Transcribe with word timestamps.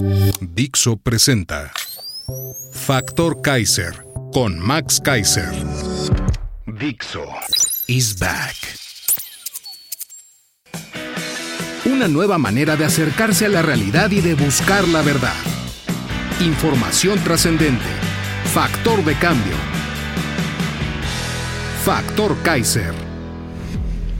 Dixo 0.00 0.96
presenta 0.96 1.72
Factor 2.72 3.42
Kaiser 3.42 4.04
con 4.32 4.56
Max 4.58 5.00
Kaiser. 5.00 5.50
Dixo 6.66 7.24
is 7.88 8.16
back. 8.16 8.54
Una 11.86 12.06
nueva 12.06 12.38
manera 12.38 12.76
de 12.76 12.84
acercarse 12.84 13.46
a 13.46 13.48
la 13.48 13.62
realidad 13.62 14.10
y 14.12 14.20
de 14.20 14.34
buscar 14.34 14.86
la 14.86 15.02
verdad. 15.02 15.34
Información 16.40 17.18
trascendente. 17.24 17.90
Factor 18.52 19.04
de 19.04 19.14
cambio. 19.14 19.56
Factor 21.84 22.36
Kaiser. 22.44 22.94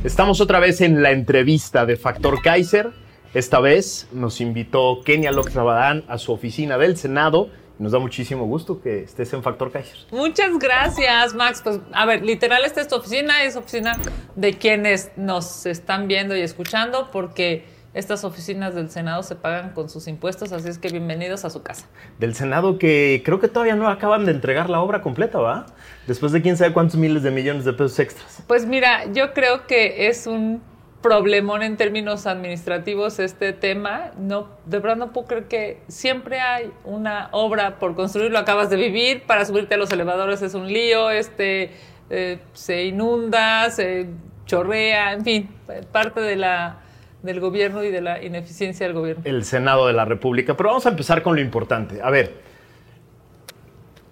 Estamos 0.02 0.40
otra 0.40 0.58
vez 0.58 0.80
en 0.80 1.02
la 1.02 1.12
entrevista 1.12 1.86
de 1.86 1.96
Factor 1.96 2.42
Kaiser. 2.42 3.07
Esta 3.34 3.60
vez 3.60 4.08
nos 4.10 4.40
invitó 4.40 5.02
Kenia 5.04 5.32
López 5.32 5.54
Rabadán 5.54 6.02
a 6.08 6.16
su 6.16 6.32
oficina 6.32 6.78
del 6.78 6.96
Senado. 6.96 7.50
Nos 7.78 7.92
da 7.92 7.98
muchísimo 7.98 8.46
gusto 8.46 8.80
que 8.80 9.02
estés 9.02 9.32
en 9.34 9.42
Factor 9.42 9.70
Kaiser. 9.70 9.98
Muchas 10.10 10.58
gracias, 10.58 11.34
Max. 11.34 11.60
Pues, 11.62 11.78
a 11.92 12.06
ver, 12.06 12.24
literal, 12.24 12.64
esta 12.64 12.80
es 12.80 12.88
tu 12.88 12.96
oficina, 12.96 13.44
es 13.44 13.54
oficina 13.54 13.98
de 14.34 14.54
quienes 14.54 15.10
nos 15.16 15.66
están 15.66 16.08
viendo 16.08 16.34
y 16.34 16.40
escuchando, 16.40 17.10
porque 17.12 17.66
estas 17.92 18.24
oficinas 18.24 18.74
del 18.74 18.90
Senado 18.90 19.22
se 19.22 19.36
pagan 19.36 19.70
con 19.74 19.90
sus 19.90 20.08
impuestos, 20.08 20.52
así 20.52 20.68
es 20.68 20.78
que 20.78 20.88
bienvenidos 20.88 21.44
a 21.44 21.50
su 21.50 21.62
casa. 21.62 21.86
Del 22.18 22.34
Senado 22.34 22.78
que 22.78 23.22
creo 23.24 23.40
que 23.40 23.48
todavía 23.48 23.76
no 23.76 23.88
acaban 23.88 24.24
de 24.24 24.32
entregar 24.32 24.70
la 24.70 24.80
obra 24.80 25.02
completa, 25.02 25.38
¿va? 25.38 25.66
Después 26.06 26.32
de 26.32 26.40
quién 26.40 26.56
sabe 26.56 26.72
cuántos 26.72 26.96
miles 26.96 27.22
de 27.22 27.30
millones 27.30 27.64
de 27.64 27.74
pesos 27.74 27.98
extras. 27.98 28.42
Pues 28.46 28.66
mira, 28.66 29.04
yo 29.12 29.34
creo 29.34 29.66
que 29.66 30.08
es 30.08 30.26
un 30.26 30.62
problemón 31.02 31.62
en 31.62 31.76
términos 31.76 32.26
administrativos 32.26 33.18
este 33.18 33.52
tema. 33.52 34.10
No, 34.18 34.48
de 34.66 34.78
verdad 34.78 34.96
no 34.96 35.12
puedo 35.12 35.26
creer 35.26 35.44
que 35.44 35.80
siempre 35.88 36.40
hay 36.40 36.72
una 36.84 37.28
obra 37.32 37.78
por 37.78 37.94
construir, 37.94 38.30
lo 38.30 38.38
acabas 38.38 38.70
de 38.70 38.76
vivir, 38.76 39.22
para 39.22 39.44
subirte 39.44 39.74
a 39.74 39.78
los 39.78 39.90
elevadores 39.92 40.42
es 40.42 40.54
un 40.54 40.66
lío, 40.66 41.10
este, 41.10 41.70
eh, 42.10 42.38
se 42.52 42.84
inunda, 42.84 43.70
se 43.70 44.08
chorrea, 44.46 45.12
en 45.12 45.24
fin, 45.24 45.48
parte 45.92 46.20
de 46.20 46.36
la, 46.36 46.80
del 47.22 47.38
gobierno 47.38 47.84
y 47.84 47.90
de 47.90 48.00
la 48.00 48.22
ineficiencia 48.22 48.86
del 48.86 48.94
gobierno. 48.94 49.22
El 49.24 49.44
Senado 49.44 49.86
de 49.86 49.92
la 49.92 50.04
República. 50.04 50.56
Pero 50.56 50.70
vamos 50.70 50.86
a 50.86 50.88
empezar 50.88 51.22
con 51.22 51.36
lo 51.36 51.40
importante. 51.40 52.00
A 52.02 52.10
ver, 52.10 52.34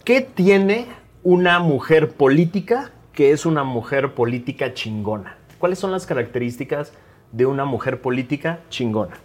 ¿qué 0.04 0.20
tiene 0.20 0.86
una 1.24 1.58
mujer 1.58 2.12
política 2.12 2.92
que 3.12 3.32
es 3.32 3.46
una 3.46 3.64
mujer 3.64 4.12
política 4.12 4.74
chingona? 4.74 5.35
¿Cuáles 5.58 5.78
son 5.78 5.92
las 5.92 6.06
características 6.06 6.92
de 7.32 7.46
una 7.46 7.64
mujer 7.64 8.00
política 8.00 8.60
chingona? 8.68 9.16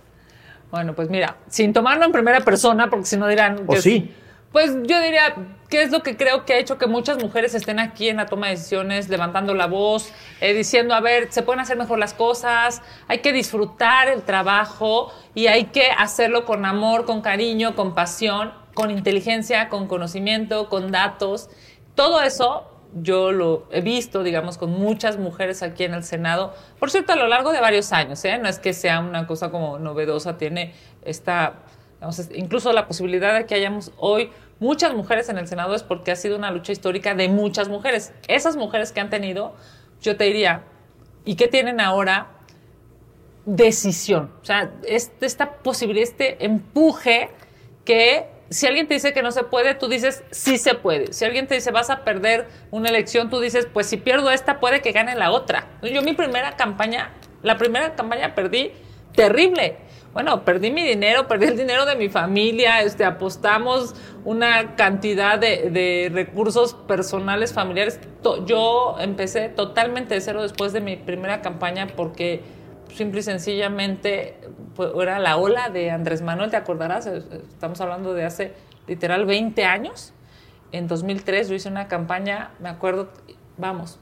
Bueno, 0.72 0.94
pues 0.94 1.10
mira, 1.10 1.38
sin 1.48 1.74
tomarlo 1.74 2.06
en 2.06 2.12
primera 2.12 2.40
persona, 2.42 2.90
porque 2.90 3.06
si 3.06 3.18
no 3.18 3.28
dirán... 3.28 3.64
¿O 3.68 3.74
que 3.74 3.82
sí? 3.82 4.16
Pues 4.52 4.72
yo 4.84 5.02
diría, 5.02 5.36
¿qué 5.70 5.82
es 5.82 5.92
lo 5.92 6.04
que 6.04 6.18
creo 6.18 6.46
que 6.46 6.54
ha 6.54 6.58
hecho 6.58 6.78
que 6.78 6.88
muchas 6.88 7.22
mujeres 7.22 7.54
estén 7.54 7.80
aquí 7.80 8.10
en 8.10 8.18
la 8.18 8.26
toma 8.26 8.48
de 8.48 8.54
decisiones, 8.54 9.08
levantando 9.08 9.54
la 9.54 9.66
voz, 9.68 10.12
eh, 10.42 10.54
diciendo, 10.54 10.94
a 10.94 11.00
ver, 11.00 11.32
se 11.32 11.42
pueden 11.42 11.62
hacer 11.62 11.78
mejor 11.78 12.00
las 12.00 12.14
cosas, 12.14 12.82
hay 13.08 13.20
que 13.20 13.32
disfrutar 13.32 14.10
el 14.10 14.24
trabajo 14.24 15.12
y 15.36 15.48
hay 15.48 15.66
que 15.66 15.90
hacerlo 15.98 16.44
con 16.44 16.66
amor, 16.66 17.06
con 17.06 17.22
cariño, 17.22 17.76
con 17.76 17.94
pasión, 17.94 18.52
con 18.74 18.92
inteligencia, 18.92 19.70
con 19.70 19.88
conocimiento, 19.88 20.68
con 20.68 20.92
datos. 20.92 21.50
Todo 21.96 22.22
eso 22.22 22.71
yo 22.94 23.32
lo 23.32 23.68
he 23.72 23.82
visto, 23.82 24.24
digamos, 24.24 24.58
con 24.58 24.72
muchas 24.72 25.18
mujeres 25.18 25.64
aquí 25.64 25.84
en 25.84 25.94
el 25.94 26.04
Senado. 26.04 26.54
Por 26.80 26.92
cierto, 26.92 27.14
a 27.14 27.16
lo 27.16 27.28
largo 27.28 27.52
de 27.52 27.62
varios 27.62 27.92
años, 27.94 28.24
¿eh? 28.26 28.38
no 28.38 28.50
es 28.50 28.60
que 28.60 28.74
sea 28.74 29.00
una 29.00 29.28
cosa 29.28 29.50
como 29.50 29.80
novedosa, 29.80 30.38
tiene 30.38 30.74
esta, 31.04 31.56
digamos, 31.96 32.30
incluso 32.34 32.74
la 32.74 32.88
posibilidad 32.88 33.38
de 33.38 33.46
que 33.46 33.56
hayamos 33.56 33.92
hoy 33.98 34.32
muchas 34.60 34.94
mujeres 34.94 35.30
en 35.30 35.38
el 35.38 35.48
Senado 35.48 35.74
es 35.74 35.84
porque 35.84 36.12
ha 36.12 36.16
sido 36.16 36.38
una 36.38 36.52
lucha 36.52 36.72
histórica 36.72 37.16
de 37.16 37.30
muchas 37.30 37.70
mujeres. 37.70 38.14
Esas 38.28 38.56
mujeres 38.58 38.92
que 38.92 39.00
han 39.00 39.10
tenido, 39.10 39.56
yo 40.02 40.18
te 40.18 40.26
diría, 40.26 40.64
¿y 41.26 41.36
qué 41.36 41.48
tienen 41.48 41.80
ahora? 41.82 42.28
Decisión. 43.46 44.32
O 44.42 44.46
sea, 44.46 44.72
este, 44.86 45.26
esta 45.26 45.54
posibilidad, 45.58 46.08
este 46.08 46.46
empuje 46.46 47.30
que 47.86 48.30
si 48.52 48.68
alguien 48.68 48.88
te 48.88 48.96
dice 48.96 49.14
que 49.14 49.24
no 49.24 49.32
se 49.32 49.44
puede, 49.44 49.76
tú 49.76 49.88
dices 49.88 50.24
sí 50.30 50.58
se 50.58 50.76
puede. 50.76 51.14
Si 51.14 51.24
alguien 51.24 51.48
te 51.48 51.56
dice 51.56 51.72
vas 51.72 51.90
a 51.90 52.04
perder 52.04 52.48
una 52.70 52.90
elección, 52.90 53.30
tú 53.30 53.40
dices 53.40 53.66
pues 53.72 53.88
si 53.88 53.96
pierdo 53.96 54.30
esta 54.30 54.60
puede 54.60 54.82
que 54.82 54.92
gane 54.92 55.16
la 55.16 55.32
otra. 55.32 55.70
Yo 55.82 56.02
mi 56.02 56.14
primera 56.14 56.58
campaña, 56.58 57.12
la 57.44 57.58
primera 57.58 57.96
campaña 57.96 58.36
perdí 58.36 58.72
terrible. 59.16 59.78
Bueno, 60.12 60.44
perdí 60.44 60.70
mi 60.70 60.84
dinero, 60.86 61.30
perdí 61.30 61.46
el 61.46 61.56
dinero 61.56 61.86
de 61.86 61.96
mi 61.96 62.10
familia, 62.10 62.82
este, 62.82 63.06
apostamos 63.06 63.96
una 64.26 64.76
cantidad 64.76 65.40
de, 65.40 65.70
de 65.70 66.12
recursos 66.14 66.74
personales, 66.74 67.54
familiares. 67.54 68.02
Yo 68.46 68.98
empecé 69.00 69.48
totalmente 69.48 70.16
de 70.16 70.20
cero 70.20 70.42
después 70.42 70.74
de 70.74 70.82
mi 70.82 70.98
primera 70.98 71.42
campaña 71.42 71.88
porque 71.96 72.42
simple 72.96 73.20
y 73.20 73.24
sencillamente 73.24 74.38
pues, 74.76 74.92
era 75.02 75.20
la 75.20 75.38
ola 75.38 75.70
de 75.70 75.92
Andrés 75.92 76.22
Manuel, 76.22 76.52
te 76.52 76.58
acordarás, 76.58 77.08
estamos 77.08 77.80
hablando 77.82 78.14
de 78.14 78.26
hace 78.26 78.54
literal 78.88 79.26
20 79.26 79.64
años. 79.66 80.14
En 80.72 80.88
2003 80.88 81.50
yo 81.50 81.56
hice 81.56 81.70
una 81.70 81.88
campaña, 81.88 82.52
me 82.60 82.70
acuerdo, 82.70 83.10
vamos, 83.58 84.00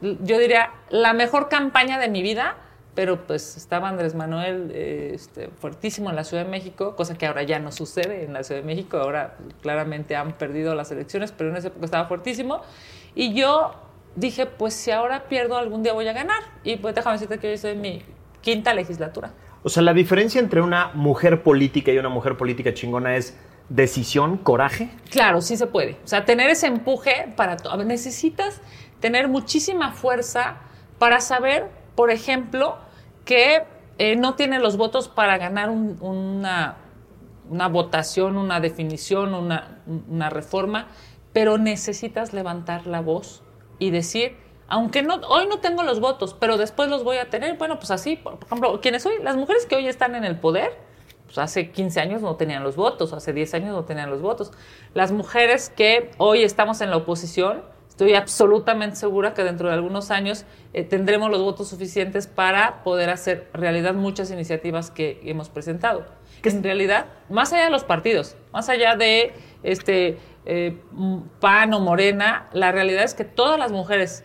yo 0.00 0.38
diría 0.38 0.70
la 0.90 1.12
mejor 1.12 1.48
campaña 1.48 1.98
de 1.98 2.08
mi 2.08 2.22
vida, 2.22 2.56
pero 2.94 3.26
pues 3.26 3.56
estaba 3.56 3.88
Andrés 3.88 4.14
Manuel 4.14 4.70
este, 4.74 5.48
fuertísimo 5.48 6.10
en 6.10 6.16
la 6.16 6.24
Ciudad 6.24 6.44
de 6.44 6.50
México, 6.50 6.96
cosa 6.96 7.16
que 7.16 7.26
ahora 7.26 7.42
ya 7.42 7.58
no 7.58 7.72
sucede 7.72 8.24
en 8.24 8.32
la 8.32 8.42
Ciudad 8.42 8.60
de 8.60 8.66
México, 8.66 8.98
ahora 8.98 9.36
claramente 9.60 10.16
han 10.16 10.32
perdido 10.32 10.74
las 10.74 10.90
elecciones, 10.90 11.32
pero 11.32 11.50
en 11.50 11.56
esa 11.56 11.68
época 11.68 11.84
estaba 11.84 12.06
fuertísimo. 12.06 12.62
Y 13.14 13.34
yo 13.34 13.74
dije, 14.16 14.46
pues 14.46 14.74
si 14.74 14.90
ahora 14.90 15.28
pierdo, 15.28 15.56
algún 15.56 15.82
día 15.82 15.92
voy 15.92 16.08
a 16.08 16.12
ganar. 16.12 16.42
Y 16.64 16.76
pues 16.76 16.94
déjame 16.94 17.14
decirte 17.14 17.38
que 17.38 17.50
hoy 17.50 17.58
soy 17.58 17.76
mi 17.76 18.02
quinta 18.46 18.72
legislatura. 18.72 19.32
O 19.64 19.68
sea, 19.68 19.82
la 19.82 19.92
diferencia 19.92 20.40
entre 20.40 20.60
una 20.60 20.92
mujer 20.94 21.42
política 21.42 21.90
y 21.90 21.98
una 21.98 22.08
mujer 22.08 22.36
política 22.36 22.72
chingona 22.72 23.16
es 23.16 23.36
decisión, 23.68 24.36
coraje. 24.36 24.88
Claro, 25.10 25.40
sí 25.40 25.56
se 25.56 25.66
puede. 25.66 25.96
O 26.04 26.06
sea, 26.06 26.24
tener 26.24 26.48
ese 26.48 26.68
empuje 26.68 27.32
para 27.34 27.56
todo. 27.56 27.82
Necesitas 27.82 28.60
tener 29.00 29.26
muchísima 29.26 29.90
fuerza 29.90 30.58
para 31.00 31.20
saber, 31.20 31.66
por 31.96 32.12
ejemplo, 32.12 32.76
que 33.24 33.64
eh, 33.98 34.14
no 34.14 34.36
tiene 34.36 34.60
los 34.60 34.76
votos 34.76 35.08
para 35.08 35.38
ganar 35.38 35.68
un, 35.68 35.96
una, 36.00 36.76
una, 37.50 37.66
votación, 37.66 38.36
una 38.36 38.60
definición, 38.60 39.34
una, 39.34 39.82
una 40.08 40.30
reforma, 40.30 40.86
pero 41.32 41.58
necesitas 41.58 42.32
levantar 42.32 42.86
la 42.86 43.00
voz 43.00 43.42
y 43.80 43.90
decir, 43.90 44.36
aunque 44.68 45.02
no, 45.02 45.16
hoy 45.28 45.46
no 45.46 45.60
tengo 45.60 45.82
los 45.82 46.00
votos, 46.00 46.34
pero 46.38 46.56
después 46.56 46.88
los 46.88 47.04
voy 47.04 47.18
a 47.18 47.30
tener, 47.30 47.56
bueno, 47.56 47.78
pues 47.78 47.90
así, 47.90 48.16
por, 48.16 48.38
ejemplo, 48.44 48.80
quienes 48.80 49.06
hoy, 49.06 49.14
las 49.22 49.36
mujeres 49.36 49.66
que 49.66 49.76
hoy 49.76 49.86
están 49.86 50.14
en 50.14 50.24
el 50.24 50.38
poder, 50.38 50.72
pues 51.26 51.38
hace 51.38 51.70
15 51.70 52.00
años 52.00 52.22
no 52.22 52.36
tenían 52.36 52.62
los 52.62 52.76
votos, 52.76 53.12
hace 53.12 53.32
10 53.32 53.54
años 53.54 53.70
no 53.70 53.84
tenían 53.84 54.10
los 54.10 54.22
votos. 54.22 54.52
Las 54.94 55.12
mujeres 55.12 55.70
que 55.74 56.10
hoy 56.18 56.42
estamos 56.42 56.80
en 56.80 56.90
la 56.90 56.96
oposición, 56.96 57.62
estoy 57.88 58.14
absolutamente 58.14 58.96
segura 58.96 59.34
que 59.34 59.42
dentro 59.42 59.68
de 59.68 59.74
algunos 59.74 60.10
años 60.10 60.44
eh, 60.72 60.84
tendremos 60.84 61.30
los 61.30 61.42
votos 61.42 61.68
suficientes 61.68 62.26
para 62.26 62.82
poder 62.82 63.10
hacer 63.10 63.48
realidad 63.52 63.94
muchas 63.94 64.30
iniciativas 64.30 64.90
que 64.90 65.20
hemos 65.24 65.48
presentado. 65.48 66.04
Que 66.42 66.50
en 66.50 66.62
realidad, 66.62 67.06
más 67.28 67.52
allá 67.52 67.64
de 67.64 67.70
los 67.70 67.84
partidos, 67.84 68.36
más 68.52 68.68
allá 68.68 68.94
de 68.96 69.32
este 69.62 70.18
eh, 70.44 70.78
PAN 71.40 71.72
o 71.74 71.80
Morena, 71.80 72.48
la 72.52 72.70
realidad 72.70 73.02
es 73.02 73.14
que 73.14 73.24
todas 73.24 73.58
las 73.58 73.72
mujeres 73.72 74.24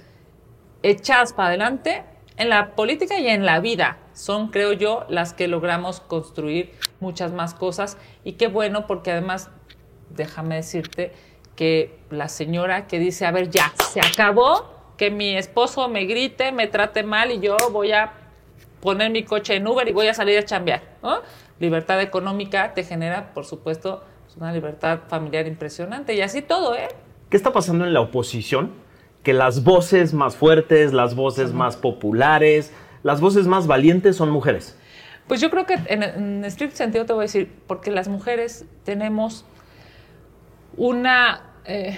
echadas 0.83 1.33
para 1.33 1.49
adelante 1.49 2.03
en 2.37 2.49
la 2.49 2.75
política 2.75 3.19
y 3.19 3.27
en 3.27 3.45
la 3.45 3.59
vida. 3.59 3.97
Son, 4.13 4.49
creo 4.49 4.73
yo, 4.73 5.05
las 5.09 5.33
que 5.33 5.47
logramos 5.47 5.99
construir 5.99 6.73
muchas 6.99 7.31
más 7.31 7.53
cosas. 7.53 7.97
Y 8.23 8.33
qué 8.33 8.47
bueno, 8.47 8.87
porque 8.87 9.11
además, 9.11 9.49
déjame 10.09 10.55
decirte 10.55 11.13
que 11.55 11.99
la 12.09 12.27
señora 12.27 12.87
que 12.87 12.99
dice, 12.99 13.25
a 13.25 13.31
ver, 13.31 13.49
ya, 13.49 13.73
se 13.91 13.99
acabó, 13.99 14.93
que 14.97 15.11
mi 15.11 15.35
esposo 15.35 15.87
me 15.89 16.05
grite, 16.05 16.51
me 16.51 16.67
trate 16.67 17.03
mal 17.03 17.31
y 17.31 17.39
yo 17.39 17.57
voy 17.71 17.91
a 17.91 18.13
poner 18.81 19.11
mi 19.11 19.23
coche 19.23 19.55
en 19.55 19.67
Uber 19.67 19.87
y 19.87 19.91
voy 19.91 20.07
a 20.07 20.13
salir 20.13 20.37
a 20.37 20.43
chambear. 20.43 20.81
Libertad 21.59 22.01
económica 22.01 22.73
te 22.73 22.83
genera, 22.83 23.33
por 23.33 23.45
supuesto, 23.45 24.03
pues, 24.23 24.37
una 24.37 24.51
libertad 24.51 24.99
familiar 25.07 25.47
impresionante 25.47 26.13
y 26.13 26.21
así 26.21 26.41
todo, 26.41 26.75
¿eh? 26.75 26.87
¿Qué 27.29 27.37
está 27.37 27.51
pasando 27.53 27.85
en 27.85 27.93
la 27.93 28.01
oposición? 28.01 28.71
Que 29.23 29.33
las 29.33 29.63
voces 29.63 30.13
más 30.13 30.35
fuertes, 30.35 30.93
las 30.93 31.15
voces 31.15 31.53
más 31.53 31.77
populares, 31.77 32.71
las 33.03 33.21
voces 33.21 33.47
más 33.47 33.67
valientes 33.67 34.15
son 34.15 34.29
mujeres. 34.31 34.77
Pues 35.27 35.39
yo 35.41 35.49
creo 35.49 35.65
que 35.65 35.75
en, 35.85 36.03
en 36.03 36.45
estricto 36.45 36.75
sentido 36.75 37.05
te 37.05 37.13
voy 37.13 37.21
a 37.21 37.23
decir, 37.23 37.51
porque 37.67 37.91
las 37.91 38.07
mujeres 38.07 38.65
tenemos 38.83 39.45
una, 40.77 41.53
eh, 41.65 41.97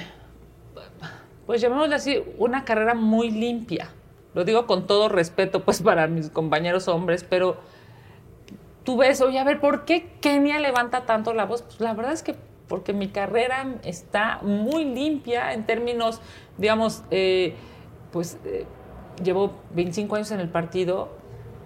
pues 1.46 1.62
llamémosle 1.62 1.96
así, 1.96 2.24
una 2.38 2.66
carrera 2.66 2.94
muy 2.94 3.32
limpia. 3.32 3.90
Lo 4.34 4.44
digo 4.44 4.66
con 4.66 4.88
todo 4.88 5.10
respeto, 5.10 5.64
pues 5.64 5.82
para 5.84 6.08
mis 6.08 6.30
compañeros 6.30 6.88
hombres, 6.88 7.24
pero 7.24 7.58
tú 8.84 8.98
ves, 8.98 9.22
oye, 9.22 9.40
a 9.40 9.44
ver, 9.44 9.60
¿por 9.60 9.86
qué 9.86 10.12
Kenia 10.22 10.60
levanta 10.60 11.06
tanto 11.06 11.34
la 11.34 11.46
voz? 11.46 11.62
Pues 11.62 11.80
la 11.80 11.94
verdad 11.94 12.14
es 12.14 12.24
que 12.24 12.36
porque 12.74 12.92
mi 12.92 13.10
carrera 13.10 13.76
está 13.84 14.40
muy 14.42 14.84
limpia 14.84 15.54
en 15.54 15.64
términos, 15.64 16.20
digamos, 16.58 17.04
eh, 17.12 17.54
pues 18.12 18.40
eh, 18.46 18.66
llevo 19.24 19.54
25 19.76 20.16
años 20.16 20.32
en 20.32 20.40
el 20.40 20.50
partido, 20.50 21.16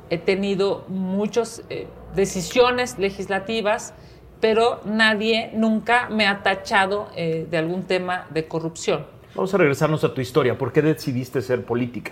he 0.09 0.17
tenido 0.17 0.83
muchas 0.89 1.63
eh, 1.69 1.87
decisiones 2.13 2.99
legislativas, 2.99 3.93
pero 4.41 4.81
nadie 4.83 5.51
nunca 5.53 6.09
me 6.09 6.27
ha 6.27 6.43
tachado 6.43 7.07
de 7.15 7.57
algún 7.57 7.83
tema 7.83 8.27
de 8.31 8.45
corrupción. 8.49 9.05
Vamos 9.33 9.53
a 9.53 9.57
regresarnos 9.59 10.03
a 10.03 10.13
tu 10.13 10.19
historia. 10.19 10.57
¿Por 10.57 10.73
qué 10.73 10.81
decidiste 10.81 11.41
ser 11.41 11.63
política? 11.63 12.11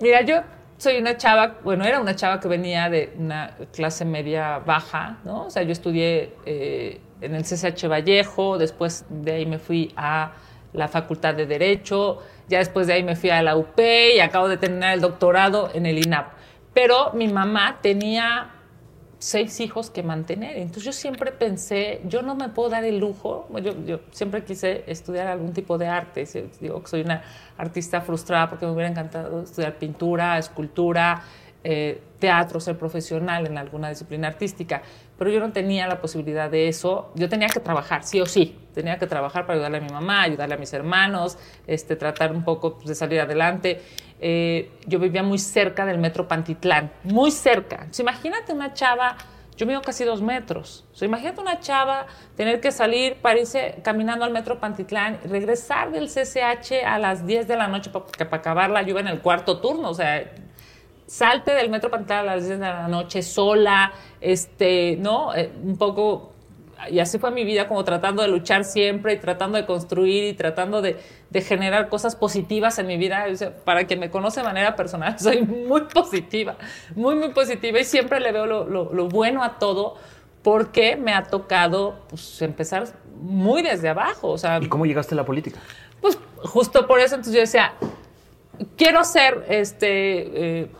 Mira, 0.00 0.22
yo 0.22 0.44
soy 0.78 0.96
una 0.98 1.16
chava, 1.16 1.56
bueno, 1.64 1.84
era 1.84 2.00
una 2.00 2.14
chava 2.14 2.38
que 2.38 2.46
venía 2.46 2.88
de 2.88 3.12
una 3.18 3.56
clase 3.72 4.04
media 4.04 4.60
baja, 4.60 5.18
¿no? 5.24 5.46
O 5.46 5.50
sea, 5.50 5.64
yo 5.64 5.72
estudié 5.72 6.34
eh, 6.46 7.00
en 7.20 7.34
el 7.34 7.42
CCH 7.42 7.88
Vallejo, 7.88 8.58
después 8.58 9.04
de 9.08 9.32
ahí 9.32 9.46
me 9.46 9.58
fui 9.58 9.92
a 9.96 10.32
la 10.72 10.88
Facultad 10.88 11.34
de 11.34 11.46
Derecho, 11.46 12.18
ya 12.48 12.58
después 12.58 12.86
de 12.86 12.94
ahí 12.94 13.02
me 13.02 13.16
fui 13.16 13.30
a 13.30 13.42
la 13.42 13.56
UP 13.56 13.78
y 13.78 14.20
acabo 14.20 14.48
de 14.48 14.56
terminar 14.56 14.94
el 14.94 15.00
doctorado 15.00 15.70
en 15.74 15.86
el 15.86 15.98
INAP. 15.98 16.32
Pero 16.74 17.12
mi 17.14 17.28
mamá 17.28 17.78
tenía 17.82 18.52
seis 19.18 19.58
hijos 19.60 19.90
que 19.90 20.02
mantener. 20.02 20.56
Entonces 20.58 20.84
yo 20.84 20.92
siempre 20.92 21.32
pensé, 21.32 22.00
yo 22.04 22.22
no 22.22 22.34
me 22.34 22.48
puedo 22.48 22.68
dar 22.70 22.84
el 22.84 22.98
lujo, 22.98 23.48
yo, 23.62 23.72
yo 23.84 24.00
siempre 24.12 24.44
quise 24.44 24.84
estudiar 24.86 25.26
algún 25.26 25.52
tipo 25.52 25.76
de 25.76 25.88
arte, 25.88 26.24
digo 26.60 26.80
que 26.82 26.88
soy 26.88 27.00
una 27.00 27.22
artista 27.56 28.00
frustrada 28.00 28.48
porque 28.48 28.66
me 28.66 28.72
hubiera 28.72 28.88
encantado 28.88 29.42
estudiar 29.42 29.76
pintura, 29.76 30.38
escultura, 30.38 31.22
eh, 31.70 32.00
teatro, 32.18 32.60
ser 32.60 32.78
profesional 32.78 33.46
en 33.46 33.58
alguna 33.58 33.90
disciplina 33.90 34.28
artística, 34.28 34.80
pero 35.18 35.30
yo 35.30 35.38
no 35.38 35.52
tenía 35.52 35.86
la 35.86 36.00
posibilidad 36.00 36.50
de 36.50 36.66
eso, 36.66 37.12
yo 37.14 37.28
tenía 37.28 37.48
que 37.48 37.60
trabajar, 37.60 38.04
sí 38.04 38.22
o 38.22 38.24
sí, 38.24 38.56
tenía 38.72 38.98
que 38.98 39.06
trabajar 39.06 39.44
para 39.44 39.56
ayudarle 39.56 39.76
a 39.76 39.80
mi 39.82 39.90
mamá, 39.90 40.22
ayudarle 40.22 40.54
a 40.54 40.56
mis 40.56 40.72
hermanos, 40.72 41.36
este, 41.66 41.94
tratar 41.94 42.32
un 42.32 42.42
poco 42.42 42.76
pues, 42.76 42.86
de 42.86 42.94
salir 42.94 43.20
adelante. 43.20 43.82
Eh, 44.18 44.70
yo 44.86 44.98
vivía 44.98 45.22
muy 45.22 45.38
cerca 45.38 45.84
del 45.84 45.98
metro 45.98 46.26
Pantitlán, 46.26 46.90
muy 47.04 47.30
cerca. 47.30 47.76
Entonces, 47.76 48.00
imagínate 48.00 48.54
una 48.54 48.72
chava, 48.72 49.18
yo 49.54 49.66
mido 49.66 49.82
casi 49.82 50.04
dos 50.04 50.22
metros. 50.22 50.86
O 50.94 50.96
sea, 50.96 51.06
imagínate 51.06 51.42
una 51.42 51.60
chava 51.60 52.06
tener 52.34 52.62
que 52.62 52.72
salir 52.72 53.16
para 53.16 53.40
irse 53.40 53.78
caminando 53.84 54.24
al 54.24 54.32
metro 54.32 54.58
Pantitlán, 54.58 55.20
regresar 55.24 55.92
del 55.92 56.08
CCH 56.08 56.82
a 56.86 56.98
las 56.98 57.26
10 57.26 57.46
de 57.46 57.56
la 57.56 57.68
noche 57.68 57.90
para, 57.90 58.06
para 58.06 58.36
acabar 58.38 58.86
yo 58.86 58.98
en 58.98 59.08
el 59.08 59.20
cuarto 59.20 59.60
turno. 59.60 59.90
O 59.90 59.94
sea, 59.94 60.24
salte 61.08 61.52
del 61.52 61.70
metro 61.70 61.90
Pantitlán 61.90 62.20
a 62.20 62.36
las 62.36 62.46
10 62.46 62.60
de 62.60 62.64
la 62.64 62.86
noche 62.86 63.22
sola, 63.22 63.92
este, 64.20 64.96
¿no? 65.00 65.34
Eh, 65.34 65.50
un 65.64 65.76
poco 65.76 66.34
y 66.90 67.00
así 67.00 67.18
fue 67.18 67.30
mi 67.32 67.44
vida, 67.44 67.66
como 67.66 67.82
tratando 67.84 68.22
de 68.22 68.28
luchar 68.28 68.64
siempre 68.64 69.14
y 69.14 69.18
tratando 69.18 69.58
de 69.58 69.66
construir 69.66 70.24
y 70.24 70.34
tratando 70.34 70.80
de, 70.80 70.96
de 71.28 71.40
generar 71.40 71.88
cosas 71.88 72.14
positivas 72.14 72.78
en 72.78 72.86
mi 72.86 72.96
vida. 72.96 73.26
O 73.30 73.34
sea, 73.34 73.56
para 73.56 73.84
quien 73.86 73.98
me 73.98 74.10
conoce 74.10 74.40
de 74.40 74.46
manera 74.46 74.76
personal, 74.76 75.18
soy 75.18 75.42
muy 75.42 75.82
positiva, 75.82 76.56
muy, 76.94 77.16
muy 77.16 77.30
positiva 77.30 77.80
y 77.80 77.84
siempre 77.84 78.20
le 78.20 78.30
veo 78.30 78.46
lo, 78.46 78.68
lo, 78.68 78.92
lo 78.92 79.08
bueno 79.08 79.42
a 79.42 79.58
todo 79.58 79.96
porque 80.42 80.96
me 80.96 81.12
ha 81.12 81.24
tocado 81.24 81.98
pues, 82.08 82.40
empezar 82.42 82.86
muy 83.20 83.62
desde 83.62 83.88
abajo. 83.88 84.28
O 84.28 84.38
sea, 84.38 84.60
¿Y 84.62 84.68
cómo 84.68 84.86
llegaste 84.86 85.14
a 85.14 85.16
la 85.16 85.24
política? 85.24 85.58
Pues 86.00 86.16
justo 86.36 86.86
por 86.86 87.00
eso, 87.00 87.16
entonces 87.16 87.34
yo 87.34 87.40
decía, 87.40 87.72
quiero 88.76 89.04
ser, 89.04 89.44
este, 89.48 90.62
eh, 90.62 90.70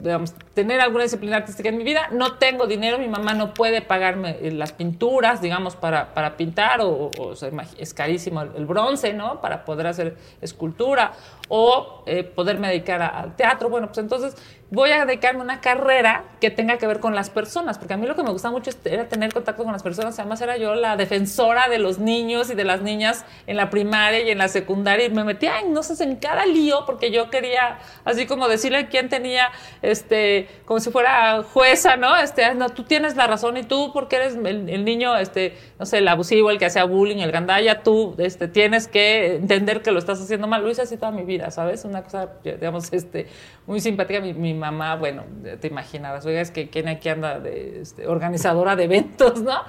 digamos, 0.00 0.34
tener 0.54 0.80
alguna 0.80 1.04
disciplina 1.04 1.36
artística 1.36 1.68
en 1.68 1.76
mi 1.76 1.84
vida. 1.84 2.08
No 2.12 2.34
tengo 2.34 2.66
dinero, 2.66 2.98
mi 2.98 3.08
mamá 3.08 3.34
no 3.34 3.54
puede 3.54 3.82
pagarme 3.82 4.36
eh, 4.40 4.50
las 4.50 4.72
pinturas, 4.72 5.40
digamos, 5.40 5.76
para, 5.76 6.14
para 6.14 6.36
pintar, 6.36 6.80
o, 6.80 7.10
o, 7.18 7.36
sea, 7.36 7.50
es 7.78 7.94
carísimo 7.94 8.42
el, 8.42 8.50
el, 8.56 8.66
bronce, 8.66 9.12
¿no? 9.12 9.40
Para 9.40 9.64
poder 9.64 9.86
hacer 9.86 10.16
escultura, 10.40 11.12
o 11.48 12.02
eh, 12.06 12.24
poderme 12.24 12.68
dedicar 12.68 13.02
al 13.02 13.36
teatro. 13.36 13.68
Bueno, 13.68 13.88
pues 13.88 13.98
entonces 13.98 14.36
voy 14.70 14.90
a 14.90 15.04
dedicarme 15.06 15.40
a 15.40 15.44
una 15.44 15.60
carrera 15.60 16.24
que 16.40 16.50
tenga 16.50 16.76
que 16.76 16.86
ver 16.88 16.98
con 16.98 17.14
las 17.14 17.30
personas, 17.30 17.78
porque 17.78 17.94
a 17.94 17.96
mí 17.96 18.06
lo 18.06 18.16
que 18.16 18.24
me 18.24 18.30
gusta 18.30 18.50
mucho 18.50 18.70
era 18.84 19.08
tener 19.08 19.32
contacto 19.32 19.62
con 19.62 19.72
las 19.72 19.82
personas. 19.82 20.18
Además, 20.18 20.40
era 20.40 20.56
yo 20.56 20.74
la 20.74 20.96
defensora 20.96 21.68
de 21.68 21.78
los 21.78 21.98
niños 21.98 22.50
y 22.50 22.54
de 22.54 22.64
las 22.64 22.82
niñas 22.82 23.24
en 23.46 23.56
la 23.56 23.70
primaria 23.70 24.22
y 24.22 24.30
en 24.30 24.38
la 24.38 24.48
secundaria, 24.48 25.06
y 25.06 25.10
me 25.10 25.24
metía 25.24 25.60
en, 25.60 25.72
no 25.72 25.82
sé, 25.82 26.02
en 26.02 26.16
cada 26.16 26.46
lío, 26.46 26.84
porque 26.84 27.10
yo 27.10 27.30
quería, 27.30 27.78
así 28.04 28.26
como 28.26 28.48
decirle 28.48 28.88
quién 28.88 29.08
tenía, 29.08 29.50
este, 29.82 30.48
como 30.64 30.80
si 30.80 30.90
fuera 30.90 31.44
jueza, 31.44 31.96
¿no? 31.96 32.16
Este, 32.16 32.54
no, 32.54 32.68
tú 32.70 32.82
tienes 32.82 33.16
la 33.16 33.26
razón 33.26 33.56
y 33.56 33.62
tú, 33.62 33.92
porque 33.92 34.16
eres 34.16 34.34
el, 34.34 34.68
el 34.68 34.84
niño, 34.84 35.16
este, 35.16 35.56
no 35.78 35.86
sé, 35.86 35.98
el 35.98 36.08
abusivo, 36.08 36.50
el 36.50 36.58
que 36.58 36.66
hacía 36.66 36.84
bullying, 36.84 37.18
el 37.18 37.30
gandalla, 37.30 37.82
tú, 37.82 38.16
este, 38.18 38.48
tienes 38.48 38.88
que 38.88 39.36
entender 39.36 39.82
que 39.82 39.92
lo 39.92 39.98
estás 39.98 40.20
haciendo 40.20 40.48
mal. 40.48 40.62
Lo 40.62 40.70
hice 40.70 40.82
así 40.82 40.96
toda 40.96 41.12
mi 41.12 41.22
vida, 41.22 41.35
¿sabes? 41.50 41.84
Una 41.84 42.02
cosa, 42.02 42.30
digamos, 42.42 42.92
este, 42.92 43.26
muy 43.66 43.80
simpática. 43.80 44.20
Mi, 44.20 44.34
mi 44.34 44.54
mamá, 44.54 44.96
bueno, 44.96 45.24
te 45.60 45.68
imaginarás, 45.68 46.26
oiga, 46.26 46.40
es 46.40 46.50
que 46.50 46.68
quien 46.68 46.88
aquí 46.88 47.08
anda 47.08 47.40
de 47.40 47.80
este, 47.82 48.06
organizadora 48.06 48.76
de 48.76 48.84
eventos, 48.84 49.42
¿no? 49.42 49.60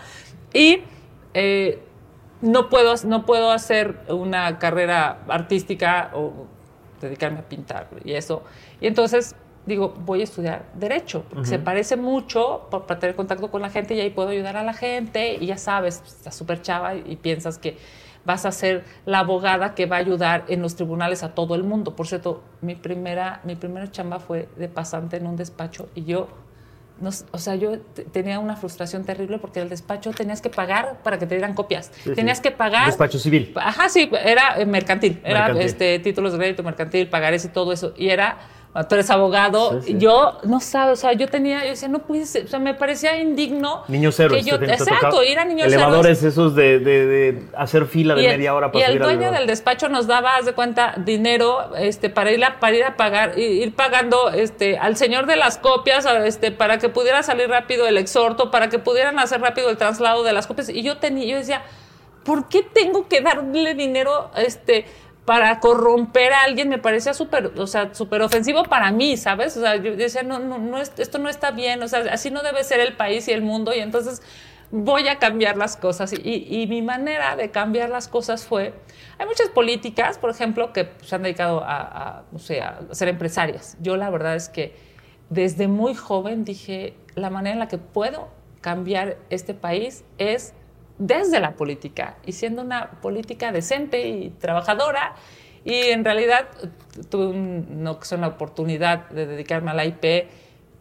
Y 0.54 0.82
eh, 1.34 1.80
no, 2.42 2.70
puedo, 2.70 2.96
no 3.06 3.26
puedo 3.26 3.52
hacer 3.52 4.00
una 4.10 4.60
carrera 4.60 5.20
artística 5.28 6.12
o 6.14 6.48
dedicarme 7.02 7.40
a 7.40 7.44
pintar 7.44 7.88
y 8.04 8.14
eso. 8.14 8.44
Y 8.82 8.88
entonces 8.88 9.36
digo, 9.68 9.94
voy 10.00 10.22
a 10.22 10.24
estudiar 10.24 10.66
Derecho, 10.74 11.24
porque 11.30 11.42
uh 11.42 11.44
-huh. 11.44 11.50
se 11.50 11.60
parece 11.60 11.98
mucho 11.98 12.68
por, 12.72 12.86
para 12.86 13.00
tener 13.00 13.16
contacto 13.16 13.52
con 13.52 13.62
la 13.62 13.70
gente 13.70 13.94
y 13.94 14.00
ahí 14.00 14.10
puedo 14.10 14.30
ayudar 14.30 14.56
a 14.56 14.64
la 14.64 14.74
gente 14.74 15.36
y 15.36 15.46
ya 15.46 15.58
sabes, 15.58 16.02
estás 16.08 16.36
súper 16.36 16.62
chava 16.62 16.96
y, 16.96 17.04
y 17.06 17.16
piensas 17.18 17.58
que 17.58 17.78
vas 18.28 18.46
a 18.46 18.52
ser 18.52 18.84
la 19.06 19.20
abogada 19.20 19.74
que 19.74 19.86
va 19.86 19.96
a 19.96 20.00
ayudar 20.00 20.44
en 20.50 20.62
los 20.62 20.76
tribunales 20.76 21.24
a 21.24 21.34
todo 21.34 21.56
el 21.56 21.64
mundo. 21.64 21.96
Por 21.96 22.08
cierto, 22.08 22.44
mi 22.62 22.76
primera, 22.76 23.40
mi 23.46 23.56
primera 23.56 23.90
chamba 23.90 24.20
fue 24.20 24.50
de 24.58 24.68
pasante 24.68 25.16
en 25.16 25.28
un 25.28 25.38
despacho 25.38 25.88
y 25.96 26.04
yo, 26.04 26.28
no, 27.00 27.10
o 27.32 27.38
sea, 27.38 27.56
yo 27.56 27.80
tenía 28.12 28.40
una 28.40 28.58
frustración 28.58 29.06
terrible 29.06 29.40
porque 29.40 29.62
el 29.62 29.70
despacho 29.70 30.12
tenías 30.12 30.42
que 30.42 30.50
pagar 30.50 30.98
para 31.04 31.18
que 31.18 31.26
te 31.26 31.36
dieran 31.36 31.54
copias. 31.54 31.90
Sí, 32.04 32.14
tenías 32.16 32.40
sí. 32.40 32.44
que 32.44 32.52
pagar. 32.52 32.88
Despacho 32.88 33.18
civil. 33.18 33.54
Ajá, 33.56 33.88
sí, 33.88 34.12
era 34.22 34.58
mercantil. 34.66 35.22
Era 35.24 35.40
mercantil. 35.40 35.66
Este, 35.66 36.00
títulos 36.00 36.34
de 36.34 36.40
crédito 36.40 36.64
mercantil, 36.64 37.08
pagarés 37.08 37.46
y 37.46 37.48
todo 37.48 37.72
eso. 37.72 37.94
Y 37.96 38.10
era 38.10 38.40
tú 38.86 38.96
eres 38.96 39.10
abogado, 39.10 39.82
sí, 39.82 39.94
sí. 39.94 39.98
yo 39.98 40.38
no 40.44 40.60
sabes, 40.60 41.00
o 41.00 41.02
sea, 41.02 41.14
yo 41.14 41.28
tenía, 41.28 41.64
yo 41.64 41.72
decía, 41.72 41.88
no 41.88 42.00
puede 42.00 42.26
ser, 42.26 42.46
o 42.46 42.48
sea, 42.48 42.60
me 42.60 42.74
parecía 42.74 43.18
indigno. 43.18 43.84
Niños 43.88 44.20
héroes. 44.20 44.44
Que 44.44 44.50
yo, 44.52 44.58
exacto, 44.58 45.24
ir 45.24 45.40
a 45.40 45.46
niños 45.46 45.68
Elevadores 45.68 46.20
héroes. 46.20 46.34
esos 46.34 46.56
de, 46.56 46.80
de, 46.80 47.06
de, 47.06 47.44
hacer 47.56 47.86
fila 47.86 48.16
de 48.16 48.24
y 48.24 48.26
el, 48.26 48.32
media 48.34 48.54
hora 48.54 48.72
para 48.72 48.80
Y 48.80 48.86
el 48.86 48.98
subir 48.98 49.18
dueño 49.18 49.32
del 49.32 49.48
despacho 49.48 49.90
nos 49.90 50.06
daba, 50.08 50.36
haz 50.36 50.46
de 50.46 50.54
cuenta, 50.54 50.94
dinero 50.98 51.76
este, 51.76 52.10
para, 52.10 52.32
ir 52.32 52.44
a, 52.44 52.60
para 52.60 52.76
ir 52.76 52.84
a 52.84 52.98
pagar, 52.98 53.38
ir 53.40 53.74
pagando 53.74 54.30
este, 54.30 54.78
al 54.78 54.96
señor 54.96 55.26
de 55.26 55.38
las 55.38 55.58
copias 55.58 56.06
este, 56.26 56.52
para 56.52 56.78
que 56.78 56.90
pudiera 56.90 57.24
salir 57.24 57.50
rápido 57.50 57.88
el 57.88 57.98
exhorto, 57.98 58.52
para 58.52 58.70
que 58.70 58.80
pudieran 58.80 59.18
hacer 59.20 59.42
rápido 59.42 59.70
el 59.70 59.78
traslado 59.78 60.24
de 60.24 60.34
las 60.34 60.48
copias. 60.48 60.70
Y 60.70 60.84
yo 60.84 60.98
tenía, 60.98 61.26
yo 61.26 61.38
decía, 61.38 61.64
¿por 62.24 62.50
qué 62.50 62.62
tengo 62.62 63.08
que 63.08 63.22
darle 63.22 63.74
dinero 63.74 64.30
este, 64.36 64.86
para 65.28 65.60
corromper 65.60 66.32
a 66.32 66.44
alguien 66.44 66.70
me 66.70 66.78
parecía 66.78 67.14
súper, 67.14 67.52
o 67.58 67.68
sea, 67.68 67.94
súper 67.94 68.22
ofensivo 68.22 68.64
para 68.64 68.94
mí, 68.94 69.18
¿sabes? 69.18 69.58
O 69.58 69.60
sea, 69.60 69.76
yo 69.76 69.94
decía, 69.98 70.24
no, 70.24 70.40
no, 70.40 70.58
no, 70.58 70.78
esto 70.78 71.20
no 71.20 71.28
está 71.28 71.52
bien, 71.52 71.84
o 71.84 71.88
sea, 71.90 72.00
así 72.14 72.32
no 72.32 72.44
debe 72.44 72.64
ser 72.64 72.80
el 72.80 72.96
país 72.96 73.28
y 73.28 73.34
el 73.34 73.42
mundo, 73.42 73.76
y 73.76 73.80
entonces 73.80 74.22
voy 74.72 75.10
a 75.10 75.20
cambiar 75.20 75.58
las 75.58 75.76
cosas. 75.76 76.14
Y, 76.14 76.48
y 76.50 76.66
mi 76.68 76.82
manera 76.82 77.36
de 77.36 77.52
cambiar 77.52 77.90
las 77.90 78.08
cosas 78.08 78.46
fue, 78.46 78.74
hay 79.18 79.26
muchas 79.26 79.50
políticas, 79.50 80.18
por 80.18 80.30
ejemplo, 80.30 80.72
que 80.72 80.94
se 81.02 81.16
han 81.16 81.24
dedicado 81.24 81.62
a, 81.62 81.82
a, 81.82 82.24
no 82.32 82.40
sé, 82.40 82.62
a 82.62 82.80
ser 82.92 83.10
empresarias. 83.10 83.76
Yo 83.82 83.98
la 83.98 84.10
verdad 84.10 84.34
es 84.34 84.48
que 84.48 84.78
desde 85.30 85.68
muy 85.68 85.94
joven 85.94 86.46
dije, 86.46 86.96
la 87.16 87.30
manera 87.30 87.52
en 87.52 87.60
la 87.60 87.68
que 87.68 87.80
puedo 87.80 88.30
cambiar 88.62 89.18
este 89.30 89.54
país 89.54 90.06
es 90.20 90.54
desde 90.98 91.40
la 91.40 91.52
política 91.52 92.18
y 92.26 92.32
siendo 92.32 92.62
una 92.62 92.92
política 93.02 93.52
decente 93.52 94.08
y 94.08 94.30
trabajadora 94.30 95.16
Y 95.64 95.90
en 95.92 96.06
realidad 96.06 96.48
tuve 97.10 97.38
no, 97.38 98.00
una 98.12 98.28
oportunidad 98.28 99.10
de 99.10 99.26
dedicarme 99.26 99.72
a 99.72 99.74
la 99.74 99.86
IP, 99.86 100.30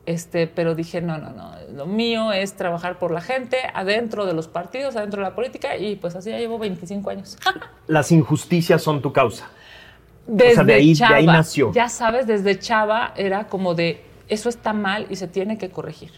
este, 0.06 0.46
pero 0.46 0.76
dije, 0.76 1.00
no, 1.00 1.18
no, 1.18 1.30
no, 1.30 1.50
lo 1.74 1.86
mío 1.86 2.32
es 2.32 2.54
trabajar 2.54 2.96
por 3.00 3.10
la 3.10 3.20
gente, 3.20 3.56
adentro 3.74 4.26
de 4.26 4.32
los 4.32 4.46
partidos, 4.46 4.94
adentro 4.94 5.22
de 5.22 5.28
la 5.28 5.34
política, 5.34 5.76
y 5.76 5.96
pues 5.96 6.14
así 6.14 6.30
ya 6.30 6.38
llevo 6.38 6.60
25 6.60 7.10
años. 7.10 7.36
Las 7.88 8.12
injusticias 8.12 8.80
son 8.80 9.02
tu 9.02 9.12
causa. 9.12 9.50
Desde 10.28 10.64
de 10.64 10.74
ahí, 10.74 10.94
Chava, 10.94 11.14
de 11.14 11.16
ahí 11.16 11.26
nació. 11.26 11.72
Ya 11.72 11.88
sabes, 11.88 12.28
desde 12.28 12.56
Chava 12.56 13.12
era 13.16 13.48
como 13.48 13.74
de, 13.74 14.04
eso 14.28 14.48
está 14.48 14.72
mal 14.72 15.06
y 15.10 15.16
se 15.16 15.26
tiene 15.26 15.58
que 15.58 15.70
corregir. 15.70 16.12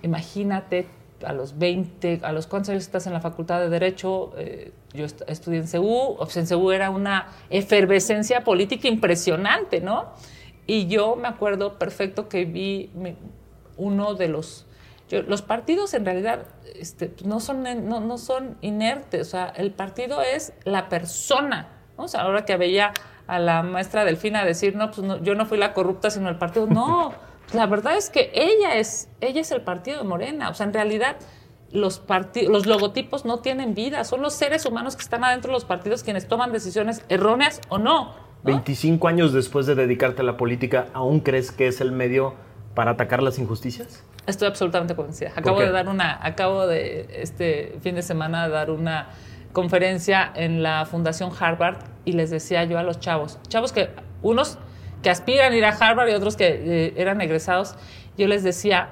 Imagínate 0.00 0.86
a 1.24 1.32
los 1.32 1.58
20, 1.58 2.20
a 2.22 2.32
los 2.32 2.46
cuántos 2.46 2.70
años 2.70 2.84
estás 2.84 3.06
en 3.06 3.12
la 3.12 3.20
Facultad 3.20 3.60
de 3.60 3.68
Derecho, 3.68 4.32
eh, 4.36 4.72
yo 4.92 5.04
estudié 5.04 5.60
en 5.60 5.68
CEU, 5.68 6.18
en 6.34 6.46
CEU 6.46 6.70
era 6.70 6.90
una 6.90 7.28
efervescencia 7.50 8.44
política 8.44 8.88
impresionante, 8.88 9.80
¿no? 9.80 10.12
Y 10.66 10.86
yo 10.86 11.16
me 11.16 11.28
acuerdo 11.28 11.78
perfecto 11.78 12.28
que 12.28 12.44
vi 12.44 12.90
uno 13.76 14.14
de 14.14 14.28
los... 14.28 14.66
los 15.10 15.42
partidos 15.42 15.94
en 15.94 16.04
realidad 16.04 16.46
este, 16.74 17.14
no, 17.24 17.40
son, 17.40 17.62
no, 17.62 18.00
no, 18.00 18.18
son 18.18 18.56
inertes, 18.60 19.28
o 19.28 19.30
sea, 19.30 19.46
el 19.56 19.72
partido 19.72 20.22
es 20.22 20.52
la 20.64 20.88
persona. 20.88 21.68
¿no? 21.98 22.04
O 22.04 22.08
sea, 22.08 22.22
ahora 22.22 22.44
que 22.44 22.56
veía 22.56 22.92
a 23.26 23.38
la 23.38 23.62
maestra 23.62 24.04
Delfina 24.04 24.44
decir, 24.44 24.76
no, 24.76 24.90
pues 24.90 25.06
yo 25.22 25.34
no 25.34 25.46
fui 25.46 25.58
la 25.58 25.72
corrupta, 25.72 26.10
sino 26.10 26.28
el 26.28 26.36
partido. 26.36 26.66
No, 26.66 27.12
la 27.52 27.66
verdad 27.66 27.96
es 27.96 28.10
que 28.10 28.30
ella 28.34 28.76
es, 28.76 29.08
ella 29.20 29.40
es 29.40 29.50
el 29.50 29.62
partido 29.62 29.98
de 29.98 30.04
Morena. 30.04 30.48
O 30.50 30.54
sea, 30.54 30.66
en 30.66 30.72
realidad 30.72 31.16
los, 31.70 32.02
los 32.48 32.66
logotipos 32.66 33.24
no 33.24 33.38
tienen 33.38 33.74
vida, 33.74 34.04
son 34.04 34.22
los 34.22 34.34
seres 34.34 34.66
humanos 34.66 34.96
que 34.96 35.02
están 35.02 35.24
adentro 35.24 35.50
de 35.50 35.54
los 35.54 35.64
partidos 35.64 36.02
quienes 36.02 36.28
toman 36.28 36.52
decisiones 36.52 37.04
erróneas 37.08 37.60
o 37.68 37.78
no. 37.78 38.14
25 38.44 39.06
años 39.06 39.32
después 39.32 39.66
de 39.66 39.74
dedicarte 39.74 40.22
a 40.22 40.24
la 40.24 40.36
política, 40.36 40.88
¿aún 40.94 41.20
crees 41.20 41.52
que 41.52 41.68
es 41.68 41.80
el 41.80 41.92
medio 41.92 42.34
para 42.74 42.92
atacar 42.92 43.22
las 43.22 43.38
injusticias? 43.38 44.04
Estoy 44.26 44.48
absolutamente 44.48 44.94
convencida. 44.96 45.32
Acabo 45.36 45.60
de 45.60 45.70
dar 45.70 45.88
una, 45.88 46.18
acabo 46.24 46.66
de 46.66 47.08
este 47.22 47.78
fin 47.82 47.94
de 47.94 48.02
semana 48.02 48.48
dar 48.48 48.70
una 48.70 49.10
conferencia 49.52 50.32
en 50.34 50.62
la 50.62 50.86
Fundación 50.86 51.30
Harvard 51.38 51.76
y 52.04 52.12
les 52.12 52.30
decía 52.30 52.64
yo 52.64 52.78
a 52.78 52.82
los 52.82 52.98
chavos, 53.00 53.38
chavos 53.48 53.72
que 53.72 53.90
unos 54.22 54.58
que 55.02 55.10
aspiran 55.10 55.52
a 55.52 55.56
ir 55.56 55.64
a 55.64 55.70
Harvard 55.70 56.08
y 56.08 56.14
otros 56.14 56.36
que 56.36 56.46
eh, 56.48 56.94
eran 56.96 57.20
egresados, 57.20 57.74
yo 58.16 58.28
les 58.28 58.42
decía, 58.42 58.90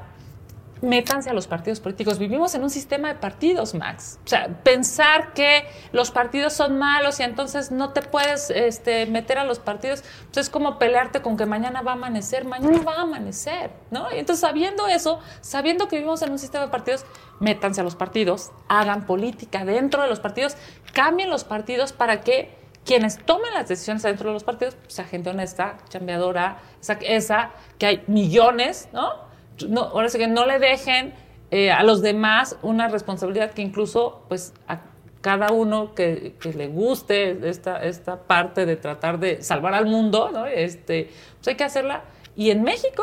métanse 0.83 1.31
a 1.31 1.33
los 1.33 1.47
partidos 1.47 1.81
políticos. 1.81 2.19
Vivimos 2.19 2.55
en 2.55 2.62
un 2.62 2.71
sistema 2.71 3.09
de 3.09 3.14
partidos, 3.17 3.75
Max. 3.75 4.19
O 4.25 4.29
sea, 4.29 4.49
pensar 4.62 5.33
que 5.35 5.64
los 5.93 6.11
partidos 6.11 6.52
son 6.52 6.79
malos 6.79 7.21
y 7.21 7.23
entonces 7.23 7.71
no 7.71 7.93
te 7.93 8.02
puedes 8.02 8.50
este, 8.50 9.07
meter 9.07 9.38
a 9.38 9.45
los 9.45 9.59
partidos, 9.59 10.02
pues 10.26 10.47
es 10.47 10.50
como 10.50 10.79
pelearte 10.79 11.23
con 11.23 11.37
que 11.37 11.47
mañana 11.47 11.83
va 11.83 11.93
a 11.93 11.95
amanecer, 11.95 12.45
mañana 12.45 12.81
va 12.83 12.95
a 12.95 13.02
amanecer, 13.02 13.71
¿no? 13.90 14.11
Y 14.12 14.19
entonces 14.19 14.40
sabiendo 14.40 14.88
eso, 14.88 15.21
sabiendo 15.40 15.88
que 15.88 15.97
vivimos 15.97 16.23
en 16.23 16.33
un 16.33 16.38
sistema 16.38 16.64
de 16.64 16.71
partidos, 16.71 17.05
métanse 17.40 17.81
a 17.81 17.85
los 17.85 17.97
partidos, 17.97 18.50
hagan 18.69 19.07
política 19.07 19.64
dentro 19.64 20.02
de 20.02 20.09
los 20.09 20.21
partidos, 20.21 20.57
cambien 20.93 21.31
los 21.31 21.45
partidos 21.45 21.93
para 21.93 22.21
que 22.23 22.60
quienes 22.85 23.19
tomen 23.25 23.53
las 23.55 23.69
decisiones 23.69 24.03
dentro 24.03 24.29
de 24.31 24.35
los 24.35 24.45
partidos, 24.45 24.75
pues, 24.75 24.95
sea 24.95 25.05
gente 25.05 25.31
honesta, 25.31 25.79
chambeadora, 25.89 26.59
esa, 26.81 26.95
esa 26.95 27.51
que 27.79 27.87
hay 27.87 28.05
millones, 28.07 28.89
¿no? 28.93 29.31
no, 29.69 29.83
ahora 29.83 30.09
sí 30.09 30.19
que 30.19 30.29
no 30.29 30.47
le 30.47 30.59
dejen 30.59 31.15
eh, 31.51 31.71
a 31.71 31.83
los 31.83 32.03
demás 32.03 32.57
una 32.63 32.89
responsabilidad 32.89 33.53
que 33.53 33.63
incluso 33.63 34.25
pues 34.29 34.55
a 34.69 34.81
cada 35.21 35.53
uno 35.53 35.95
que, 35.95 36.35
le 36.55 36.69
guste 36.69 37.49
esta, 37.49 37.85
esta 37.85 38.23
parte 38.23 38.65
de 38.65 38.77
tratar 38.77 39.19
de 39.19 39.43
salvar 39.43 39.75
al 39.75 39.87
mundo, 39.87 40.31
¿no? 40.33 40.47
este, 40.47 41.11
pues 41.37 41.49
hay 41.49 41.57
que 41.57 41.65
hacerla. 41.65 42.05
Y 42.37 42.51
en 42.51 42.63
México, 42.63 43.03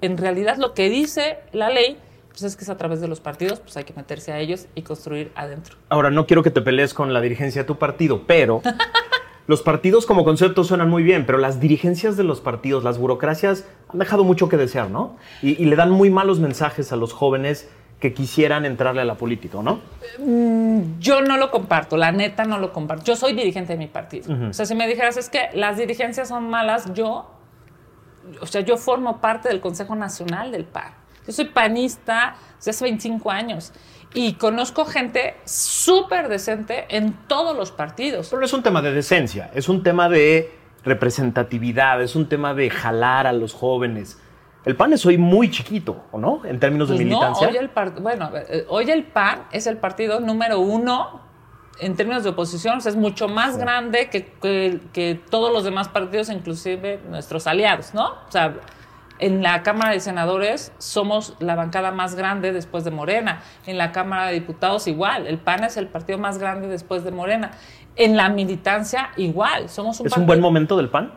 en 0.00 0.16
realidad 0.18 0.56
lo 0.56 0.74
que 0.74 0.88
dice 0.88 1.38
la 1.52 1.70
ley 1.70 1.98
pues 2.34 2.42
es 2.42 2.56
que 2.56 2.64
es 2.64 2.68
a 2.68 2.76
través 2.76 3.00
de 3.00 3.06
los 3.06 3.20
partidos, 3.20 3.60
pues 3.60 3.76
hay 3.76 3.84
que 3.84 3.94
meterse 3.94 4.32
a 4.32 4.40
ellos 4.40 4.66
y 4.74 4.82
construir 4.82 5.30
adentro. 5.36 5.76
Ahora, 5.88 6.10
no 6.10 6.26
quiero 6.26 6.42
que 6.42 6.50
te 6.50 6.60
pelees 6.60 6.92
con 6.92 7.12
la 7.14 7.20
dirigencia 7.20 7.62
de 7.62 7.66
tu 7.66 7.78
partido, 7.78 8.24
pero 8.26 8.60
Los 9.46 9.60
partidos 9.60 10.06
como 10.06 10.24
concepto 10.24 10.64
suenan 10.64 10.88
muy 10.88 11.02
bien, 11.02 11.26
pero 11.26 11.36
las 11.36 11.60
dirigencias 11.60 12.16
de 12.16 12.24
los 12.24 12.40
partidos, 12.40 12.82
las 12.82 12.96
burocracias, 12.96 13.66
han 13.88 13.98
dejado 13.98 14.24
mucho 14.24 14.48
que 14.48 14.56
desear, 14.56 14.88
¿no? 14.88 15.16
Y, 15.42 15.62
le 15.66 15.76
dan 15.76 15.90
muy 15.90 16.08
malos 16.08 16.38
mensajes 16.38 16.92
a 16.92 16.96
los 16.96 17.12
jóvenes 17.12 17.68
que 18.00 18.14
quisieran 18.14 18.64
entrarle 18.64 19.02
a 19.02 19.04
la 19.04 19.16
política, 19.16 19.58
¿no? 19.62 19.80
Mm, 20.18 20.98
yo 20.98 21.20
no 21.20 21.36
lo 21.36 21.50
comparto, 21.50 21.98
la 21.98 22.10
neta 22.10 22.44
no 22.44 22.58
lo 22.58 22.72
comparto. 22.72 23.04
Yo 23.04 23.16
soy 23.16 23.34
dirigente 23.34 23.74
de 23.74 23.78
mi 23.78 23.86
partido. 23.86 24.34
O 24.48 24.52
sea, 24.54 24.64
si 24.64 24.74
me 24.74 24.88
dijeras 24.88 25.18
es 25.18 25.28
que 25.28 25.50
las 25.52 25.76
dirigencias 25.76 26.28
son 26.28 26.48
malas, 26.48 26.94
yo, 26.94 27.30
o 28.40 28.46
sea, 28.46 28.62
yo 28.62 28.78
formo 28.78 29.20
parte 29.20 29.50
del 29.50 29.60
Consejo 29.60 29.94
Nacional 29.94 30.52
del 30.52 30.64
PAN. 30.64 31.03
Yo 31.26 31.32
soy 31.32 31.46
panista 31.46 32.36
desde 32.56 32.70
hace 32.70 32.84
25 32.84 33.30
años 33.30 33.72
y 34.12 34.34
conozco 34.34 34.84
gente 34.84 35.36
súper 35.44 36.28
decente 36.28 36.86
en 36.88 37.14
todos 37.26 37.56
los 37.56 37.72
partidos. 37.72 38.28
Pero 38.28 38.40
no 38.40 38.46
es 38.46 38.52
un 38.52 38.62
tema 38.62 38.80
de 38.82 38.92
decencia, 38.92 39.50
es 39.54 39.68
un 39.68 39.82
tema 39.82 40.08
de 40.08 40.52
representatividad, 40.84 42.02
es 42.02 42.14
un 42.14 42.28
tema 42.28 42.54
de 42.54 42.70
jalar 42.70 43.26
a 43.26 43.32
los 43.32 43.54
jóvenes. 43.54 44.20
El 44.64 44.76
PAN 44.76 44.92
es 44.94 45.04
hoy 45.04 45.18
muy 45.18 45.50
chiquito, 45.50 46.04
¿o 46.10 46.18
no? 46.18 46.42
En 46.44 46.58
términos 46.58 46.88
de 46.88 46.94
pues 46.94 47.04
militancia. 47.04 47.46
No, 47.46 47.52
hoy 47.52 47.58
el 47.58 47.70
bueno, 48.00 48.30
eh, 48.34 48.64
hoy 48.68 48.90
el 48.90 49.04
PAN 49.04 49.46
es 49.52 49.66
el 49.66 49.76
partido 49.76 50.20
número 50.20 50.60
uno 50.60 51.22
en 51.80 51.96
términos 51.96 52.22
de 52.22 52.30
oposición, 52.30 52.78
es 52.78 52.96
mucho 52.96 53.28
más 53.28 53.58
grande 53.58 54.08
que, 54.08 54.24
que, 54.40 54.80
que, 54.92 55.20
todos 55.28 55.52
los 55.52 55.64
demás 55.64 55.88
partidos, 55.88 56.30
inclusive 56.30 57.00
nuestros 57.08 57.48
aliados, 57.48 57.94
¿no? 57.94 58.12
O 58.28 58.30
sea, 58.30 58.54
en 59.18 59.42
la 59.42 59.62
Cámara 59.62 59.92
de 59.92 60.00
Senadores 60.00 60.72
somos 60.78 61.34
la 61.38 61.54
bancada 61.54 61.92
más 61.92 62.14
grande 62.14 62.52
después 62.52 62.84
de 62.84 62.90
Morena. 62.90 63.42
En 63.66 63.78
la 63.78 63.92
Cámara 63.92 64.26
de 64.26 64.34
Diputados 64.34 64.86
igual. 64.88 65.26
El 65.26 65.38
PAN 65.38 65.64
es 65.64 65.76
el 65.76 65.88
partido 65.88 66.18
más 66.18 66.38
grande 66.38 66.68
después 66.68 67.04
de 67.04 67.12
Morena. 67.12 67.52
En 67.96 68.16
la 68.16 68.28
militancia 68.28 69.10
igual. 69.16 69.68
Somos 69.68 70.00
un 70.00 70.06
¿Es 70.08 70.16
un 70.16 70.26
buen 70.26 70.40
momento 70.40 70.76
del 70.76 70.88
PAN? 70.88 71.12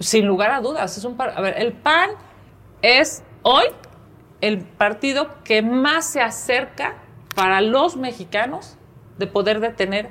Sin 0.00 0.26
lugar 0.26 0.50
a 0.50 0.60
dudas. 0.60 0.98
Es 0.98 1.04
un 1.04 1.20
a 1.20 1.40
ver, 1.40 1.54
el 1.58 1.72
PAN 1.72 2.10
es 2.82 3.22
hoy 3.42 3.66
el 4.40 4.58
partido 4.58 5.42
que 5.44 5.62
más 5.62 6.10
se 6.10 6.20
acerca 6.20 6.96
para 7.34 7.60
los 7.60 7.96
mexicanos 7.96 8.78
de 9.18 9.26
poder 9.26 9.60
detener 9.60 10.10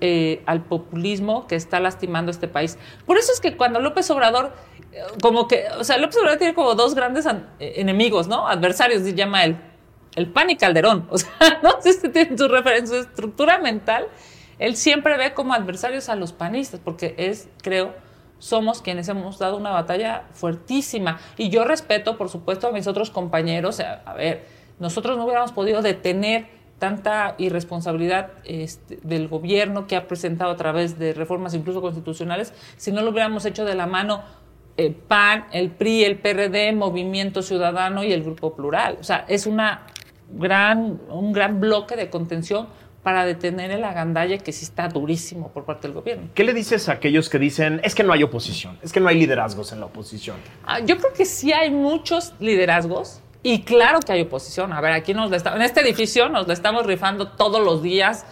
eh, 0.00 0.42
al 0.46 0.62
populismo 0.64 1.46
que 1.46 1.54
está 1.54 1.80
lastimando 1.80 2.30
este 2.30 2.48
país. 2.48 2.78
Por 3.06 3.16
eso 3.16 3.32
es 3.32 3.40
que 3.40 3.56
cuando 3.56 3.80
López 3.80 4.10
Obrador 4.10 4.52
como 5.20 5.48
que, 5.48 5.66
o 5.78 5.84
sea, 5.84 5.98
López 5.98 6.16
Obrador 6.18 6.38
tiene 6.38 6.54
como 6.54 6.74
dos 6.74 6.94
grandes 6.94 7.26
eh, 7.26 7.74
enemigos, 7.76 8.28
¿no? 8.28 8.46
Adversarios, 8.48 9.02
llama 9.14 9.44
él. 9.44 9.56
El 10.14 10.28
pan 10.30 10.50
y 10.50 10.56
Calderón. 10.56 11.08
O 11.10 11.18
sea, 11.18 11.60
no 11.62 11.76
si 11.80 12.08
tiene 12.08 12.36
su 12.36 12.48
referencia, 12.48 12.98
estructura 12.98 13.58
mental. 13.58 14.06
Él 14.58 14.76
siempre 14.76 15.16
ve 15.16 15.34
como 15.34 15.52
adversarios 15.52 16.08
a 16.08 16.16
los 16.16 16.32
panistas, 16.32 16.80
porque 16.82 17.14
es, 17.18 17.48
creo, 17.62 17.92
somos 18.38 18.82
quienes 18.82 19.08
hemos 19.08 19.38
dado 19.38 19.56
una 19.56 19.70
batalla 19.70 20.24
fuertísima. 20.32 21.18
Y 21.36 21.48
yo 21.48 21.64
respeto, 21.64 22.16
por 22.16 22.28
supuesto, 22.28 22.68
a 22.68 22.72
mis 22.72 22.86
otros 22.86 23.10
compañeros. 23.10 23.80
A, 23.80 24.12
ver, 24.14 24.46
nosotros 24.78 25.16
no 25.16 25.24
hubiéramos 25.24 25.52
podido 25.52 25.82
detener 25.82 26.46
tanta 26.78 27.34
irresponsabilidad 27.38 28.32
este, 28.44 28.98
del 29.02 29.28
gobierno 29.28 29.86
que 29.86 29.96
ha 29.96 30.06
presentado 30.06 30.50
a 30.50 30.56
través 30.56 30.98
de 30.98 31.14
reformas 31.14 31.54
incluso 31.54 31.80
constitucionales 31.80 32.52
si 32.76 32.90
no 32.90 33.00
lo 33.00 33.10
hubiéramos 33.10 33.44
hecho 33.46 33.64
de 33.64 33.76
la 33.76 33.86
mano 33.86 34.24
el 34.76 34.86
eh, 34.86 34.96
PAN, 35.06 35.46
el 35.52 35.70
PRI, 35.70 36.04
el 36.04 36.18
PRD, 36.18 36.72
Movimiento 36.72 37.42
Ciudadano 37.42 38.04
y 38.04 38.12
el 38.12 38.22
Grupo 38.22 38.54
Plural. 38.54 38.98
O 39.00 39.04
sea, 39.04 39.24
es 39.28 39.46
una 39.46 39.86
gran, 40.30 41.00
un 41.08 41.32
gran 41.32 41.60
bloque 41.60 41.96
de 41.96 42.10
contención 42.10 42.68
para 43.02 43.26
detener 43.26 43.70
el 43.70 43.84
agandalle 43.84 44.38
que 44.38 44.50
sí 44.50 44.64
está 44.64 44.88
durísimo 44.88 45.52
por 45.52 45.64
parte 45.64 45.86
del 45.86 45.94
gobierno. 45.94 46.30
¿Qué 46.34 46.42
le 46.42 46.54
dices 46.54 46.88
a 46.88 46.92
aquellos 46.92 47.28
que 47.28 47.38
dicen, 47.38 47.80
es 47.84 47.94
que 47.94 48.02
no 48.02 48.14
hay 48.14 48.22
oposición, 48.22 48.78
es 48.82 48.92
que 48.92 49.00
no 49.00 49.08
hay 49.08 49.18
liderazgos 49.18 49.72
en 49.72 49.80
la 49.80 49.86
oposición? 49.86 50.36
Ah, 50.64 50.80
yo 50.80 50.96
creo 50.96 51.12
que 51.12 51.26
sí 51.26 51.52
hay 51.52 51.70
muchos 51.70 52.32
liderazgos 52.40 53.20
y 53.42 53.60
claro 53.60 54.00
que 54.00 54.10
hay 54.10 54.22
oposición. 54.22 54.72
A 54.72 54.80
ver, 54.80 54.92
aquí 54.92 55.12
nos 55.12 55.30
en 55.30 55.62
este 55.62 55.82
edificio 55.82 56.30
nos 56.30 56.48
la 56.48 56.54
estamos 56.54 56.86
rifando 56.86 57.28
todos 57.28 57.62
los 57.62 57.82
días. 57.82 58.24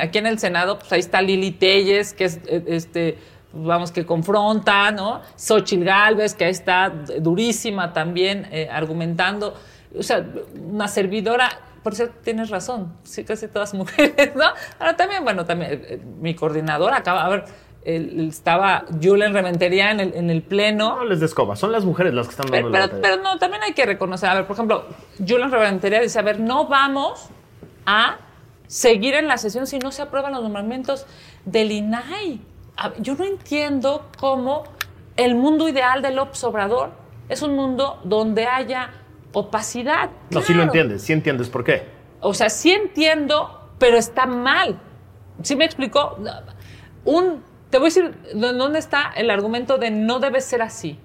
aquí 0.00 0.18
en 0.18 0.26
el 0.26 0.40
Senado, 0.40 0.80
pues 0.80 0.92
ahí 0.92 1.00
está 1.00 1.22
Lili 1.22 1.52
Telles, 1.52 2.12
que 2.12 2.24
es 2.24 2.40
eh, 2.48 2.64
este 2.66 3.18
vamos, 3.52 3.92
que 3.92 4.06
confronta, 4.06 4.90
¿no? 4.90 5.20
Xochitl 5.36 5.84
Galvez, 5.84 6.34
que 6.34 6.44
ahí 6.44 6.50
está 6.50 6.90
durísima 6.90 7.92
también, 7.92 8.48
eh, 8.50 8.68
argumentando. 8.70 9.54
O 9.98 10.02
sea, 10.02 10.24
una 10.54 10.88
servidora, 10.88 11.50
por 11.82 11.94
cierto, 11.94 12.14
tienes 12.22 12.50
razón, 12.50 12.92
sí, 13.02 13.24
casi 13.24 13.48
todas 13.48 13.74
mujeres, 13.74 14.34
¿no? 14.34 14.44
Ahora 14.78 14.96
también, 14.96 15.24
bueno, 15.24 15.44
también 15.44 15.70
eh, 15.72 16.00
mi 16.20 16.34
coordinadora 16.34 16.98
acaba, 16.98 17.24
a 17.24 17.28
ver, 17.28 17.44
estaba 17.84 18.84
Julen 19.02 19.34
Rementería 19.34 19.90
en 19.90 19.98
el, 20.00 20.14
en 20.14 20.30
el 20.30 20.42
pleno. 20.42 20.96
No 20.96 21.04
les 21.04 21.18
descoba, 21.18 21.56
son 21.56 21.72
las 21.72 21.84
mujeres 21.84 22.14
las 22.14 22.28
que 22.28 22.30
están 22.30 22.50
dando 22.50 22.70
pero, 22.70 23.00
pero, 23.00 23.16
no, 23.22 23.38
también 23.38 23.62
hay 23.64 23.72
que 23.72 23.84
reconocer, 23.84 24.30
a 24.30 24.34
ver, 24.34 24.46
por 24.46 24.54
ejemplo, 24.54 24.86
Julen 25.18 25.50
Rementería 25.50 26.00
dice, 26.00 26.18
a 26.18 26.22
ver, 26.22 26.38
no 26.38 26.68
vamos 26.68 27.28
a 27.84 28.18
seguir 28.68 29.14
en 29.14 29.26
la 29.26 29.36
sesión 29.36 29.66
si 29.66 29.78
no 29.78 29.90
se 29.90 30.00
aprueban 30.00 30.32
los 30.32 30.42
nombramientos 30.42 31.06
del 31.44 31.72
INAI 31.72 32.40
yo 32.98 33.14
no 33.14 33.24
entiendo 33.24 34.06
cómo 34.18 34.64
el 35.16 35.34
mundo 35.34 35.68
ideal 35.68 36.02
del 36.02 36.16
López 36.16 36.42
Obrador 36.44 36.90
es 37.28 37.42
un 37.42 37.54
mundo 37.54 38.00
donde 38.04 38.46
haya 38.46 38.90
opacidad. 39.32 40.10
No, 40.30 40.40
sí 40.40 40.52
lo 40.52 40.58
Claro. 40.58 40.62
entiendes, 40.64 41.02
sí 41.02 41.12
entiendes 41.12 41.48
por 41.48 41.64
qué. 41.64 41.86
O 42.20 42.34
sea, 42.34 42.50
sí 42.50 42.70
entiendo, 42.72 43.68
pero 43.78 43.96
está 43.96 44.26
mal. 44.26 44.78
¿Sí 45.42 45.56
me 45.56 45.64
explicó? 45.64 46.18
Un, 47.04 47.42
te 47.70 47.78
voy 47.78 47.86
a 47.86 47.88
decir 47.88 48.14
dó- 48.34 48.52
dónde 48.52 48.78
está 48.78 49.12
el 49.16 49.30
argumento 49.30 49.78
de 49.78 49.90
no 49.90 50.18
debe 50.20 50.40
ser 50.40 50.62
así. 50.62 50.98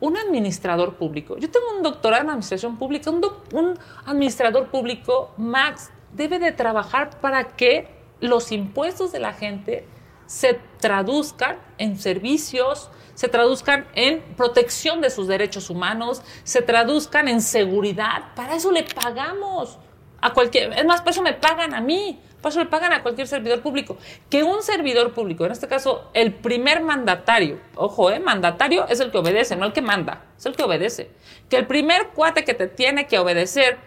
Un 0.00 0.16
administrador 0.16 0.94
público, 0.96 1.36
yo 1.38 1.50
tengo 1.50 1.66
un 1.76 1.82
doctorado 1.82 2.22
en 2.24 2.28
administración 2.30 2.76
pública, 2.76 3.10
un, 3.10 3.20
doc- 3.20 3.52
un 3.52 3.78
administrador 4.06 4.66
público, 4.68 5.30
Max, 5.36 5.90
debe 6.12 6.38
de 6.38 6.52
trabajar 6.52 7.10
para 7.20 7.44
que 7.44 7.88
los 8.20 8.52
impuestos 8.52 9.12
de 9.12 9.20
la 9.20 9.32
gente 9.32 9.86
se 10.26 10.58
traduzcan 10.80 11.58
en 11.78 11.98
servicios, 11.98 12.90
se 13.14 13.28
traduzcan 13.28 13.86
en 13.94 14.20
protección 14.36 15.00
de 15.00 15.10
sus 15.10 15.28
derechos 15.28 15.70
humanos, 15.70 16.22
se 16.42 16.62
traduzcan 16.62 17.28
en 17.28 17.40
seguridad. 17.40 18.34
Para 18.34 18.56
eso 18.56 18.72
le 18.72 18.82
pagamos 18.82 19.78
a 20.20 20.32
cualquier, 20.32 20.72
es 20.72 20.84
más, 20.84 21.02
por 21.02 21.10
eso 21.10 21.22
me 21.22 21.34
pagan 21.34 21.74
a 21.74 21.80
mí, 21.80 22.20
por 22.40 22.50
eso 22.50 22.60
le 22.60 22.66
pagan 22.66 22.92
a 22.92 23.02
cualquier 23.02 23.26
servidor 23.26 23.62
público. 23.62 23.96
Que 24.28 24.42
un 24.42 24.62
servidor 24.62 25.12
público, 25.12 25.46
en 25.46 25.52
este 25.52 25.68
caso 25.68 26.10
el 26.12 26.34
primer 26.34 26.82
mandatario, 26.82 27.60
ojo, 27.74 28.10
eh, 28.10 28.20
mandatario 28.20 28.86
es 28.88 29.00
el 29.00 29.10
que 29.10 29.18
obedece, 29.18 29.56
no 29.56 29.66
el 29.66 29.72
que 29.72 29.82
manda, 29.82 30.24
es 30.36 30.46
el 30.46 30.56
que 30.56 30.62
obedece. 30.62 31.10
Que 31.48 31.56
el 31.56 31.66
primer 31.66 32.08
cuate 32.08 32.44
que 32.44 32.54
te 32.54 32.68
tiene 32.68 33.06
que 33.06 33.18
obedecer 33.18 33.78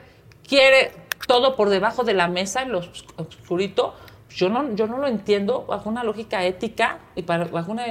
quiere 0.48 0.92
todo 1.28 1.56
por 1.56 1.70
debajo 1.70 2.04
de 2.04 2.14
la 2.14 2.28
mesa 2.28 2.62
en 2.62 2.72
lo 2.72 2.82
oscurito, 3.18 3.94
yo 4.30 4.50
no, 4.50 4.74
yo 4.76 4.88
no 4.88 4.98
lo 4.98 5.08
entiendo 5.08 5.66
bajo 5.66 5.90
una 5.90 6.04
lógica 6.04 6.44
ética 6.44 7.00
y 7.16 7.24
para- 7.24 7.46
bajo 7.46 7.72
una 7.72 7.86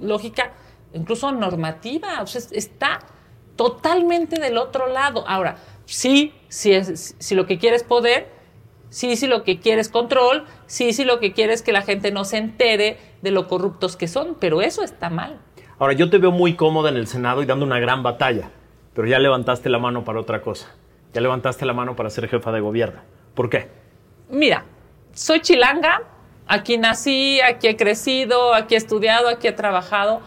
lógica 0.00 0.52
incluso 0.92 1.30
normativa. 1.32 2.22
O 2.22 2.26
sea, 2.26 2.40
es- 2.40 2.52
está 2.52 3.00
totalmente 3.56 4.40
del 4.40 4.58
otro 4.58 4.86
lado. 4.88 5.24
Ahora, 5.28 5.56
sí, 5.86 6.32
es, 6.48 7.14
si 7.18 7.34
lo 7.34 7.46
que 7.46 7.58
quieres 7.58 7.82
es 7.82 7.88
poder, 7.88 8.28
sí, 8.90 9.16
sí 9.16 9.26
lo 9.26 9.44
que 9.44 9.60
quieres 9.60 9.86
es 9.88 9.92
control, 9.92 10.44
sí, 10.66 10.92
sí 10.92 11.04
lo 11.04 11.20
que 11.20 11.32
quieres 11.32 11.56
es 11.56 11.62
que 11.62 11.72
la 11.72 11.82
gente 11.82 12.10
no 12.10 12.24
se 12.24 12.38
entere 12.38 12.98
de 13.22 13.30
lo 13.30 13.46
corruptos 13.48 13.96
que 13.96 14.08
son, 14.08 14.36
pero 14.40 14.60
eso 14.62 14.82
está 14.82 15.10
mal. 15.10 15.40
Ahora, 15.78 15.92
yo 15.94 16.08
te 16.10 16.18
veo 16.18 16.30
muy 16.30 16.54
cómoda 16.54 16.88
en 16.90 16.96
el 16.96 17.06
Senado 17.06 17.42
y 17.42 17.46
dando 17.46 17.64
una 17.66 17.78
gran 17.80 18.02
batalla, 18.02 18.50
pero 18.94 19.06
ya 19.08 19.18
levantaste 19.18 19.68
la 19.68 19.78
mano 19.78 20.04
para 20.04 20.20
otra 20.20 20.40
cosa. 20.40 20.68
Ya 21.12 21.20
levantaste 21.20 21.64
la 21.66 21.72
mano 21.72 21.94
para 21.96 22.10
ser 22.10 22.28
jefa 22.28 22.50
de 22.52 22.60
gobierno. 22.60 23.00
¿Por 23.34 23.48
qué? 23.50 23.68
Mira, 24.30 24.64
soy 25.14 25.40
chilanga, 25.40 26.02
aquí 26.46 26.76
nací, 26.76 27.40
aquí 27.40 27.68
he 27.68 27.76
crecido, 27.76 28.54
aquí 28.54 28.74
he 28.74 28.78
estudiado, 28.78 29.28
aquí 29.28 29.48
he 29.48 29.52
trabajado. 29.52 30.20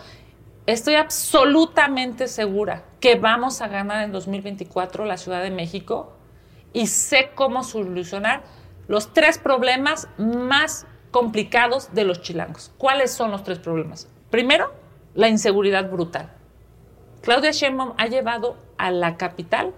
Estoy 0.66 0.96
absolutamente 0.96 2.28
segura 2.28 2.84
que 3.00 3.16
vamos 3.16 3.62
a 3.62 3.68
ganar 3.68 4.04
en 4.04 4.12
2024 4.12 5.06
la 5.06 5.18
Ciudad 5.18 5.42
de 5.42 5.52
México 5.52 6.14
y 6.74 6.88
sé 6.88 7.32
cómo 7.36 7.64
solucionar 7.64 8.44
los 8.88 9.14
tres 9.14 9.38
problemas 9.38 10.08
más 10.18 10.86
complicados 11.12 11.94
de 11.94 12.04
los 12.04 12.22
chilangos. 12.22 12.72
¿Cuáles 12.78 13.12
son 13.12 13.32
los 13.32 13.44
tres 13.44 13.60
problemas? 13.60 14.08
Primero, 14.30 14.74
la 15.16 15.30
inseguridad 15.30 15.90
brutal. 15.90 16.32
Claudia 17.22 17.52
Sheinbaum 17.52 17.94
ha 17.98 18.08
llevado 18.08 18.58
a 18.78 18.92
la 18.92 19.18
capital 19.18 19.74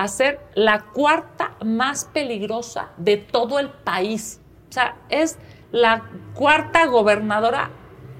a 0.00 0.08
ser 0.08 0.40
la 0.54 0.80
cuarta 0.80 1.56
más 1.62 2.06
peligrosa 2.06 2.88
de 2.96 3.18
todo 3.18 3.58
el 3.58 3.68
país. 3.68 4.40
O 4.70 4.72
sea, 4.72 4.96
es 5.10 5.38
la 5.72 6.04
cuarta 6.32 6.86
gobernadora 6.86 7.68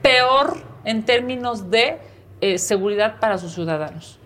peor 0.02 0.58
en 0.84 1.06
términos 1.06 1.70
de 1.70 1.98
eh, 2.42 2.58
seguridad 2.58 3.18
para 3.18 3.38
sus 3.38 3.54
ciudadanos. 3.54 4.18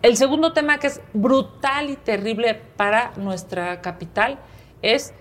El 0.00 0.16
segundo 0.16 0.52
tema 0.52 0.78
que 0.78 0.86
es 0.86 1.00
brutal 1.12 1.90
y 1.90 1.96
terrible 1.96 2.54
para 2.76 3.10
nuestra 3.16 3.80
capital 3.82 4.38
es 4.80 5.12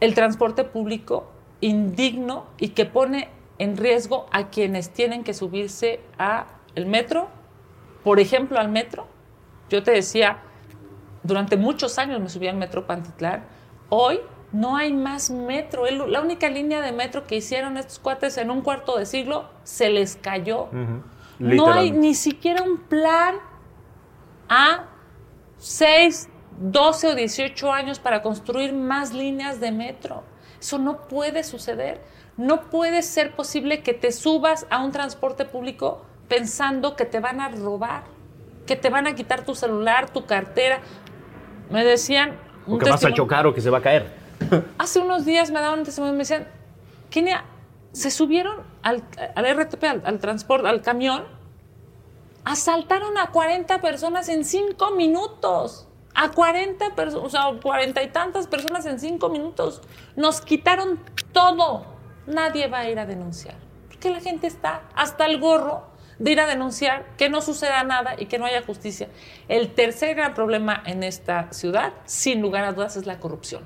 el 0.00 0.14
transporte 0.14 0.64
público 0.64 1.30
indigno 1.60 2.46
y 2.56 2.68
que 2.68 2.86
pone 2.86 3.28
en 3.58 3.76
riesgo 3.76 4.26
a 4.32 4.48
quienes 4.48 4.88
tienen 4.88 5.22
que 5.22 5.34
subirse 5.34 6.00
a 6.18 6.46
el 6.74 6.86
metro, 6.86 7.28
por 8.04 8.20
ejemplo, 8.20 8.58
al 8.58 8.70
metro. 8.70 9.06
Yo 9.68 9.82
te 9.82 9.90
decía, 9.90 10.38
durante 11.28 11.56
muchos 11.56 11.98
años 11.98 12.20
me 12.20 12.28
subí 12.28 12.48
al 12.48 12.56
metro 12.56 12.86
Pantitlán. 12.86 13.44
Hoy 13.90 14.20
no 14.50 14.76
hay 14.76 14.92
más 14.92 15.30
metro. 15.30 15.86
El- 15.86 16.10
la 16.10 16.20
única 16.20 16.48
línea 16.48 16.80
de 16.80 16.90
metro 16.90 17.26
que 17.26 17.36
hicieron 17.36 17.76
estos 17.76 17.98
cuates 18.00 18.36
en 18.38 18.50
un 18.50 18.62
cuarto 18.62 18.96
de 18.98 19.06
siglo 19.06 19.48
se 19.62 19.90
les 19.90 20.16
cayó. 20.16 20.68
No 21.38 21.66
hay 21.72 21.90
ni 21.92 22.14
siquiera 22.14 22.62
un 22.64 22.78
plan 22.78 23.36
a 24.48 24.86
6, 25.58 26.28
12 26.58 27.08
o 27.08 27.14
18 27.14 27.72
años 27.72 27.98
para 27.98 28.22
construir 28.22 28.72
más 28.72 29.12
líneas 29.12 29.60
de 29.60 29.70
metro. 29.70 30.24
Eso 30.58 30.78
no 30.78 31.06
puede 31.08 31.44
suceder. 31.44 32.00
No 32.36 32.62
puede 32.70 33.02
ser 33.02 33.36
posible 33.36 33.82
que 33.82 33.94
te 33.94 34.12
subas 34.12 34.66
a 34.70 34.82
un 34.82 34.92
transporte 34.92 35.44
público 35.44 36.02
pensando 36.28 36.96
que 36.96 37.04
te 37.04 37.20
van 37.20 37.40
a 37.40 37.48
robar, 37.48 38.04
que 38.66 38.76
te 38.76 38.90
van 38.90 39.06
a 39.06 39.14
quitar 39.14 39.44
tu 39.44 39.54
celular, 39.54 40.10
tu 40.10 40.26
cartera. 40.26 40.80
Me 41.70 41.84
decían... 41.84 42.38
O 42.66 42.78
que 42.78 42.88
vas 42.88 43.04
a 43.04 43.12
chocar 43.12 43.46
o 43.46 43.54
que 43.54 43.60
se 43.60 43.70
va 43.70 43.78
a 43.78 43.82
caer. 43.82 44.12
Hace 44.78 45.00
unos 45.00 45.24
días 45.24 45.50
me 45.50 45.60
daban 45.60 45.80
un 45.80 45.84
testimonio 45.84 46.14
y 46.14 46.16
me 46.16 46.22
decían, 46.22 46.48
Kenia, 47.10 47.44
se 47.92 48.10
subieron 48.10 48.62
al, 48.82 49.02
al 49.34 49.56
RTP, 49.56 49.84
al, 49.84 50.02
al 50.04 50.18
transporte, 50.18 50.68
al 50.68 50.82
camión, 50.82 51.24
asaltaron 52.44 53.18
a 53.18 53.30
40 53.30 53.80
personas 53.80 54.28
en 54.28 54.44
5 54.44 54.92
minutos. 54.92 55.86
A 56.14 56.30
40 56.30 56.94
personas, 56.96 57.26
o 57.26 57.30
sea, 57.30 57.60
40 57.62 58.02
y 58.02 58.08
tantas 58.08 58.46
personas 58.46 58.86
en 58.86 58.98
5 58.98 59.28
minutos. 59.28 59.82
Nos 60.16 60.40
quitaron 60.40 60.98
todo. 61.32 61.84
Nadie 62.26 62.66
va 62.66 62.80
a 62.80 62.90
ir 62.90 62.98
a 62.98 63.06
denunciar. 63.06 63.54
Porque 63.88 64.10
la 64.10 64.20
gente 64.20 64.46
está 64.46 64.82
hasta 64.94 65.26
el 65.26 65.38
gorro 65.38 65.84
de 66.18 66.32
ir 66.32 66.40
a 66.40 66.46
denunciar 66.46 67.06
que 67.16 67.28
no 67.28 67.40
suceda 67.40 67.84
nada 67.84 68.14
y 68.18 68.26
que 68.26 68.38
no 68.38 68.46
haya 68.46 68.62
justicia. 68.62 69.08
El 69.48 69.70
tercer 69.74 70.16
gran 70.16 70.34
problema 70.34 70.82
en 70.86 71.02
esta 71.02 71.52
ciudad, 71.52 71.92
sin 72.04 72.40
lugar 72.42 72.64
a 72.64 72.72
dudas, 72.72 72.96
es 72.96 73.06
la 73.06 73.20
corrupción. 73.20 73.62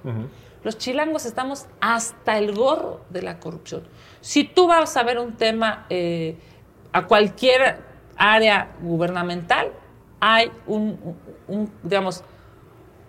Los 0.65 0.79
chilangos 0.79 1.25
estamos 1.27 1.67
hasta 1.81 2.39
el 2.39 2.55
gorro 2.55 3.01
de 3.11 3.23
la 3.23 3.41
corrupción. 3.41 3.83
Si 4.21 4.45
tú 4.45 4.67
vas 4.69 4.97
a 4.97 5.03
ver 5.03 5.19
un 5.19 5.33
tema 5.37 5.87
eh, 5.91 6.37
a 6.93 7.07
cualquier 7.07 7.81
área 8.17 8.77
gubernamental, 8.81 9.73
hay 10.21 10.53
un, 10.67 11.01
un- 11.03 11.19
un, 11.49 11.73
digamos, 11.83 12.23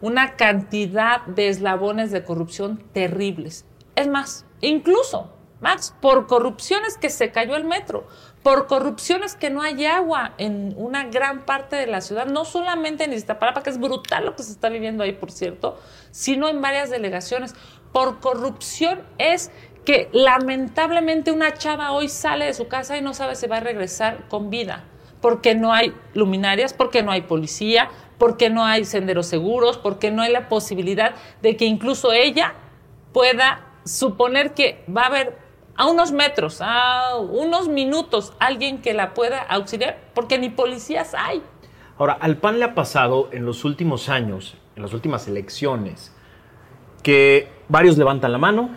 una 0.01 0.36
cantidad 0.36 1.21
de 1.27 1.47
eslabones 1.49 2.12
de 2.12 2.23
corrupción 2.23 2.84
terribles. 2.91 3.65
Es 3.95 4.08
más, 4.08 4.45
incluso, 4.62 5.32
Max, 5.62 5.93
por 6.01 6.25
corrupciones 6.27 6.97
que 6.97 7.10
se 7.10 7.32
cayó 7.32 7.56
el 7.56 7.63
metro, 7.65 8.08
por 8.43 8.67
corrupciones 8.67 9.36
que 9.36 9.49
no 9.49 9.62
hay 9.62 9.86
agua 9.86 10.34
en 10.38 10.73
una 10.77 11.06
gran 11.06 11.45
parte 11.45 11.77
de 11.77 11.88
la 11.88 12.01
ciudad, 12.01 12.25
no 12.25 12.45
solamente 12.45 13.06
en 13.06 13.13
Iztapalapa, 13.13 13.63
que 13.63 13.69
es 13.69 13.79
brutal 13.79 14.25
lo 14.25 14.36
que 14.36 14.43
se 14.43 14.51
está 14.51 14.69
viviendo 14.69 15.03
ahí, 15.03 15.13
por 15.13 15.32
cierto, 15.32 15.79
sino 16.12 16.49
en 16.49 16.62
varias 16.62 16.89
delegaciones. 16.89 17.56
Por 17.93 18.19
corrupción 18.19 19.01
es 19.17 19.49
que 19.86 20.10
lamentablemente 20.12 21.32
una 21.32 21.53
chava 21.53 21.91
hoy 21.91 22.10
sale 22.10 22.45
de 22.45 22.53
su 22.53 22.67
casa 22.67 22.97
y 22.97 23.01
no 23.01 23.13
sabe 23.13 23.36
si 23.36 23.47
va 23.47 23.58
a 23.58 23.62
regresar 23.62 24.27
con 24.27 24.49
vida 24.49 24.86
porque 25.23 25.56
no 25.56 25.71
hay 25.71 25.95
luminarias, 26.13 26.73
porque 26.73 27.01
no 27.01 27.10
hay 27.10 27.21
policía, 27.21 27.89
porque 28.17 28.49
no 28.49 28.65
hay 28.65 28.84
senderos 28.84 29.25
seguros, 29.25 29.77
porque 29.77 30.12
no 30.12 30.21
hay 30.21 30.34
la 30.34 30.49
posibilidad 30.49 31.15
de 31.41 31.56
que 31.56 31.63
incluso 31.63 32.12
ella 32.12 32.56
pueda 33.13 33.65
suponer 33.86 34.53
que 34.53 34.84
va 34.93 35.03
a 35.03 35.06
haber 35.06 35.38
a 35.75 35.88
unos 35.88 36.12
metros, 36.12 36.59
a 36.62 37.17
unos 37.17 37.67
minutos, 37.67 38.33
alguien 38.39 38.81
que 38.81 38.93
la 38.93 39.13
pueda 39.13 39.41
auxiliar, 39.41 39.99
porque 40.13 40.38
ni 40.38 40.49
policías 40.49 41.13
hay. 41.13 41.41
Ahora, 41.97 42.13
al 42.13 42.38
PAN 42.38 42.59
le 42.59 42.65
ha 42.65 42.75
pasado 42.75 43.29
en 43.31 43.45
los 43.45 43.65
últimos 43.65 44.09
años, 44.09 44.57
en 44.75 44.83
las 44.83 44.93
últimas 44.93 45.27
elecciones, 45.27 46.15
que 47.01 47.49
varios 47.69 47.97
levantan 47.97 48.31
la 48.31 48.38
mano, 48.38 48.69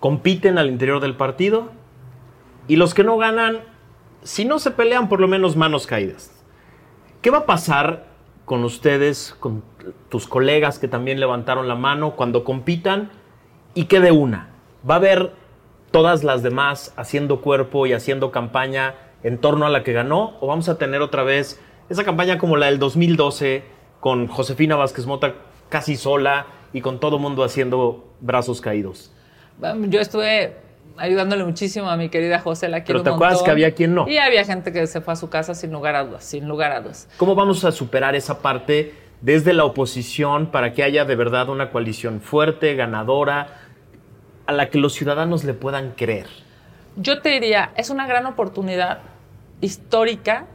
compiten 0.00 0.58
al 0.58 0.68
interior 0.68 1.00
del 1.00 1.16
partido 1.16 1.70
y 2.68 2.76
los 2.76 2.94
que 2.94 3.04
no 3.04 3.16
ganan, 3.18 3.60
si 4.22 4.44
no 4.44 4.58
se 4.58 4.70
pelean, 4.70 5.08
por 5.08 5.20
lo 5.20 5.28
menos 5.28 5.56
manos 5.56 5.86
caídas. 5.86 6.32
¿Qué 7.22 7.30
va 7.30 7.38
a 7.38 7.46
pasar 7.46 8.06
con 8.44 8.64
ustedes, 8.64 9.36
con 9.40 9.62
tus 10.08 10.26
colegas 10.26 10.78
que 10.78 10.88
también 10.88 11.20
levantaron 11.20 11.68
la 11.68 11.74
mano 11.74 12.12
cuando 12.12 12.44
compitan 12.44 13.10
y 13.74 13.84
quede 13.84 14.10
una? 14.10 14.50
¿Va 14.88 14.94
a 14.94 14.98
haber 14.98 15.32
todas 15.96 16.24
las 16.24 16.42
demás 16.42 16.92
haciendo 16.98 17.40
cuerpo 17.40 17.86
y 17.86 17.94
haciendo 17.94 18.30
campaña 18.30 18.96
en 19.22 19.38
torno 19.38 19.64
a 19.64 19.70
la 19.70 19.82
que 19.82 19.94
ganó? 19.94 20.36
¿O 20.42 20.46
vamos 20.46 20.68
a 20.68 20.76
tener 20.76 21.00
otra 21.00 21.22
vez 21.22 21.58
esa 21.88 22.04
campaña 22.04 22.36
como 22.36 22.58
la 22.58 22.66
del 22.66 22.78
2012 22.78 23.62
con 24.00 24.26
Josefina 24.26 24.76
Vázquez 24.76 25.06
Mota 25.06 25.32
casi 25.70 25.96
sola 25.96 26.48
y 26.74 26.82
con 26.82 27.00
todo 27.00 27.18
mundo 27.18 27.42
haciendo 27.42 28.12
brazos 28.20 28.60
caídos? 28.60 29.10
Yo 29.88 29.98
estuve 29.98 30.56
ayudándole 30.98 31.44
muchísimo 31.44 31.88
a 31.88 31.96
mi 31.96 32.10
querida 32.10 32.40
José, 32.40 32.68
la 32.68 32.84
quiero 32.84 33.02
Pero 33.02 33.04
te 33.04 33.10
un 33.12 33.16
acuerdas 33.16 33.42
que 33.42 33.50
había 33.50 33.74
quien 33.74 33.94
no. 33.94 34.06
Y 34.06 34.18
había 34.18 34.44
gente 34.44 34.74
que 34.74 34.86
se 34.86 35.00
fue 35.00 35.14
a 35.14 35.16
su 35.16 35.30
casa 35.30 35.54
sin 35.54 35.72
lugar 35.72 35.94
a 35.94 36.04
dudas, 36.04 36.24
sin 36.24 36.46
lugar 36.46 36.72
a 36.72 36.82
dudas. 36.82 37.08
¿Cómo 37.16 37.34
vamos 37.34 37.64
a 37.64 37.72
superar 37.72 38.14
esa 38.14 38.42
parte 38.42 38.92
desde 39.22 39.54
la 39.54 39.64
oposición 39.64 40.48
para 40.48 40.74
que 40.74 40.82
haya 40.82 41.06
de 41.06 41.16
verdad 41.16 41.48
una 41.48 41.70
coalición 41.70 42.20
fuerte, 42.20 42.74
ganadora, 42.74 43.65
a 44.46 44.52
la 44.52 44.70
que 44.70 44.78
los 44.78 44.94
ciudadanos 44.94 45.44
le 45.44 45.54
puedan 45.54 45.92
creer? 45.92 46.26
Yo 46.96 47.20
te 47.20 47.30
diría, 47.30 47.72
es 47.76 47.90
una 47.90 48.06
gran 48.06 48.26
oportunidad 48.26 49.00
histórica 49.60 50.46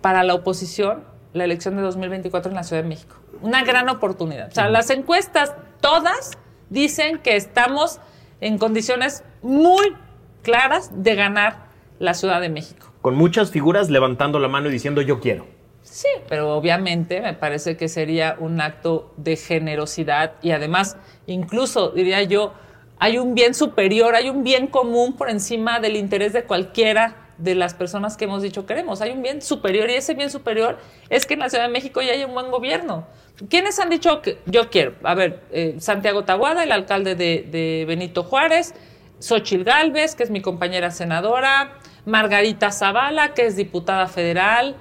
para 0.00 0.22
la 0.22 0.34
oposición 0.34 1.04
la 1.36 1.44
elección 1.44 1.76
de 1.76 1.82
2024 1.82 2.50
en 2.50 2.56
la 2.56 2.64
Ciudad 2.64 2.82
de 2.82 2.88
México. 2.88 3.16
Una 3.42 3.62
gran 3.62 3.88
oportunidad. 3.88 4.48
O 4.48 4.54
sea, 4.54 4.68
las 4.70 4.90
encuestas 4.90 5.54
todas 5.80 6.32
dicen 6.70 7.18
que 7.18 7.36
estamos 7.36 8.00
en 8.40 8.58
condiciones 8.58 9.22
muy 9.42 9.94
claras 10.42 10.90
de 11.02 11.14
ganar 11.14 11.66
la 11.98 12.14
Ciudad 12.14 12.40
de 12.40 12.48
México. 12.48 12.90
Con 13.02 13.14
muchas 13.14 13.50
figuras 13.50 13.90
levantando 13.90 14.38
la 14.38 14.48
mano 14.48 14.68
y 14.68 14.72
diciendo 14.72 15.02
yo 15.02 15.20
quiero. 15.20 15.46
Sí, 15.82 16.08
pero 16.28 16.56
obviamente 16.56 17.20
me 17.20 17.34
parece 17.34 17.76
que 17.76 17.88
sería 17.88 18.36
un 18.40 18.60
acto 18.60 19.12
de 19.16 19.36
generosidad 19.36 20.32
y 20.42 20.50
además, 20.50 20.96
incluso 21.26 21.90
diría 21.90 22.22
yo, 22.22 22.54
hay 22.98 23.18
un 23.18 23.34
bien 23.34 23.54
superior, 23.54 24.14
hay 24.14 24.30
un 24.30 24.44
bien 24.44 24.66
común 24.66 25.14
por 25.14 25.30
encima 25.30 25.80
del 25.80 25.96
interés 25.96 26.32
de 26.32 26.44
cualquiera 26.44 27.16
de 27.38 27.54
las 27.54 27.74
personas 27.74 28.16
que 28.16 28.24
hemos 28.24 28.42
dicho 28.42 28.64
queremos. 28.66 29.02
Hay 29.02 29.10
un 29.10 29.22
bien 29.22 29.42
superior 29.42 29.90
y 29.90 29.94
ese 29.94 30.14
bien 30.14 30.30
superior 30.30 30.78
es 31.10 31.26
que 31.26 31.34
en 31.34 31.40
la 31.40 31.50
Ciudad 31.50 31.64
de 31.64 31.72
México 31.72 32.00
ya 32.00 32.12
haya 32.12 32.26
un 32.26 32.34
buen 32.34 32.50
gobierno. 32.50 33.06
¿Quiénes 33.50 33.78
han 33.78 33.90
dicho 33.90 34.22
que 34.22 34.38
yo 34.46 34.70
quiero? 34.70 34.94
A 35.02 35.14
ver, 35.14 35.40
eh, 35.52 35.76
Santiago 35.78 36.24
Taguada, 36.24 36.64
el 36.64 36.72
alcalde 36.72 37.14
de, 37.14 37.46
de 37.50 37.84
Benito 37.86 38.22
Juárez, 38.24 38.74
Xochil 39.18 39.64
Gálvez, 39.64 40.14
que 40.14 40.22
es 40.22 40.30
mi 40.30 40.40
compañera 40.40 40.90
senadora, 40.90 41.72
Margarita 42.06 42.70
Zavala, 42.70 43.34
que 43.34 43.46
es 43.46 43.56
diputada 43.56 44.06
federal, 44.06 44.76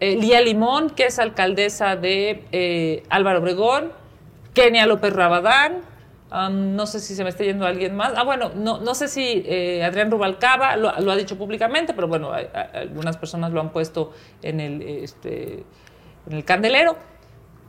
eh, 0.00 0.16
Lía 0.16 0.40
Limón, 0.40 0.90
que 0.90 1.06
es 1.06 1.18
alcaldesa 1.18 1.96
de 1.96 2.44
eh, 2.52 3.02
Álvaro 3.10 3.40
Obregón, 3.40 3.92
Kenia 4.54 4.86
López 4.86 5.12
Rabadán, 5.12 5.82
um, 6.32 6.74
no 6.74 6.86
sé 6.86 7.00
si 7.00 7.14
se 7.14 7.22
me 7.24 7.30
está 7.30 7.44
yendo 7.44 7.66
alguien 7.66 7.96
más. 7.96 8.12
Ah, 8.16 8.24
bueno, 8.24 8.50
no, 8.54 8.78
no 8.78 8.94
sé 8.94 9.08
si 9.08 9.42
eh, 9.46 9.84
Adrián 9.84 10.10
Rubalcaba 10.10 10.76
lo, 10.76 10.90
ha 10.90 11.16
dicho 11.16 11.36
públicamente, 11.36 11.94
pero 11.94 12.08
bueno, 12.08 12.32
algunas 12.32 13.16
personas 13.16 13.52
lo 13.52 13.60
han 13.60 13.70
puesto 13.70 14.12
en 14.42 14.60
el, 14.60 14.82
este, 14.82 15.64
en 16.26 16.36
el 16.36 16.44
candelero. 16.44 16.96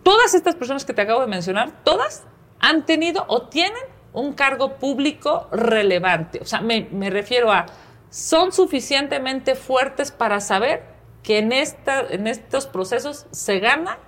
Todas 0.03 0.33
estas 0.33 0.55
personas 0.55 0.85
que 0.85 0.93
te 0.93 1.01
acabo 1.01 1.21
de 1.21 1.27
mencionar, 1.27 1.83
todas 1.83 2.25
han 2.59 2.85
tenido 2.85 3.25
o 3.27 3.43
tienen 3.43 3.83
un 4.13 4.33
cargo 4.33 4.75
público 4.75 5.47
relevante. 5.51 6.39
O 6.41 6.45
sea, 6.45 6.61
me, 6.61 6.87
me 6.91 7.09
refiero 7.09 7.51
a, 7.51 7.65
son 8.09 8.51
suficientemente 8.51 9.55
fuertes 9.55 10.11
para 10.11 10.39
saber 10.39 10.83
que 11.23 11.39
en, 11.39 11.51
esta, 11.51 12.01
en 12.01 12.27
estos 12.27 12.65
procesos 12.65 13.27
se 13.31 13.59
gana 13.59 13.99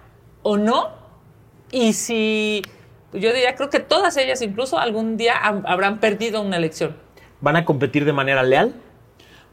o 0.43 0.57
no. 0.57 0.89
Y 1.71 1.93
si, 1.93 2.63
yo 3.13 3.34
diría, 3.34 3.56
creo 3.56 3.69
que 3.69 3.80
todas 3.80 4.15
ellas 4.17 4.41
incluso 4.41 4.80
algún 4.80 5.17
día 5.17 5.34
ha- 5.38 5.62
habrán 5.65 6.00
perdido 6.00 6.41
una 6.41 6.58
elección. 6.58 6.95
¿Van 7.41 7.56
a 7.56 7.65
competir 7.65 8.06
de 8.06 8.13
manera 8.13 8.43
leal? 8.43 8.74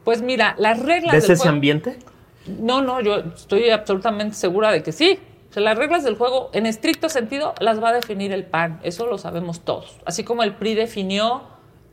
Pues 0.05 0.23
mira, 0.23 0.55
las 0.59 0.79
reglas 0.81 1.12
¿Ves 1.14 1.23
del 1.25 1.33
ese 1.33 1.42
juego- 1.42 1.55
ambiente? 1.55 1.99
no, 2.47 2.81
no, 2.83 3.01
yo 3.01 3.16
estoy 3.35 3.71
absolutamente 3.71 4.35
segura 4.37 4.71
de 4.73 4.83
que 4.83 4.92
sí. 4.92 5.18
O 5.51 5.53
sea, 5.53 5.62
las 5.62 5.79
reglas 5.79 6.05
del 6.05 6.14
juego, 6.16 6.51
en 6.53 6.66
estricto 6.66 7.09
sentido, 7.09 7.55
las 7.61 7.83
va 7.83 7.88
a 7.88 7.92
definir 7.94 8.33
el 8.33 8.44
PAN. 8.44 8.81
Eso 8.83 9.07
lo 9.07 9.16
sabemos 9.18 9.61
todos. 9.61 9.99
Así 10.05 10.23
como 10.25 10.42
el 10.42 10.55
PRI 10.55 10.75
definió 10.75 11.42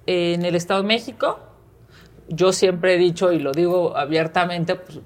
eh, 0.08 0.34
en 0.34 0.44
el 0.46 0.56
Estado 0.56 0.82
de 0.82 0.88
México, 0.88 1.40
yo 2.28 2.52
siempre 2.52 2.96
he 2.96 2.98
dicho 2.98 3.32
y 3.32 3.40
lo 3.40 3.52
digo 3.54 3.96
abiertamente, 3.98 4.76
pues, 4.76 5.00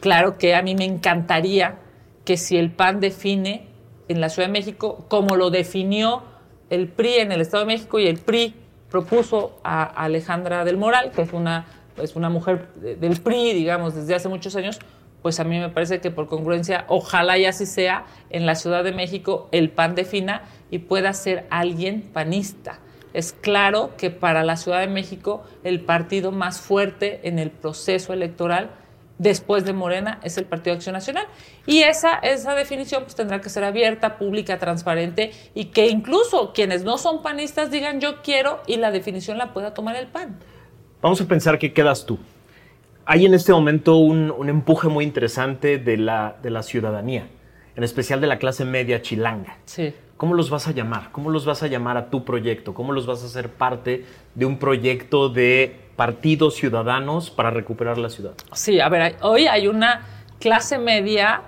claro 0.00 0.36
que 0.36 0.54
a 0.54 0.62
mí 0.62 0.74
me 0.74 0.84
encantaría 0.84 1.76
que 2.24 2.36
si 2.36 2.56
el 2.58 2.70
PAN 2.70 3.00
define 3.00 3.66
en 4.10 4.20
la 4.20 4.28
Ciudad 4.28 4.48
de 4.48 4.52
México, 4.52 5.04
como 5.08 5.36
lo 5.36 5.50
definió 5.50 6.22
el 6.68 6.88
PRI 6.88 7.14
en 7.18 7.32
el 7.32 7.40
Estado 7.40 7.64
de 7.64 7.72
México 7.74 7.98
y 7.98 8.06
el 8.06 8.18
PRI 8.18 8.54
propuso 8.90 9.58
a 9.64 9.84
Alejandra 9.84 10.64
del 10.64 10.76
Moral, 10.76 11.10
que 11.12 11.22
es 11.22 11.32
una, 11.32 11.66
es 12.02 12.16
una 12.16 12.28
mujer 12.28 12.68
de- 12.76 12.96
del 12.96 13.20
PRI, 13.20 13.52
digamos, 13.54 13.94
desde 13.94 14.14
hace 14.14 14.28
muchos 14.28 14.56
años, 14.56 14.78
pues 15.22 15.38
a 15.38 15.44
mí 15.44 15.58
me 15.58 15.68
parece 15.68 16.00
que 16.00 16.10
por 16.10 16.26
congruencia, 16.28 16.84
ojalá 16.88 17.38
y 17.38 17.44
así 17.44 17.66
sea, 17.66 18.06
en 18.30 18.46
la 18.46 18.54
Ciudad 18.54 18.82
de 18.84 18.92
México 18.92 19.48
el 19.52 19.70
PAN 19.70 19.94
defina 19.94 20.42
y 20.70 20.78
pueda 20.78 21.12
ser 21.12 21.46
alguien 21.50 22.02
panista. 22.02 22.78
Es 23.12 23.32
claro 23.32 23.90
que 23.98 24.10
para 24.10 24.44
la 24.44 24.56
Ciudad 24.56 24.80
de 24.80 24.86
México 24.86 25.42
el 25.64 25.80
partido 25.80 26.32
más 26.32 26.60
fuerte 26.60 27.20
en 27.24 27.38
el 27.38 27.50
proceso 27.50 28.12
electoral 28.12 28.70
después 29.20 29.66
de 29.66 29.74
Morena 29.74 30.18
es 30.22 30.38
el 30.38 30.46
Partido 30.46 30.72
de 30.72 30.78
Acción 30.78 30.94
Nacional. 30.94 31.26
Y 31.66 31.82
esa, 31.82 32.14
esa 32.14 32.54
definición 32.54 33.02
pues, 33.02 33.14
tendrá 33.14 33.40
que 33.40 33.50
ser 33.50 33.64
abierta, 33.64 34.16
pública, 34.16 34.58
transparente 34.58 35.32
y 35.54 35.66
que 35.66 35.88
incluso 35.88 36.52
quienes 36.54 36.84
no 36.84 36.96
son 36.96 37.22
panistas 37.22 37.70
digan 37.70 38.00
yo 38.00 38.22
quiero 38.22 38.60
y 38.66 38.76
la 38.76 38.90
definición 38.90 39.36
la 39.36 39.52
pueda 39.52 39.74
tomar 39.74 39.96
el 39.96 40.06
PAN. 40.06 40.38
Vamos 41.02 41.20
a 41.20 41.26
pensar 41.26 41.58
que 41.58 41.72
quedas 41.72 42.06
tú. 42.06 42.18
Hay 43.04 43.26
en 43.26 43.34
este 43.34 43.52
momento 43.52 43.96
un, 43.96 44.30
un 44.30 44.48
empuje 44.48 44.88
muy 44.88 45.04
interesante 45.04 45.78
de 45.78 45.96
la, 45.98 46.36
de 46.42 46.50
la 46.50 46.62
ciudadanía, 46.62 47.28
en 47.76 47.84
especial 47.84 48.20
de 48.22 48.26
la 48.26 48.38
clase 48.38 48.64
media 48.64 49.02
chilanga. 49.02 49.58
Sí. 49.66 49.92
¿Cómo 50.16 50.34
los 50.34 50.50
vas 50.50 50.68
a 50.68 50.72
llamar? 50.72 51.10
¿Cómo 51.12 51.30
los 51.30 51.44
vas 51.44 51.62
a 51.62 51.66
llamar 51.66 51.96
a 51.96 52.10
tu 52.10 52.24
proyecto? 52.24 52.74
¿Cómo 52.74 52.92
los 52.92 53.06
vas 53.06 53.22
a 53.22 53.26
hacer 53.26 53.48
parte 53.48 54.04
de 54.34 54.44
un 54.44 54.58
proyecto 54.58 55.28
de 55.30 55.76
partidos 56.00 56.54
ciudadanos 56.54 57.28
para 57.28 57.50
recuperar 57.50 57.98
la 57.98 58.08
ciudad? 58.08 58.32
Sí, 58.54 58.80
a 58.80 58.88
ver, 58.88 59.16
hoy 59.20 59.48
hay 59.48 59.68
una 59.68 60.06
clase 60.38 60.78
media 60.78 61.42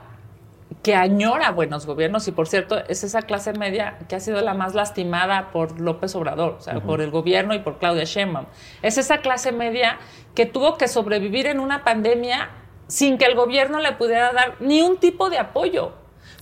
que 0.82 0.94
añora 0.94 1.52
buenos 1.52 1.86
gobiernos 1.86 2.28
y 2.28 2.32
por 2.32 2.46
cierto 2.46 2.76
es 2.86 3.02
esa 3.02 3.22
clase 3.22 3.54
media 3.54 3.96
que 4.10 4.14
ha 4.14 4.20
sido 4.20 4.42
la 4.42 4.52
más 4.52 4.74
lastimada 4.74 5.52
por 5.52 5.80
López 5.80 6.14
Obrador, 6.16 6.56
o 6.58 6.60
sea, 6.60 6.80
por 6.80 7.00
el 7.00 7.10
gobierno 7.10 7.54
y 7.54 7.60
por 7.60 7.78
Claudia 7.78 8.04
Sheinbaum. 8.04 8.44
Es 8.82 8.98
esa 8.98 9.22
clase 9.22 9.52
media 9.52 9.96
que 10.34 10.44
tuvo 10.44 10.76
que 10.76 10.86
sobrevivir 10.86 11.46
en 11.46 11.58
una 11.58 11.82
pandemia 11.82 12.50
sin 12.88 13.16
que 13.16 13.24
el 13.24 13.34
gobierno 13.34 13.80
le 13.80 13.92
pudiera 13.92 14.34
dar 14.34 14.56
ni 14.60 14.82
un 14.82 14.98
tipo 14.98 15.30
de 15.30 15.38
apoyo. 15.38 15.92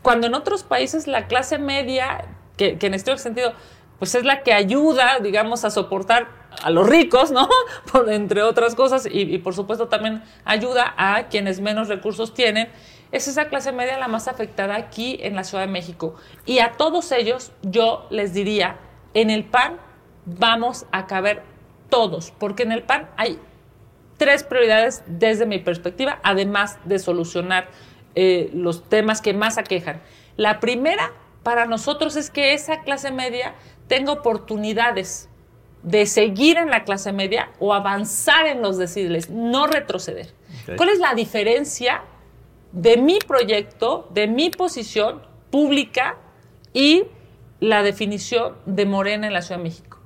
Cuando 0.02 0.26
en 0.26 0.34
otros 0.34 0.64
países 0.64 1.06
la 1.06 1.28
clase 1.28 1.58
media, 1.58 2.24
que, 2.56 2.76
que 2.76 2.88
en 2.88 2.94
este 2.94 3.16
sentido, 3.18 3.52
pues 4.00 4.16
es 4.16 4.24
la 4.24 4.42
que 4.42 4.52
ayuda, 4.52 5.20
digamos, 5.20 5.64
a 5.64 5.70
soportar 5.70 6.26
a 6.62 6.70
los 6.70 6.88
ricos, 6.88 7.30
¿no? 7.30 7.48
Por, 7.92 8.10
entre 8.10 8.42
otras 8.42 8.74
cosas, 8.74 9.06
y, 9.06 9.20
y 9.20 9.38
por 9.38 9.54
supuesto 9.54 9.86
también 9.86 10.24
ayuda 10.44 10.94
a 10.96 11.28
quienes 11.28 11.60
menos 11.60 11.86
recursos 11.86 12.34
tienen. 12.34 12.68
Es 13.12 13.28
esa 13.28 13.48
clase 13.48 13.72
media 13.72 13.98
la 13.98 14.08
más 14.08 14.26
afectada 14.26 14.74
aquí 14.74 15.18
en 15.20 15.36
la 15.36 15.44
Ciudad 15.44 15.64
de 15.64 15.70
México. 15.70 16.16
Y 16.46 16.60
a 16.60 16.72
todos 16.72 17.12
ellos 17.12 17.52
yo 17.62 18.06
les 18.10 18.34
diría, 18.34 18.78
en 19.14 19.30
el 19.30 19.44
PAN 19.44 19.76
vamos 20.24 20.86
a 20.92 21.06
caber 21.06 21.42
todos, 21.90 22.32
porque 22.38 22.62
en 22.62 22.72
el 22.72 22.82
PAN 22.82 23.10
hay 23.16 23.38
tres 24.16 24.44
prioridades 24.44 25.02
desde 25.06 25.44
mi 25.44 25.58
perspectiva, 25.58 26.20
además 26.22 26.78
de 26.84 26.98
solucionar 26.98 27.68
eh, 28.14 28.50
los 28.54 28.88
temas 28.88 29.20
que 29.20 29.34
más 29.34 29.58
aquejan. 29.58 30.00
La 30.36 30.60
primera 30.60 31.12
para 31.42 31.66
nosotros 31.66 32.16
es 32.16 32.30
que 32.30 32.52
esa 32.52 32.82
clase 32.82 33.10
media 33.10 33.54
tenga 33.90 34.12
oportunidades 34.12 35.28
de 35.82 36.06
seguir 36.06 36.58
en 36.58 36.70
la 36.70 36.84
clase 36.84 37.12
media 37.12 37.50
o 37.58 37.74
avanzar 37.74 38.46
en 38.46 38.62
los 38.62 38.78
deciles, 38.78 39.30
no 39.30 39.66
retroceder. 39.66 40.32
¿Cuál 40.76 40.90
es 40.90 41.00
la 41.00 41.14
diferencia 41.14 42.02
de 42.70 42.96
mi 42.98 43.18
proyecto, 43.18 44.08
de 44.14 44.28
mi 44.28 44.50
posición 44.50 45.22
pública 45.50 46.18
y 46.72 47.02
la 47.58 47.82
definición 47.82 48.54
de 48.64 48.86
Morena 48.86 49.26
en 49.26 49.32
la 49.32 49.42
Ciudad 49.42 49.58
de 49.58 49.64
México? 49.64 49.98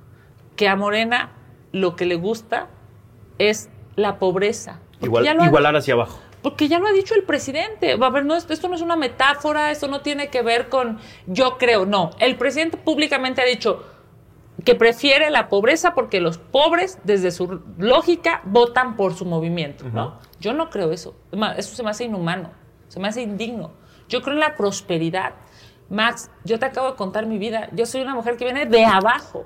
Que 0.55 0.67
a 0.67 0.75
Morena 0.75 1.33
lo 1.71 1.95
que 1.95 2.07
le 2.07 2.15
gusta 2.15 2.69
es 3.37 3.69
la 3.95 4.17
pobreza. 4.17 4.79
Igual, 4.99 5.27
igualar 5.45 5.75
hacia 5.75 5.93
abajo. 5.93 6.19
Porque 6.45 6.67
ya 6.67 6.77
lo 6.77 6.85
ha 6.87 6.91
dicho 6.91 7.15
el 7.15 7.23
presidente. 7.23 7.97
A 7.99 8.09
ver, 8.11 8.23
no, 8.23 8.35
es- 8.35 8.45
esto 8.51 8.67
no 8.69 8.75
es 8.75 8.81
una 8.81 8.95
metáfora, 8.95 9.71
esto 9.71 9.87
no 9.87 10.01
tiene 10.01 10.27
que 10.29 10.43
ver 10.43 10.69
con 10.69 10.99
yo 11.25 11.57
creo, 11.57 11.87
no. 11.87 12.11
El 12.19 12.35
presidente 12.37 12.77
públicamente 12.77 13.41
ha 13.41 13.45
dicho 13.45 13.83
que 14.63 14.75
prefiere 14.75 15.31
la 15.31 15.49
pobreza 15.49 15.95
porque 15.95 16.21
los 16.21 16.37
pobres, 16.37 16.99
desde 17.03 17.31
su 17.31 17.61
lógica, 17.79 18.41
votan 18.45 18.95
por 18.95 19.15
su 19.15 19.25
movimiento. 19.25 19.85
¿no? 19.89 20.19
Yo 20.39 20.53
no 20.53 20.69
creo 20.69 20.91
eso. 20.91 21.15
Eso 21.57 21.75
se 21.75 21.81
me 21.81 21.89
hace 21.89 22.03
inhumano, 22.03 22.51
se 22.89 22.99
me 22.99 23.07
hace 23.07 23.23
indigno. 23.23 23.71
Yo 24.07 24.21
creo 24.21 24.35
en 24.35 24.39
la 24.39 24.55
prosperidad. 24.55 25.33
Max, 25.89 26.29
yo 26.43 26.59
te 26.59 26.65
acabo 26.67 26.91
de 26.91 26.95
contar 26.95 27.25
mi 27.25 27.39
vida. 27.39 27.69
Yo 27.73 27.87
soy 27.87 28.01
una 28.01 28.13
mujer 28.13 28.37
que 28.37 28.45
viene 28.45 28.67
de 28.67 28.85
abajo. 28.85 29.45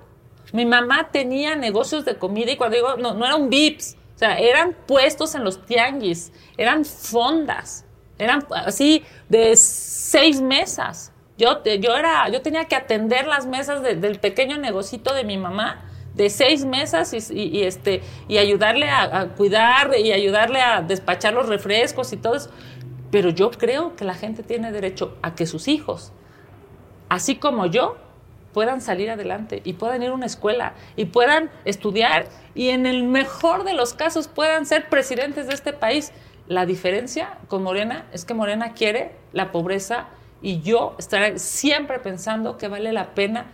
Mi 0.52 0.66
mamá 0.66 1.10
tenía 1.12 1.56
negocios 1.56 2.04
de 2.04 2.18
comida 2.18 2.52
y 2.52 2.58
cuando 2.58 2.76
digo, 2.76 2.98
no, 2.98 3.14
no 3.14 3.26
eran 3.26 3.50
VIPs, 3.50 3.96
o 4.20 4.22
sea, 4.26 4.38
eran 4.38 4.76
puestos 4.86 5.34
en 5.34 5.46
los 5.46 5.66
tianguis, 5.66 6.34
eran 6.58 6.84
fondas, 6.84 7.86
eran 8.18 8.46
así 8.66 9.06
de 9.30 9.56
seis 9.56 10.42
mesas. 10.42 11.14
Yo, 11.38 11.64
yo, 11.64 11.96
era, 11.96 12.28
yo 12.28 12.42
tenía 12.42 12.66
que 12.66 12.76
atender 12.76 13.28
las 13.28 13.46
mesas 13.46 13.82
de- 13.82 13.96
del 13.96 14.20
pequeño 14.20 14.58
negocito 14.58 15.14
de 15.14 15.24
mi 15.24 15.38
mamá 15.38 15.86
de 16.16 16.30
seis 16.30 16.66
mesas 16.66 17.14
y, 17.32 17.64
este, 17.64 18.02
y 18.28 18.40
ayudarle 18.40 18.90
a, 18.90 19.04
a, 19.22 19.28
cuidar 19.30 19.98
y 19.98 20.12
ayudarle 20.12 20.60
a 20.60 20.82
despachar 20.82 21.34
los 21.34 21.48
refrescos 21.48 22.12
y 22.12 22.18
todo 22.18 22.36
eso. 22.36 22.50
Pero 23.12 23.30
yo 23.30 23.52
creo 23.52 23.96
que 23.96 24.04
la 24.04 24.16
gente 24.16 24.44
tiene 24.44 24.74
derecho 24.74 25.16
a 25.22 25.34
que 25.34 25.46
sus 25.46 25.70
hijos, 25.70 26.12
así 27.08 27.38
como 27.38 27.68
yo, 27.68 27.96
puedan 28.54 28.82
salir 28.82 29.10
adelante 29.10 29.62
y 29.64 29.74
puedan 29.74 30.04
ir 30.04 30.10
a 30.10 30.14
una 30.14 30.26
escuela 30.26 30.74
y 30.96 31.06
puedan 31.06 31.50
estudiar 31.66 32.28
y 32.56 32.70
en 32.70 32.86
el 32.86 33.04
mejor 33.04 33.64
de 33.64 33.74
los 33.74 33.94
casos 33.94 34.28
puedan 34.28 34.66
ser 34.66 34.90
presidentes 34.90 35.48
de 35.48 35.54
este 35.54 35.74
país. 35.74 36.12
La 36.48 36.66
diferencia 36.66 37.38
con 37.48 37.64
Morena 37.64 38.06
es 38.12 38.26
que 38.26 38.34
Morena 38.34 38.74
quiere 38.74 39.16
la 39.34 39.52
pobreza 39.52 40.08
y 40.42 40.62
yo 40.62 40.96
estaré 40.98 41.38
siempre 41.38 42.00
pensando 42.00 42.58
que 42.58 42.68
vale 42.68 42.92
la 42.92 43.14
pena 43.14 43.52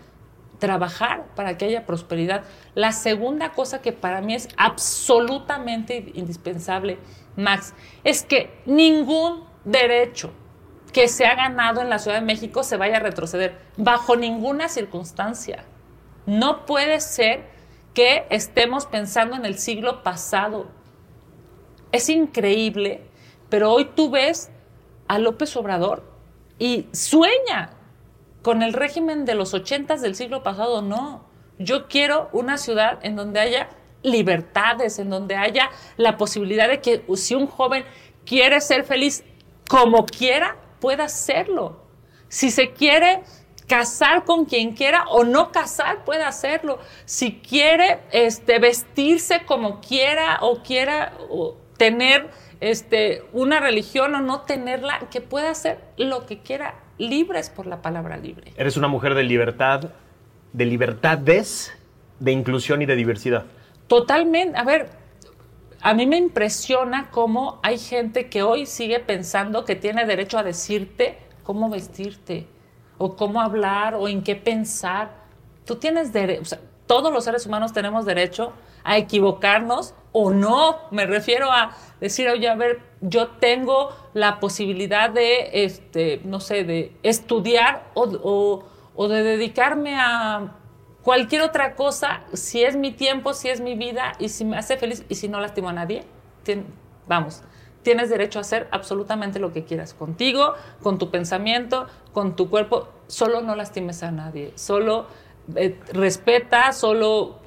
trabajar 0.59 1.25
para 1.35 1.57
que 1.57 1.65
haya 1.65 1.85
prosperidad. 1.85 2.43
La 2.73 2.91
segunda 2.91 3.51
cosa 3.51 3.81
que 3.81 3.91
para 3.91 4.21
mí 4.21 4.35
es 4.35 4.47
absolutamente 4.57 6.11
indispensable, 6.13 6.97
Max, 7.35 7.73
es 8.03 8.23
que 8.23 8.61
ningún 8.65 9.43
derecho 9.65 10.31
que 10.95 11.09
se 11.09 11.25
ha 11.25 11.35
ganado 11.35 11.81
en 11.81 11.89
la 11.89 11.99
Ciudad 11.99 12.21
de 12.21 12.25
México 12.25 12.63
se 12.63 12.77
vaya 12.77 12.95
a 12.95 12.99
retroceder, 13.01 13.57
bajo 13.75 14.15
ninguna 14.15 14.69
circunstancia. 14.69 15.65
No 16.25 16.65
puede 16.65 17.01
ser 17.01 17.49
que 17.93 18.25
estemos 18.29 18.85
pensando 18.85 19.35
en 19.35 19.45
el 19.45 19.59
siglo 19.59 20.03
pasado. 20.03 20.67
Es 21.91 22.07
increíble, 22.07 23.09
pero 23.49 23.73
hoy 23.73 23.89
tú 23.93 24.09
ves 24.09 24.51
a 25.09 25.19
López 25.19 25.57
Obrador 25.57 26.09
y 26.59 26.87
sueña 26.93 27.71
con 28.41 28.63
el 28.63 28.71
régimen 28.71 29.25
de 29.25 29.35
los 29.35 29.53
ochentas 29.53 30.01
del 30.01 30.15
siglo 30.15 30.43
pasado. 30.43 30.81
No, 30.81 31.25
yo 31.59 31.89
quiero 31.89 32.29
una 32.31 32.57
ciudad 32.57 32.99
en 33.01 33.17
donde 33.17 33.41
haya 33.41 33.67
libertades, 34.01 34.97
en 34.99 35.09
donde 35.09 35.35
haya 35.35 35.69
la 35.97 36.15
posibilidad 36.15 36.69
de 36.69 36.79
que 36.79 37.05
si 37.17 37.35
un 37.35 37.47
joven 37.47 37.83
quiere 38.25 38.61
ser 38.61 38.85
feliz 38.85 39.25
como 39.67 40.05
quiera, 40.05 40.55
pueda 40.79 41.05
hacerlo. 41.05 41.83
Si 42.27 42.51
se 42.51 42.71
quiere 42.71 43.23
casar 43.67 44.25
con 44.25 44.45
quien 44.45 44.73
quiera 44.73 45.05
o 45.07 45.23
no 45.23 45.51
casar, 45.51 46.03
puede 46.05 46.23
hacerlo. 46.23 46.79
Si 47.05 47.39
quiere 47.39 47.99
este, 48.11 48.59
vestirse 48.59 49.41
como 49.45 49.81
quiera 49.81 50.39
o 50.41 50.61
quiera 50.61 51.13
tener 51.77 52.29
este, 52.61 53.23
una 53.33 53.59
religión 53.59 54.15
o 54.15 54.21
no 54.21 54.41
tenerla, 54.41 54.99
que 55.11 55.21
pueda 55.21 55.49
hacer 55.49 55.79
lo 55.97 56.25
que 56.25 56.39
quiera, 56.39 56.75
libres 56.97 57.49
por 57.49 57.67
la 57.67 57.81
palabra 57.81 58.17
libre. 58.17 58.53
Eres 58.55 58.77
una 58.77 58.87
mujer 58.87 59.15
de 59.15 59.23
libertad, 59.23 59.91
de 60.53 60.65
libertades, 60.65 61.73
de 62.19 62.31
inclusión 62.31 62.81
y 62.81 62.85
de 62.85 62.95
diversidad. 62.95 63.45
Totalmente. 63.87 64.57
A 64.57 64.63
ver, 64.63 64.89
a 65.85 65.93
mí 65.93 66.07
me 66.07 66.17
impresiona 66.17 67.11
cómo 67.11 67.59
hay 67.61 67.77
gente 67.77 68.27
que 68.27 68.41
hoy 68.41 68.65
sigue 68.65 68.99
pensando 68.99 69.65
que 69.65 69.75
tiene 69.75 70.07
derecho 70.07 70.39
a 70.39 70.43
decirte 70.43 71.19
cómo 71.43 71.69
vestirte, 71.69 72.47
o 72.97 73.15
cómo 73.15 73.39
hablar, 73.39 73.93
o 73.93 74.07
en 74.07 74.23
qué 74.23 74.35
pensar. 74.35 75.11
Tú 75.63 75.75
tienes 75.75 76.11
derecho, 76.11 76.41
o 76.41 76.45
sea, 76.45 76.59
todos 76.87 77.13
los 77.13 77.23
seres 77.23 77.45
humanos 77.45 77.71
tenemos 77.71 78.03
derecho 78.03 78.53
a 78.83 78.97
equivocarnos 78.97 79.93
o 80.11 80.31
no. 80.31 80.79
Me 80.89 81.05
refiero 81.05 81.51
a 81.51 81.77
decir, 82.01 82.29
oye, 82.29 82.49
a 82.49 82.55
ver, 82.55 82.81
yo 83.01 83.27
tengo 83.27 83.89
la 84.15 84.39
posibilidad 84.39 85.11
de, 85.11 85.65
este, 85.65 86.19
no 86.23 86.39
sé, 86.39 86.63
de 86.63 86.97
estudiar 87.03 87.91
o, 87.93 88.63
o 88.95 89.07
de 89.07 89.21
dedicarme 89.21 89.97
a 89.99 90.55
cualquier 91.05 91.43
otra 91.43 91.75
cosa, 91.75 92.23
si 92.33 92.63
es 92.63 92.75
mi 92.75 92.91
tiempo, 92.91 93.33
si 93.33 93.47
es 93.47 93.61
mi 93.61 93.75
vida 93.75 94.13
y 94.17 94.29
si 94.29 94.43
me 94.43 94.57
hace 94.57 94.75
feliz 94.75 95.05
y 95.07 95.13
si 95.13 95.29
no 95.29 95.39
lastimo 95.39 95.69
a 95.69 95.73
nadie, 95.73 96.03
vamos, 97.07 97.43
tienes 97.83 98.09
derecho 98.09 98.39
a 98.39 98.41
hacer 98.41 98.67
absolutamente 98.71 99.37
lo 99.37 99.53
que 99.53 99.63
quieras 99.63 99.93
contigo, 99.93 100.55
con 100.81 100.97
tu 100.97 101.11
pensamiento, 101.11 101.85
con 102.11 102.35
tu 102.35 102.49
cuerpo, 102.49 102.89
solo 103.05 103.41
no 103.41 103.55
lastimes 103.55 104.01
a 104.01 104.09
nadie, 104.09 104.51
solo 104.55 105.05
eh, 105.55 105.79
respeta, 105.93 106.73
solo 106.73 107.39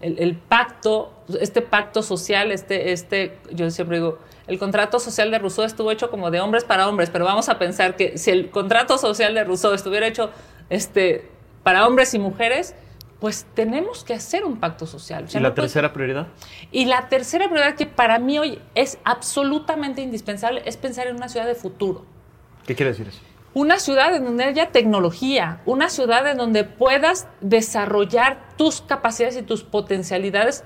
el, 0.00 0.36
pacto, 0.36 1.14
este 1.40 1.62
pacto 1.62 2.02
social, 2.02 2.52
este, 2.52 2.92
este, 2.92 3.38
yo 3.52 3.70
siempre 3.70 3.96
digo, 3.96 4.18
el 4.48 4.58
contrato 4.58 5.00
social 5.00 5.30
de 5.30 5.38
Rousseau 5.38 5.64
estuvo 5.64 5.90
hecho 5.90 6.10
como 6.10 6.30
de 6.30 6.40
hombres 6.40 6.64
para 6.64 6.90
hombres, 6.90 7.08
pero 7.08 7.24
vamos 7.24 7.48
a 7.48 7.58
pensar 7.58 7.96
que 7.96 8.18
si 8.18 8.32
el 8.32 8.50
contrato 8.50 8.98
social 8.98 9.32
de 9.32 9.44
Rousseau 9.44 9.72
estuviera 9.72 10.06
hecho 10.06 10.30
este, 10.68 11.35
para 11.66 11.84
hombres 11.84 12.14
y 12.14 12.20
mujeres, 12.20 12.76
pues 13.18 13.44
tenemos 13.54 14.04
que 14.04 14.14
hacer 14.14 14.44
un 14.44 14.60
pacto 14.60 14.86
social. 14.86 15.26
¿Y 15.34 15.40
la 15.40 15.52
tercera 15.52 15.92
prioridad? 15.92 16.28
Y 16.70 16.84
la 16.84 17.08
tercera 17.08 17.48
prioridad 17.48 17.74
que 17.74 17.86
para 17.86 18.20
mí 18.20 18.38
hoy 18.38 18.60
es 18.76 18.98
absolutamente 19.02 20.00
indispensable 20.00 20.62
es 20.64 20.76
pensar 20.76 21.08
en 21.08 21.16
una 21.16 21.28
ciudad 21.28 21.44
de 21.44 21.56
futuro. 21.56 22.06
¿Qué 22.68 22.76
quiere 22.76 22.92
decir 22.92 23.08
eso? 23.08 23.18
Una 23.52 23.80
ciudad 23.80 24.14
en 24.14 24.24
donde 24.24 24.44
haya 24.44 24.70
tecnología, 24.70 25.60
una 25.66 25.88
ciudad 25.88 26.24
en 26.28 26.36
donde 26.36 26.62
puedas 26.62 27.26
desarrollar 27.40 28.46
tus 28.56 28.80
capacidades 28.80 29.36
y 29.36 29.42
tus 29.42 29.64
potencialidades 29.64 30.62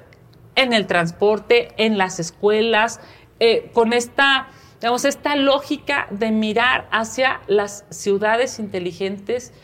en 0.55 0.75
el 0.75 0.87
transporte, 0.87 1.73
en 1.79 1.97
las 1.97 2.21
escuelas, 2.21 3.01
eh, 3.39 3.71
con 3.73 3.95
esta, 3.95 4.49
digamos, 4.83 5.07
esta 5.07 5.35
lógica 5.35 6.09
de 6.11 6.31
mirar 6.31 6.89
hacia 6.93 7.41
las 7.47 7.87
ciudades 7.89 8.59
inteligentes 8.59 9.55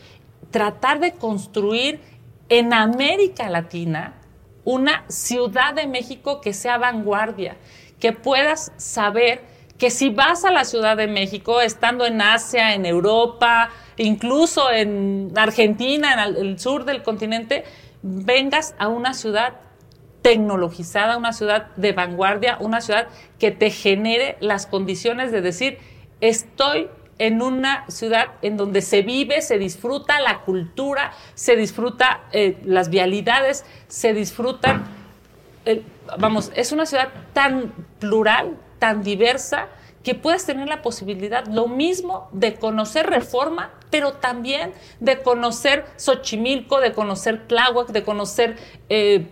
tratar 0.51 0.99
de 0.99 1.13
construir 1.13 1.99
en 2.49 2.73
América 2.73 3.49
Latina 3.49 4.15
una 4.63 5.05
ciudad 5.07 5.73
de 5.73 5.87
México 5.87 6.41
que 6.41 6.53
sea 6.53 6.77
vanguardia, 6.77 7.57
que 7.99 8.11
puedas 8.11 8.71
saber 8.77 9.41
que 9.77 9.91
si 9.91 10.09
vas 10.09 10.43
a 10.43 10.51
la 10.51 10.65
Ciudad 10.65 10.97
de 10.97 11.07
México, 11.07 11.61
estando 11.61 12.05
en 12.05 12.21
Asia, 12.21 12.73
en 12.73 12.85
Europa, 12.85 13.69
incluso 13.97 14.71
en 14.71 15.31
Argentina, 15.35 16.13
en 16.13 16.35
el 16.35 16.59
sur 16.59 16.83
del 16.83 17.03
continente, 17.03 17.63
vengas 18.01 18.75
a 18.79 18.87
una 18.87 19.13
ciudad 19.13 19.53
tecnologizada, 20.21 21.17
una 21.17 21.31
ciudad 21.31 21.67
de 21.75 21.93
vanguardia, 21.93 22.57
una 22.59 22.81
ciudad 22.81 23.07
que 23.39 23.51
te 23.51 23.69
genere 23.69 24.35
las 24.39 24.65
condiciones 24.65 25.31
de 25.31 25.41
decir, 25.41 25.77
estoy 26.21 26.89
en 27.19 27.41
una 27.41 27.85
ciudad 27.89 28.27
en 28.41 28.57
donde 28.57 28.81
se 28.81 29.01
vive, 29.01 29.41
se 29.41 29.57
disfruta 29.57 30.19
la 30.19 30.41
cultura, 30.41 31.11
se 31.35 31.55
disfruta 31.55 32.21
eh, 32.31 32.57
las 32.63 32.89
vialidades, 32.89 33.65
se 33.87 34.13
disfrutan, 34.13 34.85
vamos, 36.17 36.51
es 36.55 36.71
una 36.71 36.85
ciudad 36.85 37.09
tan 37.33 37.73
plural, 37.99 38.57
tan 38.79 39.03
diversa, 39.03 39.67
que 40.07 40.15
puedes 40.15 40.45
tener 40.45 40.69
la 40.69 40.81
posibilidad, 40.81 41.45
lo 41.47 41.67
mismo, 41.67 42.29
de 42.31 42.55
conocer 42.55 43.07
Reforma, 43.07 43.71
pero 43.89 44.13
también 44.13 44.71
de 45.01 45.21
conocer 45.21 45.85
Xochimilco, 45.97 46.79
de 46.79 46.93
conocer 46.93 47.45
Tláhuac, 47.45 47.89
de 47.89 48.03
conocer 48.03 48.55
eh, 48.87 49.27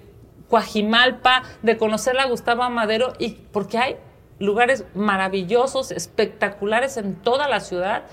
Coajimalpa, 0.50 1.43
de 1.62 1.78
conocer 1.78 2.15
la 2.15 2.26
Gustavo 2.26 2.69
Madero, 2.69 3.13
y 3.19 3.30
porque 3.54 3.78
hay 3.78 3.95
lugares 4.39 4.86
maravillosos, 4.93 5.91
espectaculares 5.91 6.98
en 6.98 7.15
toda 7.15 7.48
la 7.48 7.60
ciudad, 7.60 8.04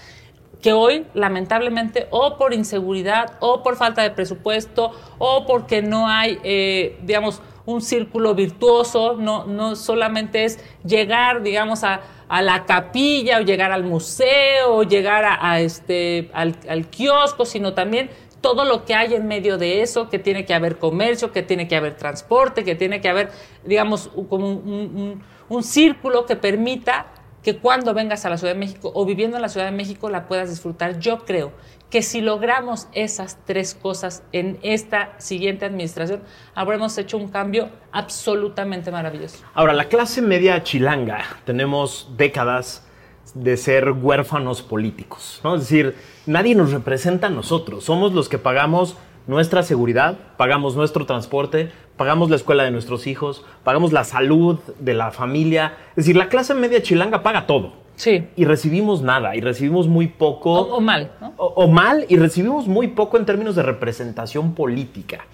que 0.62 0.72
hoy 0.72 1.06
lamentablemente 1.12 2.06
o 2.10 2.38
por 2.38 2.54
inseguridad 2.54 3.36
o 3.40 3.62
por 3.62 3.76
falta 3.76 4.02
de 4.02 4.10
presupuesto 4.10 4.92
o 5.18 5.44
porque 5.44 5.82
no 5.82 6.08
hay, 6.08 6.38
eh, 6.44 6.98
digamos, 7.02 7.42
un 7.66 7.80
círculo 7.80 8.34
virtuoso, 8.34 9.16
no, 9.16 9.44
no 9.44 9.76
solamente 9.76 10.44
es 10.44 10.58
llegar, 10.84 11.42
digamos, 11.42 11.84
a, 11.84 12.00
la 12.28 12.64
capilla 12.64 13.40
o 13.40 13.42
llegar 13.42 13.72
al 13.72 13.84
museo 13.84 14.74
o 14.74 14.84
llegar 14.84 15.22
a, 15.38 15.60
este, 15.60 16.30
al, 16.32 16.86
kiosco, 16.88 17.44
sino 17.44 17.74
también 17.74 18.08
todo 18.40 18.64
lo 18.64 18.86
que 18.86 18.94
hay 18.94 19.12
en 19.12 19.28
medio 19.28 19.58
de 19.58 19.82
eso, 19.82 20.08
que 20.08 20.18
tiene 20.18 20.46
que 20.46 20.54
haber 20.54 20.78
comercio, 20.78 21.30
que 21.30 21.42
tiene 21.42 21.68
que 21.68 21.76
haber 21.76 21.94
transporte, 21.94 22.64
que 22.64 22.74
tiene 22.74 23.02
que 23.02 23.10
haber, 23.10 23.30
digamos, 23.66 24.10
como 24.30 24.48
un 24.48 25.22
círculo 25.60 26.24
que 26.24 26.36
permita 26.36 27.06
que 27.42 27.58
cuando 27.58 27.92
vengas 27.92 28.24
a 28.24 28.30
la 28.30 28.38
Ciudad 28.38 28.54
de 28.54 28.58
México 28.58 28.90
o 28.94 29.04
viviendo 29.04 29.36
en 29.36 29.42
la 29.42 29.48
Ciudad 29.48 29.66
de 29.66 29.72
México 29.72 30.08
la 30.08 30.28
puedas 30.28 30.48
disfrutar. 30.48 30.98
Yo 30.98 31.24
creo 31.24 31.52
que 31.90 32.00
si 32.00 32.22
logramos 32.22 32.88
esas 32.92 33.38
tres 33.44 33.74
cosas 33.74 34.22
en 34.32 34.58
esta 34.62 35.14
siguiente 35.18 35.66
administración, 35.66 36.22
habremos 36.54 36.96
hecho 36.96 37.18
un 37.18 37.28
cambio 37.28 37.68
absolutamente 37.90 38.90
maravilloso. 38.90 39.44
Ahora, 39.52 39.74
la 39.74 39.88
clase 39.88 40.22
media 40.22 40.62
chilanga, 40.62 41.22
tenemos 41.44 42.08
décadas 42.16 42.86
de 43.34 43.56
ser 43.56 43.90
huérfanos 43.90 44.62
políticos, 44.62 45.40
¿no? 45.44 45.56
Es 45.56 45.62
decir, 45.62 45.96
nadie 46.26 46.54
nos 46.54 46.72
representa 46.72 47.26
a 47.26 47.30
nosotros, 47.30 47.84
somos 47.84 48.12
los 48.12 48.28
que 48.28 48.38
pagamos 48.38 48.96
nuestra 49.26 49.62
seguridad, 49.62 50.16
pagamos 50.36 50.76
nuestro 50.76 51.06
transporte, 51.06 51.70
pagamos 51.96 52.30
la 52.30 52.36
escuela 52.36 52.64
de 52.64 52.70
nuestros 52.70 53.06
hijos, 53.06 53.44
pagamos 53.64 53.92
la 53.92 54.04
salud 54.04 54.58
de 54.78 54.94
la 54.94 55.10
familia. 55.10 55.74
Es 55.90 56.04
decir, 56.04 56.16
la 56.16 56.28
clase 56.28 56.54
media 56.54 56.82
chilanga 56.82 57.22
paga 57.22 57.46
todo. 57.46 57.74
Sí. 57.96 58.26
Y 58.36 58.44
recibimos 58.44 59.02
nada, 59.02 59.36
y 59.36 59.40
recibimos 59.40 59.86
muy 59.86 60.08
poco. 60.08 60.52
O, 60.52 60.80
mal, 60.80 61.12
¿no? 61.20 61.34
O, 61.36 61.68
mal, 61.68 62.06
y 62.08 62.16
recibimos 62.16 62.66
muy 62.66 62.88
poco 62.88 63.16
en 63.16 63.26
términos 63.26 63.54
de 63.54 63.62
representación 63.62 64.54
política. 64.54 65.26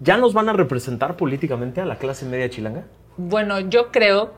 ¿Ya 0.00 0.16
nos 0.16 0.32
van 0.32 0.48
a 0.48 0.52
representar 0.52 1.16
políticamente 1.16 1.80
a 1.80 1.84
la 1.84 1.96
clase 1.98 2.24
media 2.24 2.48
chilanga? 2.48 2.84
Bueno, 3.16 3.60
yo 3.60 3.90
creo 3.92 4.32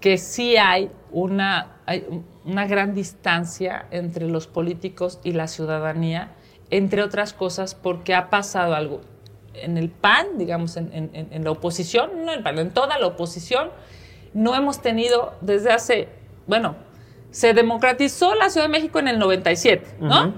que 0.00 0.18
sí 0.18 0.56
hay 0.56 0.90
una, 1.10 1.78
hay 1.86 2.04
una 2.44 2.66
gran 2.66 2.94
distancia 2.94 3.86
entre 3.90 4.28
los 4.28 4.46
políticos 4.46 5.20
y 5.24 5.32
la 5.32 5.46
ciudadanía, 5.46 6.32
entre 6.70 7.02
otras 7.02 7.32
cosas 7.32 7.74
porque 7.74 8.14
ha 8.14 8.30
pasado 8.30 8.74
algo. 8.74 9.00
En 9.54 9.76
el 9.76 9.88
PAN, 9.90 10.38
digamos, 10.38 10.76
en, 10.76 10.90
en- 10.92 11.28
en 11.30 11.44
la 11.44 11.50
oposición, 11.50 12.10
no 12.24 12.32
en 12.32 12.38
el 12.38 12.42
PAN, 12.42 12.58
en 12.58 12.70
toda 12.70 12.98
la 12.98 13.06
oposición, 13.06 13.68
no 14.32 14.54
hemos 14.54 14.80
tenido 14.80 15.32
desde 15.40 15.72
hace, 15.72 16.08
bueno, 16.46 16.76
se 17.32 17.52
democratizó 17.52 18.34
la 18.34 18.48
Ciudad 18.50 18.66
de 18.66 18.72
México 18.72 18.98
en 19.00 19.08
el 19.08 19.18
97, 19.18 19.96
¿no? 20.00 20.32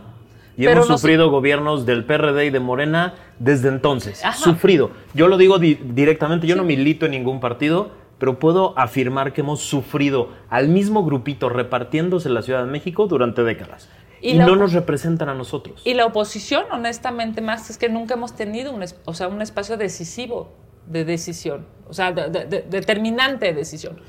Y 0.56 0.62
Pero 0.64 0.72
hemos 0.72 0.88
no- 0.90 0.98
sufrido 0.98 1.30
gobiernos 1.30 1.86
del 1.86 2.04
PRD 2.04 2.46
y 2.46 2.50
de 2.50 2.60
Morena 2.60 3.14
desde 3.38 3.68
entonces. 3.68 4.22
Ajá. 4.24 4.36
Sufrido. 4.36 4.90
Yo 5.14 5.28
lo 5.28 5.36
digo 5.38 5.58
di- 5.58 5.78
directamente, 5.82 6.46
yo 6.46 6.56
no 6.56 6.64
milito 6.64 7.06
en 7.06 7.12
ningún 7.12 7.40
partido, 7.40 7.90
pero 8.18 8.38
puedo 8.38 8.78
afirmar 8.78 9.32
que 9.32 9.40
hemos 9.40 9.60
sufrido 9.60 10.28
al 10.50 10.68
mismo 10.68 11.04
grupito 11.04 11.48
repartiéndose 11.48 12.28
la 12.28 12.42
Ciudad 12.42 12.64
de 12.64 12.70
México 12.70 13.06
durante 13.06 13.42
décadas. 13.42 13.88
Y 14.22 14.38
no 14.38 14.56
nos 14.56 14.72
representan 14.72 15.28
a 15.28 15.34
nosotros. 15.34 15.82
Y 15.84 15.94
la 15.94 16.06
oposición, 16.06 16.64
honestamente, 16.70 17.40
más 17.40 17.68
es 17.70 17.76
que 17.78 17.88
nunca 17.88 18.14
hemos 18.14 18.34
tenido 18.36 18.72
un, 18.72 18.84
o 19.04 19.14
sea, 19.14 19.28
un 19.28 19.42
espacio 19.42 19.76
decisivo 19.76 20.52
de 20.86 21.04
decisión, 21.04 21.66
o 21.88 21.92
sea, 21.92 22.12
de- 22.12 22.28
de- 22.30 22.44
de- 22.46 22.62
determinante 22.62 23.46
de 23.46 23.52
decisión. 23.54 24.00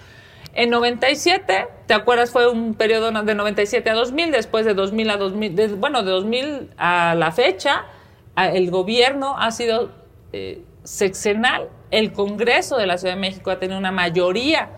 En 0.56 0.70
97, 0.70 1.68
¿te 1.88 1.94
acuerdas? 1.96 2.30
Fue 2.32 2.48
un 2.50 2.76
periodo 2.76 3.12
de 3.24 3.34
97 3.36 3.90
a 3.90 3.94
2000, 3.96 4.32
después 4.32 4.66
de 4.66 4.76
2000 4.76 5.10
a 5.10 5.18
2000, 5.18 5.56
de- 5.56 5.68
bueno, 5.70 6.04
de 6.04 6.12
2000 6.12 6.70
a 6.78 7.16
la 7.16 7.32
fecha, 7.32 7.86
el 8.36 8.70
gobierno 8.70 9.36
ha 9.38 9.52
sido 9.52 9.92
eh, 10.32 10.64
sexenal, 10.84 11.70
el 11.92 12.12
Congreso 12.12 12.78
de 12.78 12.88
la 12.88 12.98
Ciudad 12.98 13.14
de 13.16 13.20
México 13.20 13.52
ha 13.52 13.60
tenido 13.60 13.78
una 13.80 13.92
mayoría 13.92 14.70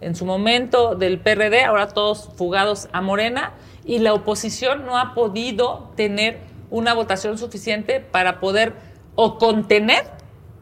en 0.00 0.14
su 0.16 0.24
momento 0.24 0.94
del 0.96 1.18
PRD, 1.20 1.64
ahora 1.64 1.88
todos 1.88 2.30
fugados 2.36 2.88
a 2.92 3.00
Morena, 3.02 3.52
y 3.84 3.98
la 3.98 4.14
oposición 4.14 4.86
no 4.86 4.96
ha 4.98 5.14
podido 5.14 5.90
tener 5.96 6.40
una 6.70 6.94
votación 6.94 7.36
suficiente 7.38 8.00
para 8.00 8.40
poder 8.40 8.74
o 9.14 9.38
contener 9.38 10.04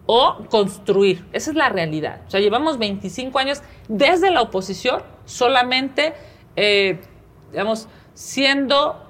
o 0.06 0.38
construir. 0.50 1.24
Esa 1.32 1.50
es 1.50 1.56
la 1.56 1.68
realidad. 1.68 2.22
O 2.26 2.30
sea, 2.30 2.40
llevamos 2.40 2.78
25 2.78 3.38
años 3.38 3.62
desde 3.88 4.30
la 4.30 4.42
oposición 4.42 5.02
solamente, 5.24 6.14
eh, 6.56 7.00
digamos, 7.52 7.88
siendo 8.14 9.06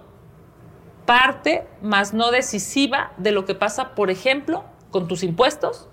parte, 1.06 1.66
más 1.82 2.12
no 2.12 2.30
decisiva, 2.30 3.12
de 3.16 3.32
lo 3.32 3.44
que 3.44 3.54
pasa, 3.54 3.94
por 3.94 4.10
ejemplo, 4.10 4.64
con 4.90 5.08
tus 5.08 5.22
impuestos, 5.22 5.88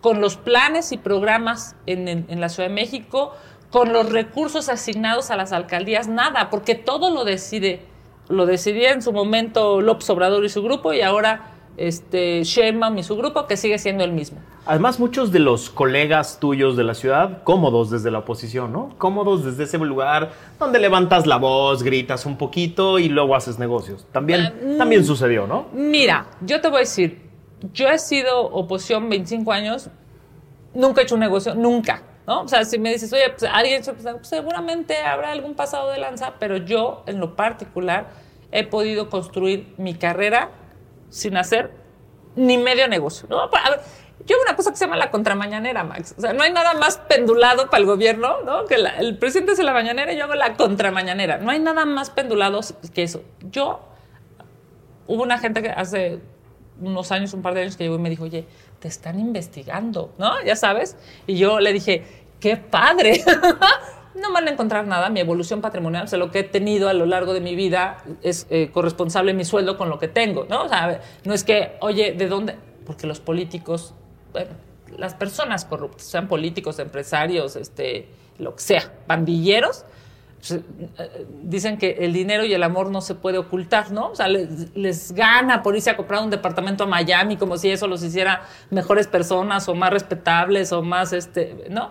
con 0.00 0.20
los 0.20 0.36
planes 0.36 0.92
y 0.92 0.98
programas 0.98 1.76
en, 1.86 2.08
en- 2.08 2.26
en 2.28 2.40
la 2.40 2.48
Ciudad 2.48 2.68
de 2.68 2.74
México, 2.74 3.32
con 3.70 3.92
los 3.92 4.10
recursos 4.10 4.68
asignados 4.68 5.30
a 5.30 5.36
las 5.36 5.52
alcaldías, 5.52 6.08
nada, 6.08 6.50
porque 6.50 6.74
todo 6.74 7.10
lo 7.10 7.24
decide, 7.24 7.82
lo 8.28 8.46
decidía 8.46 8.92
en 8.92 9.02
su 9.02 9.12
momento 9.12 9.80
López 9.80 10.10
Obrador 10.10 10.44
y 10.44 10.48
su 10.48 10.62
grupo, 10.62 10.92
y 10.92 11.02
ahora 11.02 11.52
este, 11.76 12.42
Sheinbaum 12.42 12.98
y 12.98 13.02
su 13.02 13.16
grupo, 13.16 13.46
que 13.46 13.56
sigue 13.56 13.78
siendo 13.78 14.04
el 14.04 14.12
mismo. 14.12 14.38
Además, 14.66 15.00
muchos 15.00 15.32
de 15.32 15.38
los 15.38 15.70
colegas 15.70 16.38
tuyos 16.38 16.76
de 16.76 16.84
la 16.84 16.94
ciudad, 16.94 17.42
cómodos 17.44 17.90
desde 17.90 18.10
la 18.10 18.18
oposición, 18.18 18.72
¿no? 18.72 18.90
Cómodos 18.98 19.44
desde 19.44 19.64
ese 19.64 19.78
lugar 19.78 20.32
donde 20.58 20.78
levantas 20.78 21.26
la 21.26 21.36
voz, 21.38 21.82
gritas 21.82 22.26
un 22.26 22.36
poquito 22.36 22.98
y 22.98 23.08
luego 23.08 23.34
haces 23.34 23.58
negocios. 23.58 24.06
También, 24.12 24.40
Ah, 24.40 24.52
mm. 24.74 24.78
también 24.78 25.04
sucedió, 25.04 25.46
¿no? 25.46 25.66
Mira, 25.72 26.26
yo 26.42 26.60
te 26.60 26.68
voy 26.68 26.78
a 26.78 26.80
decir, 26.80 27.30
yo 27.72 27.88
he 27.88 27.98
sido 27.98 28.42
oposición 28.42 29.08
25 29.08 29.50
años, 29.52 29.88
nunca 30.74 31.00
he 31.00 31.04
hecho 31.04 31.14
un 31.14 31.20
negocio, 31.20 31.54
nunca. 31.54 32.02
O 32.38 32.48
sea, 32.48 32.64
si 32.64 32.78
me 32.78 32.92
dices, 32.92 33.12
oye, 33.12 33.28
pues 33.30 33.50
alguien, 33.52 33.82
pues, 33.82 34.28
seguramente 34.28 34.96
habrá 34.98 35.32
algún 35.32 35.54
pasado 35.54 35.90
de 35.90 35.98
lanza, 35.98 36.34
pero 36.38 36.56
yo 36.56 37.02
en 37.06 37.18
lo 37.18 37.34
particular 37.34 38.08
he 38.52 38.64
podido 38.64 39.10
construir 39.10 39.74
mi 39.78 39.94
carrera 39.94 40.50
sin 41.08 41.36
hacer 41.36 41.72
ni 42.36 42.56
medio 42.56 42.86
negocio. 42.86 43.28
yo 43.28 43.36
hago 43.36 44.42
una 44.46 44.54
cosa 44.56 44.70
que 44.70 44.76
se 44.76 44.84
llama 44.84 44.96
la 44.96 45.10
contramañanera, 45.10 45.82
Max. 45.82 46.14
O 46.16 46.20
sea, 46.20 46.32
no 46.32 46.42
hay 46.42 46.52
nada 46.52 46.74
más 46.74 46.98
pendulado 46.98 47.68
para 47.68 47.80
el 47.80 47.86
gobierno, 47.86 48.42
¿no? 48.42 48.64
Que 48.66 48.76
el 48.76 49.18
presidente 49.18 49.52
hace 49.52 49.64
la 49.64 49.72
mañanera 49.72 50.12
y 50.12 50.16
yo 50.16 50.24
hago 50.24 50.34
la 50.34 50.56
contramañanera. 50.56 51.38
No 51.38 51.50
hay 51.50 51.58
nada 51.58 51.84
más 51.84 52.10
pendulado 52.10 52.60
que 52.94 53.02
eso. 53.02 53.22
Yo 53.50 53.80
hubo 55.08 55.22
una 55.22 55.38
gente 55.38 55.62
que 55.62 55.70
hace 55.70 56.20
unos 56.80 57.12
años, 57.12 57.34
un 57.34 57.42
par 57.42 57.54
de 57.54 57.62
años, 57.62 57.76
que 57.76 57.84
llegó 57.84 57.96
y 57.96 57.98
me 57.98 58.10
dijo, 58.10 58.24
oye, 58.24 58.46
te 58.78 58.88
están 58.88 59.18
investigando, 59.20 60.12
¿no? 60.18 60.42
Ya 60.42 60.56
sabes. 60.56 60.96
Y 61.26 61.36
yo 61.36 61.60
le 61.60 61.72
dije, 61.72 62.04
qué 62.40 62.56
padre. 62.56 63.22
no 64.14 64.32
van 64.32 64.48
a 64.48 64.50
encontrar 64.50 64.86
nada, 64.86 65.08
mi 65.08 65.20
evolución 65.20 65.60
patrimonial, 65.60 66.04
o 66.04 66.06
sea, 66.06 66.18
lo 66.18 66.30
que 66.30 66.40
he 66.40 66.44
tenido 66.44 66.88
a 66.88 66.92
lo 66.92 67.06
largo 67.06 67.32
de 67.32 67.40
mi 67.40 67.54
vida 67.54 67.98
es 68.22 68.46
eh, 68.50 68.70
corresponsable 68.72 69.34
mi 69.34 69.44
sueldo 69.44 69.76
con 69.76 69.88
lo 69.88 69.98
que 69.98 70.08
tengo, 70.08 70.46
¿no? 70.48 70.64
O 70.64 70.68
sea, 70.68 71.00
no 71.24 71.34
es 71.34 71.44
que, 71.44 71.76
oye, 71.80 72.12
¿de 72.12 72.28
dónde? 72.28 72.56
Porque 72.86 73.06
los 73.06 73.20
políticos, 73.20 73.94
bueno, 74.32 74.50
las 74.96 75.14
personas 75.14 75.64
corruptas, 75.64 76.02
sean 76.02 76.28
políticos, 76.28 76.78
empresarios, 76.78 77.56
este, 77.56 78.08
lo 78.38 78.56
que 78.56 78.62
sea, 78.62 78.92
bandilleros, 79.06 79.84
pues, 80.38 80.52
eh, 80.52 81.26
dicen 81.42 81.76
que 81.76 81.98
el 82.00 82.12
dinero 82.12 82.44
y 82.44 82.52
el 82.54 82.62
amor 82.62 82.90
no 82.90 83.02
se 83.02 83.14
puede 83.14 83.38
ocultar, 83.38 83.92
¿no? 83.92 84.08
O 84.08 84.16
sea, 84.16 84.26
les, 84.26 84.74
les, 84.74 85.12
gana 85.12 85.62
por 85.62 85.76
irse 85.76 85.90
a 85.90 85.96
comprar 85.96 86.22
un 86.22 86.30
departamento 86.30 86.84
a 86.84 86.86
Miami 86.86 87.36
como 87.36 87.58
si 87.58 87.70
eso 87.70 87.86
los 87.86 88.02
hiciera 88.02 88.42
mejores 88.70 89.06
personas 89.06 89.68
o 89.68 89.74
más 89.74 89.90
respetables 89.90 90.72
o 90.72 90.82
más, 90.82 91.12
este, 91.12 91.66
¿no? 91.68 91.90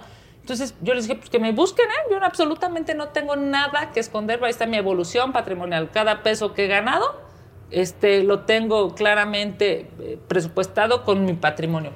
Entonces 0.49 0.75
yo 0.81 0.95
les 0.95 1.07
dije, 1.07 1.15
pues 1.15 1.29
que 1.29 1.38
me 1.38 1.51
busquen, 1.51 1.85
¿eh? 1.85 2.09
Yo 2.09 2.17
absolutamente 2.23 2.95
no 2.95 3.09
tengo 3.09 3.35
nada 3.35 3.91
que 3.91 3.99
esconder, 3.99 4.43
ahí 4.43 4.49
está 4.49 4.65
mi 4.65 4.77
evolución 4.77 5.31
patrimonial. 5.31 5.91
Cada 5.91 6.23
peso 6.23 6.55
que 6.55 6.65
he 6.65 6.67
ganado, 6.67 7.21
este, 7.69 8.23
lo 8.23 8.39
tengo 8.45 8.95
claramente 8.95 9.91
eh, 9.99 10.17
presupuestado 10.27 11.03
con 11.03 11.23
mi 11.23 11.33
patrimonio. 11.33 11.91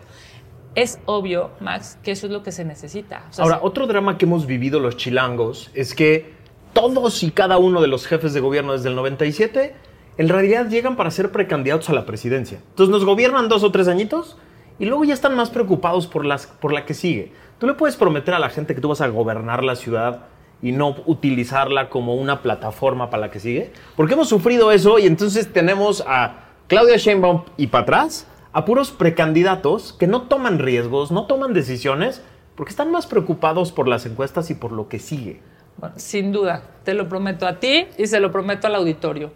Es 0.76 1.00
obvio, 1.06 1.50
Max, 1.62 1.98
que 2.04 2.12
eso 2.12 2.28
es 2.28 2.32
lo 2.32 2.44
que 2.44 2.52
se 2.52 2.64
necesita. 2.64 3.26
O 3.32 3.34
sea, 3.34 3.44
Ahora, 3.44 3.60
otro 3.64 3.88
drama 3.88 4.20
que 4.20 4.26
hemos 4.26 4.46
vivido 4.46 4.80
los 4.80 4.98
chilangos 4.98 5.72
es 5.74 5.96
que 5.96 6.34
todos 6.74 7.24
y 7.24 7.32
cada 7.32 7.58
uno 7.58 7.82
de 7.82 7.88
los 7.88 8.06
jefes 8.06 8.34
de 8.34 8.40
gobierno 8.40 8.74
desde 8.74 8.90
el 8.90 8.96
97 8.96 9.74
en 10.20 10.30
realidad 10.30 10.70
llegan 10.70 10.96
para 10.96 11.10
ser 11.10 11.32
precandidatos 11.32 11.90
a 11.90 11.94
la 11.94 12.06
presidencia. 12.06 12.60
Entonces 12.70 12.92
nos 12.92 13.04
gobiernan 13.04 13.50
dos 13.50 13.64
o 13.64 13.72
tres 13.72 13.88
añitos 13.88 14.38
y 14.78 14.86
luego 14.86 15.06
ya 15.06 15.16
están 15.16 15.36
más 15.36 15.50
preocupados 15.50 16.06
por, 16.06 16.24
las, 16.24 16.46
por 16.46 16.72
la 16.72 16.86
que 16.86 16.94
sigue. 16.94 17.32
Tú 17.64 17.68
le 17.68 17.76
puedes 17.76 17.96
prometer 17.96 18.34
a 18.34 18.40
la 18.40 18.50
gente 18.50 18.76
que 18.76 18.82
tú 18.82 18.90
vas 18.90 19.00
a 19.00 19.08
gobernar 19.08 19.64
la 19.64 19.78
ciudad 19.78 20.26
y 20.62 20.74
no 20.74 20.98
utilizarla 21.06 21.90
como 21.90 22.14
una 22.14 22.42
plataforma 22.42 23.10
para 23.10 23.22
la 23.22 23.32
que 23.32 23.40
sigue. 23.40 23.72
Porque 23.96 24.16
hemos 24.16 24.28
sufrido 24.28 24.74
eso 24.74 25.00
y 25.00 25.06
entonces 25.08 25.54
tenemos 25.54 26.04
a 26.06 26.50
Claudia 26.68 26.98
Sheinbaum 26.98 27.46
y 27.56 27.68
para 27.68 27.84
atrás 27.84 28.28
a 28.52 28.66
puros 28.66 28.92
precandidatos 28.92 29.94
que 29.94 30.08
no 30.08 30.24
toman 30.24 30.60
riesgos, 30.60 31.14
no 31.14 31.26
toman 31.26 31.54
decisiones, 31.54 32.22
porque 32.56 32.72
están 32.72 32.92
más 32.92 33.08
preocupados 33.08 33.72
por 33.72 33.88
las 33.88 34.06
encuestas 34.06 34.50
y 34.50 34.56
por 34.56 34.74
lo 34.74 34.90
que 34.90 35.00
sigue. 35.00 35.40
Bueno, 35.78 35.96
sin 35.98 36.34
duda, 36.34 36.64
te 36.84 36.94
lo 36.94 37.08
prometo 37.08 37.48
a 37.48 37.62
ti 37.62 37.88
y 37.98 38.08
se 38.08 38.20
lo 38.20 38.30
prometo 38.34 38.68
al 38.68 38.76
auditorio. 38.76 39.32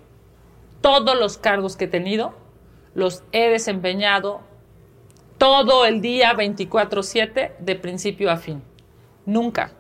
Todos 0.82 1.18
los 1.18 1.38
cargos 1.38 1.78
que 1.78 1.86
he 1.86 1.88
tenido 1.88 2.34
los 2.94 3.24
he 3.32 3.50
desempeñado 3.50 4.42
todo 5.38 5.86
el 5.86 6.02
día 6.02 6.34
24/7 6.34 7.56
de 7.60 7.76
principio 7.76 8.32
a 8.32 8.38
fin. 8.38 8.64
Nunca, 9.26 9.72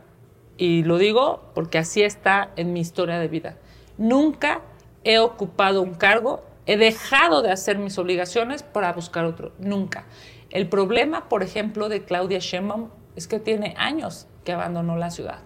y 0.57 0.83
lo 0.83 0.97
digo 0.97 1.51
porque 1.55 1.77
así 1.77 2.03
está 2.03 2.51
en 2.55 2.73
mi 2.73 2.81
historia 2.81 3.19
de 3.19 3.27
vida, 3.27 3.57
nunca 3.97 4.61
he 5.03 5.19
ocupado 5.19 5.81
un 5.81 5.93
cargo, 5.93 6.43
he 6.65 6.77
dejado 6.77 7.41
de 7.41 7.51
hacer 7.51 7.77
mis 7.77 7.97
obligaciones 7.97 8.61
para 8.61 8.91
buscar 8.93 9.25
otro, 9.25 9.53
nunca. 9.57 10.05
El 10.49 10.67
problema, 10.67 11.29
por 11.29 11.43
ejemplo, 11.43 11.89
de 11.89 12.03
Claudia 12.03 12.39
Sheinbaum 12.39 12.89
es 13.15 13.27
que 13.27 13.39
tiene 13.39 13.73
años 13.77 14.27
que 14.43 14.51
abandonó 14.51 14.95
la 14.97 15.11
ciudad. 15.11 15.39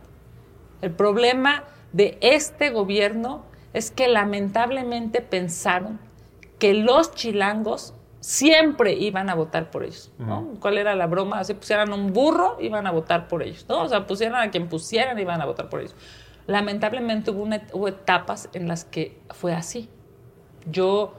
El 0.82 0.92
problema 0.92 1.64
de 1.94 2.18
este 2.22 2.70
gobierno 2.72 3.46
es 3.74 3.92
que 3.92 4.08
lamentablemente 4.08 5.22
pensaron 5.22 6.00
que 6.60 6.74
los 6.74 7.14
chilangos 7.14 7.94
siempre 8.22 8.94
iban 8.94 9.30
a 9.30 9.36
votar 9.36 9.72
por 9.72 9.84
ellos, 9.84 10.12
¿no? 10.20 10.54
¿Cuál 10.60 10.78
era 10.78 10.96
la 10.96 11.08
broma? 11.08 11.44
Si 11.44 11.56
pusieran 11.56 11.92
un 11.92 12.14
burro, 12.14 12.56
iban 12.62 12.86
a 12.88 12.92
votar 12.92 13.28
por 13.28 13.42
ellos, 13.44 13.66
¿no? 13.68 13.82
O 13.82 13.90
sea, 13.90 14.06
pusieran 14.06 14.48
a 14.48 14.52
quien 14.52 14.70
pusieran, 14.70 15.18
iban 15.20 15.42
a 15.42 15.46
votar 15.46 15.70
por 15.70 15.82
ellos. 15.82 15.96
Lamentablemente 16.46 17.32
hubo, 17.32 17.42
una, 17.42 17.64
hubo 17.74 17.88
etapas 17.88 18.48
en 18.54 18.68
las 18.68 18.86
que 18.86 19.20
fue 19.32 19.54
así. 19.54 19.90
Yo 20.72 21.16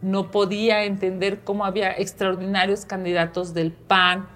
no 0.00 0.30
podía 0.30 0.84
entender 0.84 1.40
cómo 1.44 1.66
había 1.66 1.92
extraordinarios 1.92 2.86
candidatos 2.86 3.52
del 3.52 3.72
PAN 3.72 4.26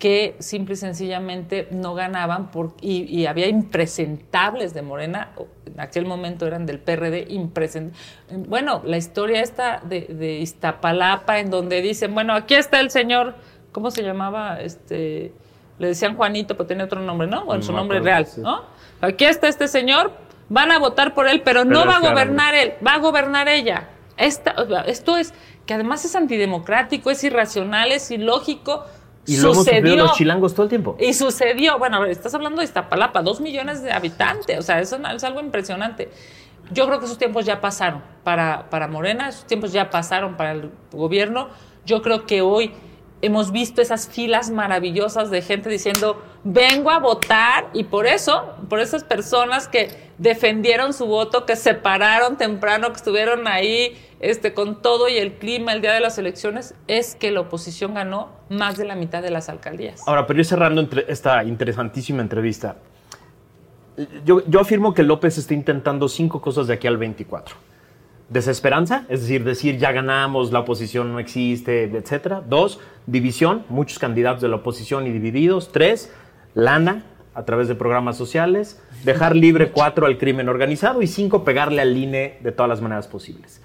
que 0.00 0.34
simple 0.40 0.74
y 0.74 0.76
sencillamente 0.76 1.68
no 1.70 1.94
ganaban 1.94 2.50
por, 2.50 2.74
y, 2.80 3.02
y, 3.04 3.26
había 3.26 3.46
impresentables 3.46 4.74
de 4.74 4.82
Morena, 4.82 5.30
en 5.66 5.78
aquel 5.78 6.06
momento 6.06 6.46
eran 6.46 6.66
del 6.66 6.80
PRD, 6.80 7.26
impresentables. 7.28 8.02
Bueno, 8.48 8.82
la 8.84 8.96
historia 8.96 9.40
esta 9.42 9.80
de, 9.84 10.06
de, 10.08 10.38
Iztapalapa, 10.38 11.38
en 11.38 11.50
donde 11.50 11.80
dicen, 11.82 12.12
bueno, 12.14 12.34
aquí 12.34 12.54
está 12.54 12.80
el 12.80 12.90
señor 12.90 13.36
¿cómo 13.72 13.90
se 13.90 14.02
llamaba? 14.02 14.60
Este, 14.60 15.32
le 15.78 15.88
decían 15.88 16.16
Juanito, 16.16 16.56
pero 16.56 16.66
tenía 16.66 16.84
otro 16.84 17.00
nombre, 17.00 17.26
¿no? 17.26 17.44
Bueno, 17.44 17.60
No 17.60 17.66
su 17.66 17.72
nombre 17.72 17.98
acuerdo, 17.98 18.16
real, 18.16 18.26
sí. 18.26 18.40
¿no? 18.40 18.62
Aquí 19.00 19.24
está 19.24 19.48
este 19.48 19.68
señor, 19.68 20.12
van 20.48 20.70
a 20.72 20.78
votar 20.78 21.14
por 21.14 21.28
él, 21.28 21.42
pero, 21.44 21.64
no 21.64 21.80
Pero 21.80 21.90
va 21.90 21.96
a 21.96 22.00
gobernar 22.00 22.54
él, 22.54 22.74
va 22.86 22.94
a 22.94 22.98
gobernar 22.98 23.48
ella. 23.48 23.88
Esta, 24.16 24.54
esto 24.86 25.16
es 25.16 25.32
que 25.64 25.74
además 25.74 26.04
es 26.04 26.14
antidemocrático, 26.14 27.10
es 27.10 27.24
irracional, 27.24 27.92
es 27.92 28.10
ilógico. 28.10 28.84
Y 29.30 29.36
lo 29.36 29.52
hemos 29.52 29.58
sufrido 29.58 29.80
Sucedió. 29.80 30.04
los 30.04 30.12
chilangos 30.14 30.54
todo 30.54 30.64
el 30.64 30.68
tiempo. 30.68 30.96
Y 30.98 31.14
sucedió, 31.14 31.78
bueno, 31.78 32.04
estás 32.04 32.34
hablando 32.34 32.60
de 32.60 32.64
Iztapalapa, 32.64 33.22
dos 33.22 33.40
millones 33.40 33.82
de 33.82 33.92
habitantes, 33.92 34.58
o 34.58 34.62
sea, 34.62 34.80
eso 34.80 34.96
es 34.96 35.24
algo 35.24 35.40
impresionante. 35.40 36.10
Yo 36.72 36.86
creo 36.86 36.98
que 36.98 37.04
esos 37.04 37.18
tiempos 37.18 37.44
ya 37.46 37.60
pasaron 37.60 38.02
para, 38.24 38.68
para 38.70 38.88
Morena, 38.88 39.28
esos 39.28 39.46
tiempos 39.46 39.72
ya 39.72 39.90
pasaron 39.90 40.36
para 40.36 40.52
el 40.52 40.70
gobierno. 40.92 41.48
Yo 41.84 42.02
creo 42.02 42.26
que 42.26 42.42
hoy 42.42 42.72
hemos 43.22 43.52
visto 43.52 43.82
esas 43.82 44.08
filas 44.08 44.50
maravillosas 44.50 45.30
de 45.30 45.42
gente 45.42 45.68
diciendo, 45.68 46.22
vengo 46.42 46.90
a 46.90 46.98
votar, 46.98 47.68
y 47.72 47.84
por 47.84 48.06
eso, 48.06 48.54
por 48.68 48.80
esas 48.80 49.04
personas 49.04 49.68
que 49.68 50.09
defendieron 50.20 50.92
su 50.92 51.06
voto, 51.06 51.46
que 51.46 51.56
se 51.56 51.72
pararon 51.72 52.36
temprano, 52.36 52.88
que 52.90 52.96
estuvieron 52.96 53.48
ahí 53.48 53.96
este, 54.20 54.52
con 54.52 54.82
todo 54.82 55.08
y 55.08 55.16
el 55.16 55.32
clima 55.32 55.72
el 55.72 55.80
día 55.80 55.94
de 55.94 56.00
las 56.00 56.18
elecciones, 56.18 56.74
es 56.88 57.14
que 57.14 57.30
la 57.30 57.40
oposición 57.40 57.94
ganó 57.94 58.28
más 58.50 58.76
de 58.76 58.84
la 58.84 58.96
mitad 58.96 59.22
de 59.22 59.30
las 59.30 59.48
alcaldías. 59.48 60.02
Ahora, 60.06 60.26
pero 60.26 60.36
yo 60.36 60.44
cerrando 60.44 60.86
esta 61.08 61.42
interesantísima 61.42 62.20
entrevista, 62.20 62.76
yo, 64.26 64.46
yo 64.46 64.60
afirmo 64.60 64.92
que 64.92 65.02
López 65.02 65.38
está 65.38 65.54
intentando 65.54 66.06
cinco 66.06 66.42
cosas 66.42 66.66
de 66.66 66.74
aquí 66.74 66.86
al 66.86 66.98
24. 66.98 67.56
Desesperanza, 68.28 69.06
es 69.08 69.22
decir, 69.22 69.42
decir 69.42 69.78
ya 69.78 69.90
ganamos, 69.90 70.52
la 70.52 70.60
oposición 70.60 71.12
no 71.12 71.18
existe, 71.18 71.84
etcétera. 71.84 72.42
Dos, 72.46 72.78
división, 73.06 73.64
muchos 73.70 73.98
candidatos 73.98 74.42
de 74.42 74.48
la 74.48 74.56
oposición 74.56 75.06
y 75.06 75.12
divididos. 75.12 75.72
Tres, 75.72 76.12
lana 76.54 77.06
a 77.34 77.44
través 77.44 77.68
de 77.68 77.74
programas 77.74 78.16
sociales. 78.16 78.82
Dejar 79.04 79.36
libre 79.36 79.70
cuatro 79.72 80.06
al 80.06 80.18
crimen 80.18 80.48
organizado 80.48 81.02
y 81.02 81.06
cinco, 81.06 81.44
pegarle 81.44 81.80
al 81.82 81.96
INE 81.96 82.38
de 82.42 82.52
todas 82.52 82.68
las 82.68 82.80
maneras 82.80 83.06
posibles. 83.08 83.62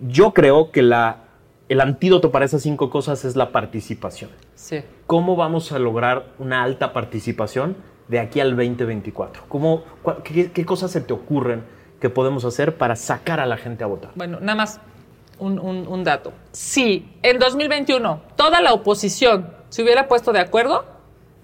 Yo 0.00 0.32
creo 0.32 0.70
que 0.70 0.82
la, 0.82 1.24
el 1.68 1.80
antídoto 1.80 2.30
para 2.30 2.44
esas 2.44 2.62
cinco 2.62 2.90
cosas 2.90 3.24
es 3.24 3.36
la 3.36 3.50
participación. 3.50 4.30
Sí. 4.54 4.80
¿Cómo 5.06 5.36
vamos 5.36 5.72
a 5.72 5.78
lograr 5.78 6.26
una 6.38 6.62
alta 6.62 6.92
participación 6.92 7.76
de 8.08 8.20
aquí 8.20 8.40
al 8.40 8.50
2024? 8.56 9.42
¿Cómo, 9.48 9.82
cua- 10.04 10.22
qué, 10.22 10.50
qué 10.52 10.64
cosas 10.64 10.90
se 10.90 11.00
te 11.00 11.12
ocurren 11.12 11.62
que 12.00 12.10
podemos 12.10 12.44
hacer 12.44 12.76
para 12.76 12.94
sacar 12.96 13.40
a 13.40 13.46
la 13.46 13.56
gente 13.56 13.82
a 13.84 13.86
votar? 13.88 14.12
Bueno, 14.14 14.38
nada 14.40 14.54
más 14.54 14.80
un, 15.38 15.58
un- 15.58 15.86
un 15.88 16.04
dato. 16.04 16.32
Si 16.52 17.12
en 17.22 17.38
2021 17.38 18.20
toda 18.36 18.60
la 18.60 18.72
oposición 18.72 19.48
se 19.68 19.82
hubiera 19.82 20.06
puesto 20.08 20.32
de 20.32 20.40
acuerdo, 20.40 20.84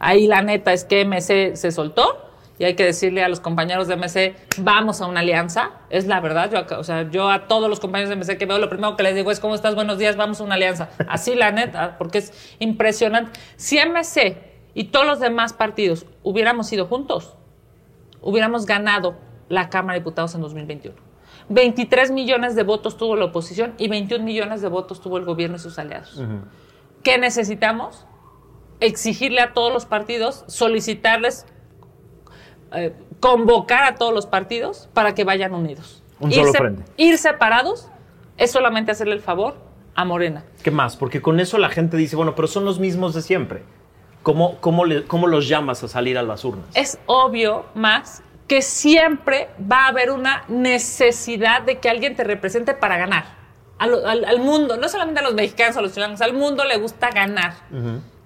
ahí 0.04 0.26
la 0.26 0.42
neta 0.42 0.72
es 0.72 0.84
que 0.84 1.04
MC 1.04 1.56
se 1.56 1.72
soltó 1.72 2.30
y 2.58 2.64
hay 2.64 2.76
que 2.76 2.84
decirle 2.84 3.24
a 3.24 3.28
los 3.28 3.40
compañeros 3.40 3.88
de 3.88 3.96
MC, 3.96 4.36
vamos 4.58 5.00
a 5.00 5.06
una 5.06 5.20
alianza. 5.20 5.72
Es 5.90 6.06
la 6.06 6.20
verdad, 6.20 6.50
yo, 6.52 6.78
o 6.78 6.84
sea, 6.84 7.10
yo 7.10 7.28
a 7.30 7.48
todos 7.48 7.68
los 7.68 7.80
compañeros 7.80 8.10
de 8.10 8.16
MC 8.16 8.38
que 8.38 8.46
veo, 8.46 8.58
lo 8.58 8.68
primero 8.68 8.96
que 8.96 9.02
les 9.02 9.16
digo 9.16 9.32
es, 9.32 9.40
¿cómo 9.40 9.54
estás? 9.54 9.74
Buenos 9.74 9.98
días, 9.98 10.16
vamos 10.16 10.40
a 10.40 10.44
una 10.44 10.54
alianza. 10.54 10.90
Así 11.08 11.34
la 11.34 11.50
neta, 11.50 11.96
porque 11.98 12.18
es 12.18 12.56
impresionante. 12.60 13.40
Si 13.56 13.78
MC 13.78 14.36
y 14.74 14.84
todos 14.84 15.06
los 15.06 15.20
demás 15.20 15.52
partidos 15.52 16.06
hubiéramos 16.22 16.72
ido 16.72 16.86
juntos, 16.86 17.34
hubiéramos 18.20 18.66
ganado 18.66 19.16
la 19.48 19.68
Cámara 19.68 19.94
de 19.94 20.00
Diputados 20.00 20.34
en 20.34 20.42
2021. 20.42 20.96
23 21.48 22.12
millones 22.12 22.54
de 22.54 22.62
votos 22.62 22.96
tuvo 22.96 23.16
la 23.16 23.26
oposición 23.26 23.74
y 23.78 23.88
21 23.88 24.24
millones 24.24 24.62
de 24.62 24.68
votos 24.68 25.00
tuvo 25.00 25.18
el 25.18 25.24
gobierno 25.24 25.56
y 25.56 25.58
sus 25.58 25.78
aliados. 25.78 26.22
¿Qué 27.02 27.18
necesitamos? 27.18 28.06
Exigirle 28.84 29.40
a 29.40 29.52
todos 29.54 29.72
los 29.72 29.86
partidos, 29.86 30.44
solicitarles, 30.46 31.46
eh, 32.72 32.92
convocar 33.20 33.84
a 33.84 33.94
todos 33.94 34.12
los 34.12 34.26
partidos 34.26 34.88
para 34.92 35.14
que 35.14 35.24
vayan 35.24 35.54
unidos. 35.54 36.02
Un 36.20 36.30
ir, 36.32 36.44
solo 36.44 36.52
se- 36.52 36.84
ir 37.02 37.18
separados 37.18 37.88
es 38.36 38.50
solamente 38.50 38.92
hacerle 38.92 39.14
el 39.14 39.20
favor 39.20 39.56
a 39.94 40.04
Morena. 40.04 40.44
¿Qué 40.62 40.70
más? 40.70 40.96
Porque 40.96 41.22
con 41.22 41.40
eso 41.40 41.56
la 41.58 41.68
gente 41.70 41.96
dice, 41.96 42.16
bueno, 42.16 42.34
pero 42.34 42.48
son 42.48 42.64
los 42.64 42.78
mismos 42.78 43.14
de 43.14 43.22
siempre. 43.22 43.62
¿Cómo, 44.22 44.56
cómo, 44.60 44.84
le- 44.84 45.04
cómo 45.04 45.26
los 45.28 45.48
llamas 45.48 45.82
a 45.84 45.88
salir 45.88 46.18
a 46.18 46.22
las 46.22 46.44
urnas? 46.44 46.66
es 46.74 46.98
obvio, 47.06 47.64
Max, 47.74 48.22
que 48.48 48.60
siempre 48.62 49.48
va 49.70 49.84
a 49.84 49.88
haber 49.88 50.10
una 50.10 50.44
necesidad 50.48 51.62
de 51.62 51.78
que 51.78 51.88
alguien 51.88 52.16
te 52.16 52.24
represente 52.24 52.74
para 52.74 52.96
ganar. 52.98 53.24
Al, 53.84 54.06
al- 54.06 54.24
al 54.24 54.38
mundo, 54.40 54.76
no 54.76 54.88
solamente 54.88 55.20
a 55.20 55.22
los 55.22 55.34
mexicanos, 55.34 55.76
a 55.76 55.80
los 55.82 55.92
chilenos, 55.92 56.20
al 56.20 56.32
mundo 56.32 56.64
le 56.64 56.76
gusta 56.78 57.10
ganar. 57.10 57.54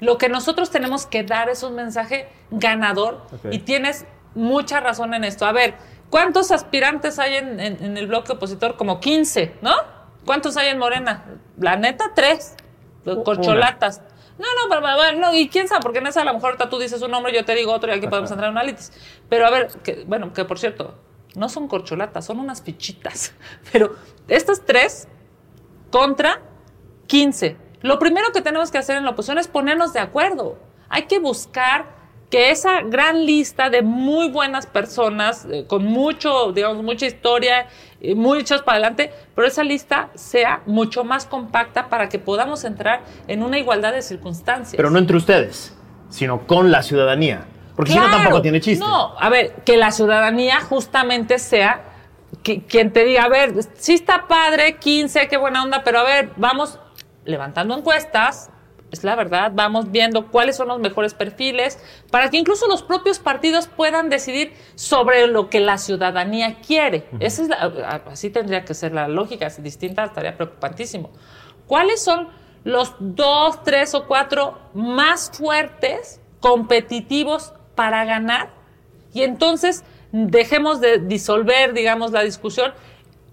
Lo 0.00 0.16
que 0.18 0.28
nosotros 0.28 0.70
tenemos 0.70 1.06
que 1.06 1.22
dar 1.24 1.48
es 1.48 1.62
un 1.62 1.74
mensaje 1.74 2.28
ganador 2.50 3.22
y 3.50 3.58
tienes 3.60 4.04
mucha 4.34 4.80
razón 4.80 5.14
en 5.14 5.24
esto. 5.24 5.44
A 5.46 5.52
ver, 5.52 5.74
¿cuántos 6.10 6.50
aspirantes 6.50 7.18
hay 7.18 7.36
en, 7.36 7.58
en- 7.60 7.82
en 7.84 7.96
el 7.96 8.06
bloque 8.06 8.32
opositor? 8.32 8.76
Como 8.76 9.00
15, 9.00 9.56
¿no? 9.62 9.72
¿Cuántos 10.24 10.56
hay 10.56 10.68
en 10.68 10.78
Morena? 10.78 11.24
La 11.58 11.76
neta, 11.76 12.12
tres. 12.14 12.54
Corcholatas. 13.24 14.02
No, 14.38 14.44
no, 14.44 14.68
pero, 14.68 14.82
pero, 14.82 15.18
no, 15.18 15.34
y 15.34 15.48
quién 15.48 15.66
sabe, 15.66 15.80
porque 15.82 15.98
en 15.98 16.06
esa 16.06 16.20
a 16.22 16.24
lo 16.24 16.32
mejor 16.34 16.50
ahorita 16.50 16.68
tú 16.70 16.78
dices 16.78 17.02
un 17.02 17.10
nombre, 17.10 17.32
yo 17.34 17.44
te 17.44 17.54
digo 17.54 17.72
otro 17.72 17.90
y 17.92 17.96
aquí 17.96 18.06
podemos 18.06 18.30
entrar 18.30 18.48
en 18.50 18.52
un 18.52 18.58
análisis. 18.58 18.92
Pero 19.28 19.46
a 19.46 19.50
ver, 19.50 19.68
que, 19.82 20.04
bueno, 20.06 20.32
que 20.32 20.44
por 20.44 20.58
cierto, 20.60 20.94
no 21.34 21.48
son 21.48 21.66
corcholatas, 21.66 22.26
son 22.26 22.38
unas 22.38 22.62
fichitas. 22.62 23.32
Pero 23.72 23.96
estas 24.28 24.64
tres 24.64 25.08
contra 25.90 26.40
15. 27.06 27.56
Lo 27.82 27.98
primero 27.98 28.32
que 28.32 28.42
tenemos 28.42 28.70
que 28.70 28.78
hacer 28.78 28.96
en 28.96 29.04
la 29.04 29.10
oposición 29.10 29.38
es 29.38 29.48
ponernos 29.48 29.92
de 29.92 30.00
acuerdo. 30.00 30.58
Hay 30.88 31.02
que 31.02 31.18
buscar 31.18 31.96
que 32.30 32.50
esa 32.50 32.82
gran 32.82 33.24
lista 33.24 33.70
de 33.70 33.80
muy 33.82 34.28
buenas 34.28 34.66
personas, 34.66 35.46
eh, 35.50 35.64
con 35.66 35.84
mucho, 35.84 36.52
digamos, 36.52 36.82
mucha 36.82 37.06
historia, 37.06 37.68
eh, 38.02 38.14
muy 38.14 38.40
hechos 38.40 38.60
para 38.62 38.76
adelante, 38.76 39.12
pero 39.34 39.48
esa 39.48 39.64
lista 39.64 40.10
sea 40.14 40.60
mucho 40.66 41.04
más 41.04 41.24
compacta 41.24 41.88
para 41.88 42.10
que 42.10 42.18
podamos 42.18 42.64
entrar 42.64 43.00
en 43.28 43.42
una 43.42 43.58
igualdad 43.58 43.92
de 43.94 44.02
circunstancias. 44.02 44.74
Pero 44.76 44.90
no 44.90 44.98
entre 44.98 45.16
ustedes, 45.16 45.74
sino 46.10 46.46
con 46.46 46.70
la 46.70 46.82
ciudadanía. 46.82 47.46
Porque 47.74 47.92
si 47.92 47.96
no, 47.98 48.04
Claro. 48.04 48.18
tampoco 48.18 48.42
tiene 48.42 48.60
chiste. 48.60 48.84
No, 48.84 49.14
a 49.18 49.28
ver, 49.30 49.54
que 49.64 49.76
la 49.78 49.90
ciudadanía 49.92 50.60
justamente 50.60 51.38
sea 51.38 51.82
que- 52.48 52.62
quien 52.64 52.92
te 52.94 53.04
diga, 53.04 53.24
a 53.24 53.28
ver, 53.28 53.52
sí 53.74 53.92
está 53.92 54.26
padre, 54.26 54.76
15, 54.78 55.28
qué 55.28 55.36
buena 55.36 55.62
onda, 55.62 55.82
pero 55.84 55.98
a 55.98 56.02
ver, 56.04 56.30
vamos 56.36 56.78
levantando 57.26 57.76
encuestas, 57.76 58.48
es 58.90 59.04
la 59.04 59.14
verdad, 59.16 59.52
vamos 59.54 59.90
viendo 59.90 60.28
cuáles 60.28 60.56
son 60.56 60.68
los 60.68 60.78
mejores 60.78 61.12
perfiles, 61.12 61.78
para 62.10 62.30
que 62.30 62.38
incluso 62.38 62.66
los 62.66 62.82
propios 62.82 63.18
partidos 63.18 63.66
puedan 63.66 64.08
decidir 64.08 64.54
sobre 64.76 65.26
lo 65.26 65.50
que 65.50 65.60
la 65.60 65.76
ciudadanía 65.76 66.56
quiere. 66.66 67.06
Esa 67.20 67.42
es 67.42 67.48
la- 67.48 68.00
así 68.10 68.30
tendría 68.30 68.64
que 68.64 68.72
ser 68.72 68.92
la 68.94 69.08
lógica, 69.08 69.50
si 69.50 69.60
distinta 69.60 70.04
estaría 70.04 70.34
preocupantísimo. 70.34 71.10
¿Cuáles 71.66 72.02
son 72.02 72.28
los 72.64 72.94
dos, 72.98 73.62
tres 73.62 73.94
o 73.94 74.06
cuatro 74.06 74.58
más 74.72 75.30
fuertes, 75.34 76.22
competitivos 76.40 77.52
para 77.74 78.06
ganar? 78.06 78.48
Y 79.12 79.22
entonces 79.22 79.84
dejemos 80.12 80.80
de 80.80 80.98
disolver, 80.98 81.72
digamos, 81.72 82.12
la 82.12 82.22
discusión, 82.22 82.72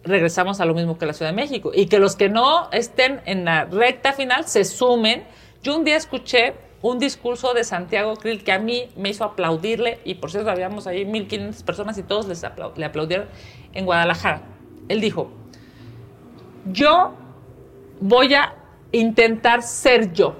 regresamos 0.03 0.59
a 0.61 0.65
lo 0.65 0.73
mismo 0.73 0.97
que 0.97 1.05
la 1.05 1.13
Ciudad 1.13 1.31
de 1.31 1.35
México. 1.35 1.71
Y 1.73 1.87
que 1.87 1.99
los 1.99 2.15
que 2.15 2.29
no 2.29 2.69
estén 2.71 3.21
en 3.25 3.45
la 3.45 3.65
recta 3.65 4.13
final 4.13 4.47
se 4.47 4.63
sumen. 4.63 5.23
Yo 5.63 5.75
un 5.75 5.83
día 5.83 5.97
escuché 5.97 6.53
un 6.81 6.99
discurso 6.99 7.53
de 7.53 7.63
Santiago 7.63 8.15
Krill 8.15 8.43
que 8.43 8.51
a 8.51 8.59
mí 8.59 8.89
me 8.95 9.09
hizo 9.09 9.23
aplaudirle, 9.23 9.99
y 10.05 10.15
por 10.15 10.29
cierto, 10.29 10.51
habíamos 10.51 10.85
ahí 10.85 11.03
1.500 11.03 11.63
personas 11.63 11.97
y 11.97 12.03
todos 12.03 12.27
les 12.27 12.43
le 12.75 12.85
aplaudieron 12.85 13.27
en 13.73 13.85
Guadalajara. 13.85 14.43
Él 14.87 15.01
dijo, 15.01 15.31
yo 16.71 17.13
voy 17.99 18.35
a 18.35 18.53
intentar 18.91 19.63
ser 19.63 20.13
yo. 20.13 20.35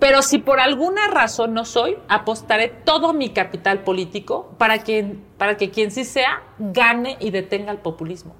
Pero 0.00 0.22
si 0.22 0.38
por 0.38 0.60
alguna 0.60 1.08
razón 1.08 1.52
no 1.52 1.64
soy, 1.64 1.98
apostaré 2.08 2.68
todo 2.68 3.12
mi 3.12 3.30
capital 3.30 3.84
político 3.84 4.54
para 4.56 4.78
que, 4.78 5.16
para 5.36 5.56
que 5.58 5.70
quien 5.70 5.90
sí 5.90 6.04
sea 6.04 6.42
gane 6.58 7.18
y 7.20 7.30
detenga 7.30 7.70
el 7.70 7.78
populismo. 7.78 8.34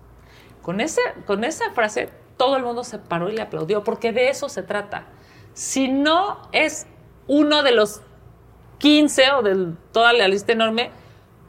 Con, 0.63 0.81
ese, 0.81 1.03
con 1.27 1.45
esa 1.45 1.71
frase 1.73 2.09
todo 2.39 2.57
el 2.57 2.63
mundo 2.63 2.83
se 2.83 2.99
paró 2.99 3.29
y 3.29 3.37
le 3.37 3.43
aplaudió, 3.43 3.85
porque 3.85 4.13
de 4.13 4.31
eso 4.31 4.49
se 4.49 4.63
trata. 4.63 5.05
Si 5.53 5.89
no 5.89 6.49
es 6.53 6.87
uno 7.27 7.63
de 7.63 7.73
los 7.73 8.01
15 8.79 9.33
o 9.33 9.43
de 9.43 9.75
toda 9.93 10.15
la 10.15 10.27
lista 10.27 10.53
enorme, 10.53 10.91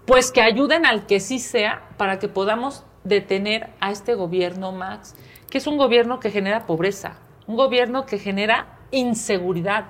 pues 0.05 0.34
que 0.34 0.41
ayuden 0.41 0.86
al 0.86 1.05
que 1.05 1.22
sí 1.22 1.39
sea 1.39 1.88
para 1.95 2.20
que 2.20 2.28
podamos 2.28 2.84
detener 3.05 3.70
a 3.80 3.91
este 3.91 4.16
gobierno, 4.16 4.74
Max, 4.74 5.16
que 5.49 5.57
es 5.57 5.68
un 5.68 5.78
gobierno 5.78 6.20
que 6.20 6.32
genera 6.32 6.66
pobreza, 6.66 7.16
un 7.47 7.55
gobierno 7.55 8.05
que 8.05 8.20
genera 8.20 8.78
inseguridad, 8.91 9.86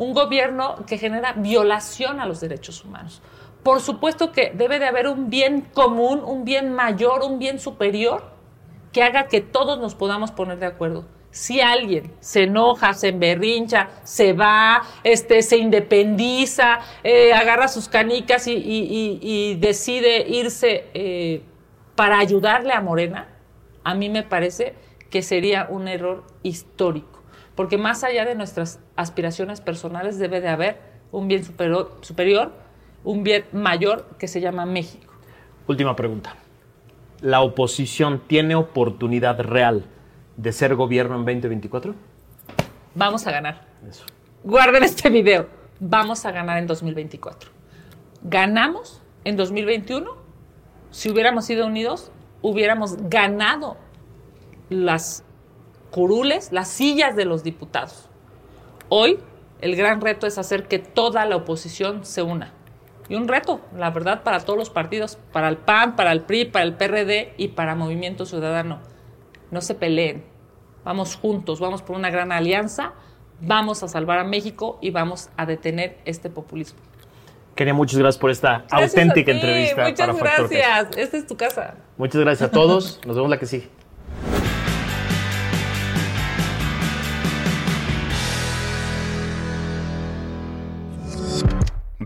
un 0.00 0.14
gobierno 0.14 0.76
que 0.86 0.96
genera 0.96 1.34
violación 1.34 2.20
a 2.20 2.26
los 2.26 2.40
derechos 2.40 2.82
humanos. 2.82 3.20
Por 3.62 3.82
supuesto 3.82 4.32
que 4.32 4.50
debe 4.54 4.78
de 4.78 4.86
haber 4.86 5.06
un 5.06 5.28
bien 5.28 5.60
común, 5.74 6.22
un 6.24 6.46
bien 6.46 6.72
mayor, 6.72 7.22
un 7.22 7.38
bien 7.38 7.58
superior 7.58 8.32
que 8.92 9.02
haga 9.02 9.28
que 9.28 9.42
todos 9.42 9.78
nos 9.78 9.94
podamos 9.94 10.30
poner 10.30 10.58
de 10.58 10.64
acuerdo. 10.64 11.04
Si 11.32 11.60
alguien 11.60 12.14
se 12.20 12.44
enoja, 12.44 12.94
se 12.94 13.08
emberrincha, 13.08 13.90
se 14.02 14.32
va, 14.32 14.80
este, 15.04 15.42
se 15.42 15.58
independiza, 15.58 16.78
eh, 17.04 17.34
agarra 17.34 17.68
sus 17.68 17.86
canicas 17.86 18.46
y, 18.46 19.58
decide 19.60 20.26
irse 20.26 20.86
eh, 20.94 21.42
para 21.94 22.18
ayudarle 22.18 22.72
a 22.72 22.80
Morena, 22.80 23.28
a 23.84 23.94
mí 23.94 24.08
me 24.08 24.22
parece 24.22 24.74
que 25.10 25.20
sería 25.20 25.66
un 25.68 25.88
error 25.88 26.24
histórico. 26.42 27.19
Porque 27.60 27.76
más 27.76 28.04
allá 28.04 28.24
de 28.24 28.34
nuestras 28.34 28.80
aspiraciones 28.96 29.60
personales 29.60 30.18
debe 30.18 30.40
de 30.40 30.48
haber 30.48 30.78
un 31.12 31.28
bien 31.28 31.44
superior, 31.44 31.92
superior 32.00 32.52
un 33.04 33.22
bien 33.22 33.44
mayor 33.52 34.06
que 34.18 34.28
se 34.28 34.40
llama 34.40 34.64
México. 34.64 35.12
Última 35.66 35.94
pregunta. 35.94 36.36
¿La 37.20 37.42
oposición 37.42 38.22
tiene 38.26 38.54
oportunidad 38.54 39.38
real 39.40 39.84
de 40.38 40.52
ser 40.52 40.74
gobierno 40.74 41.16
en 41.16 41.26
2024? 41.26 41.94
Vamos 42.94 43.26
a 43.26 43.30
ganar. 43.30 43.66
Eso. 43.86 44.06
Guarden 44.42 44.82
este 44.82 45.10
video. 45.10 45.46
Vamos 45.80 46.24
a 46.24 46.30
ganar 46.30 46.56
en 46.56 46.66
2024. 46.66 47.50
Ganamos 48.22 49.02
en 49.24 49.36
2021. 49.36 50.10
Si 50.92 51.10
hubiéramos 51.10 51.44
sido 51.44 51.66
unidos, 51.66 52.10
hubiéramos 52.40 52.96
ganado 53.10 53.76
las 54.70 55.24
curules, 55.90 56.52
las 56.52 56.68
sillas 56.68 57.16
de 57.16 57.24
los 57.24 57.42
diputados. 57.42 58.08
Hoy 58.88 59.18
el 59.60 59.76
gran 59.76 60.00
reto 60.00 60.26
es 60.26 60.38
hacer 60.38 60.68
que 60.68 60.78
toda 60.78 61.26
la 61.26 61.36
oposición 61.36 62.04
se 62.04 62.22
una. 62.22 62.52
Y 63.08 63.16
un 63.16 63.26
reto, 63.26 63.60
la 63.76 63.90
verdad, 63.90 64.22
para 64.22 64.40
todos 64.40 64.58
los 64.58 64.70
partidos, 64.70 65.18
para 65.32 65.48
el 65.48 65.56
PAN, 65.56 65.96
para 65.96 66.12
el 66.12 66.22
PRI, 66.22 66.44
para 66.46 66.64
el 66.64 66.74
PRD 66.74 67.34
y 67.36 67.48
para 67.48 67.74
Movimiento 67.74 68.24
Ciudadano. 68.24 68.78
No 69.50 69.60
se 69.60 69.74
peleen. 69.74 70.24
Vamos 70.84 71.16
juntos, 71.16 71.60
vamos 71.60 71.82
por 71.82 71.96
una 71.96 72.08
gran 72.10 72.32
alianza, 72.32 72.92
vamos 73.40 73.82
a 73.82 73.88
salvar 73.88 74.18
a 74.18 74.24
México 74.24 74.78
y 74.80 74.90
vamos 74.90 75.28
a 75.36 75.44
detener 75.44 75.98
este 76.04 76.30
populismo. 76.30 76.78
Kenia, 77.54 77.74
muchas 77.74 77.98
gracias 77.98 78.18
por 78.18 78.30
esta 78.30 78.64
Gracias 78.70 78.92
auténtica 78.94 79.32
entrevista. 79.32 79.88
Muchas 79.88 80.16
para 80.16 80.36
gracias. 80.36 80.96
Esta 80.96 81.16
es 81.16 81.26
tu 81.26 81.36
casa. 81.36 81.74
Muchas 81.98 82.20
gracias 82.20 82.48
a 82.48 82.52
todos. 82.52 83.00
Nos 83.06 83.16
vemos 83.16 83.28
la 83.28 83.38
que 83.38 83.46
sigue. 83.46 83.79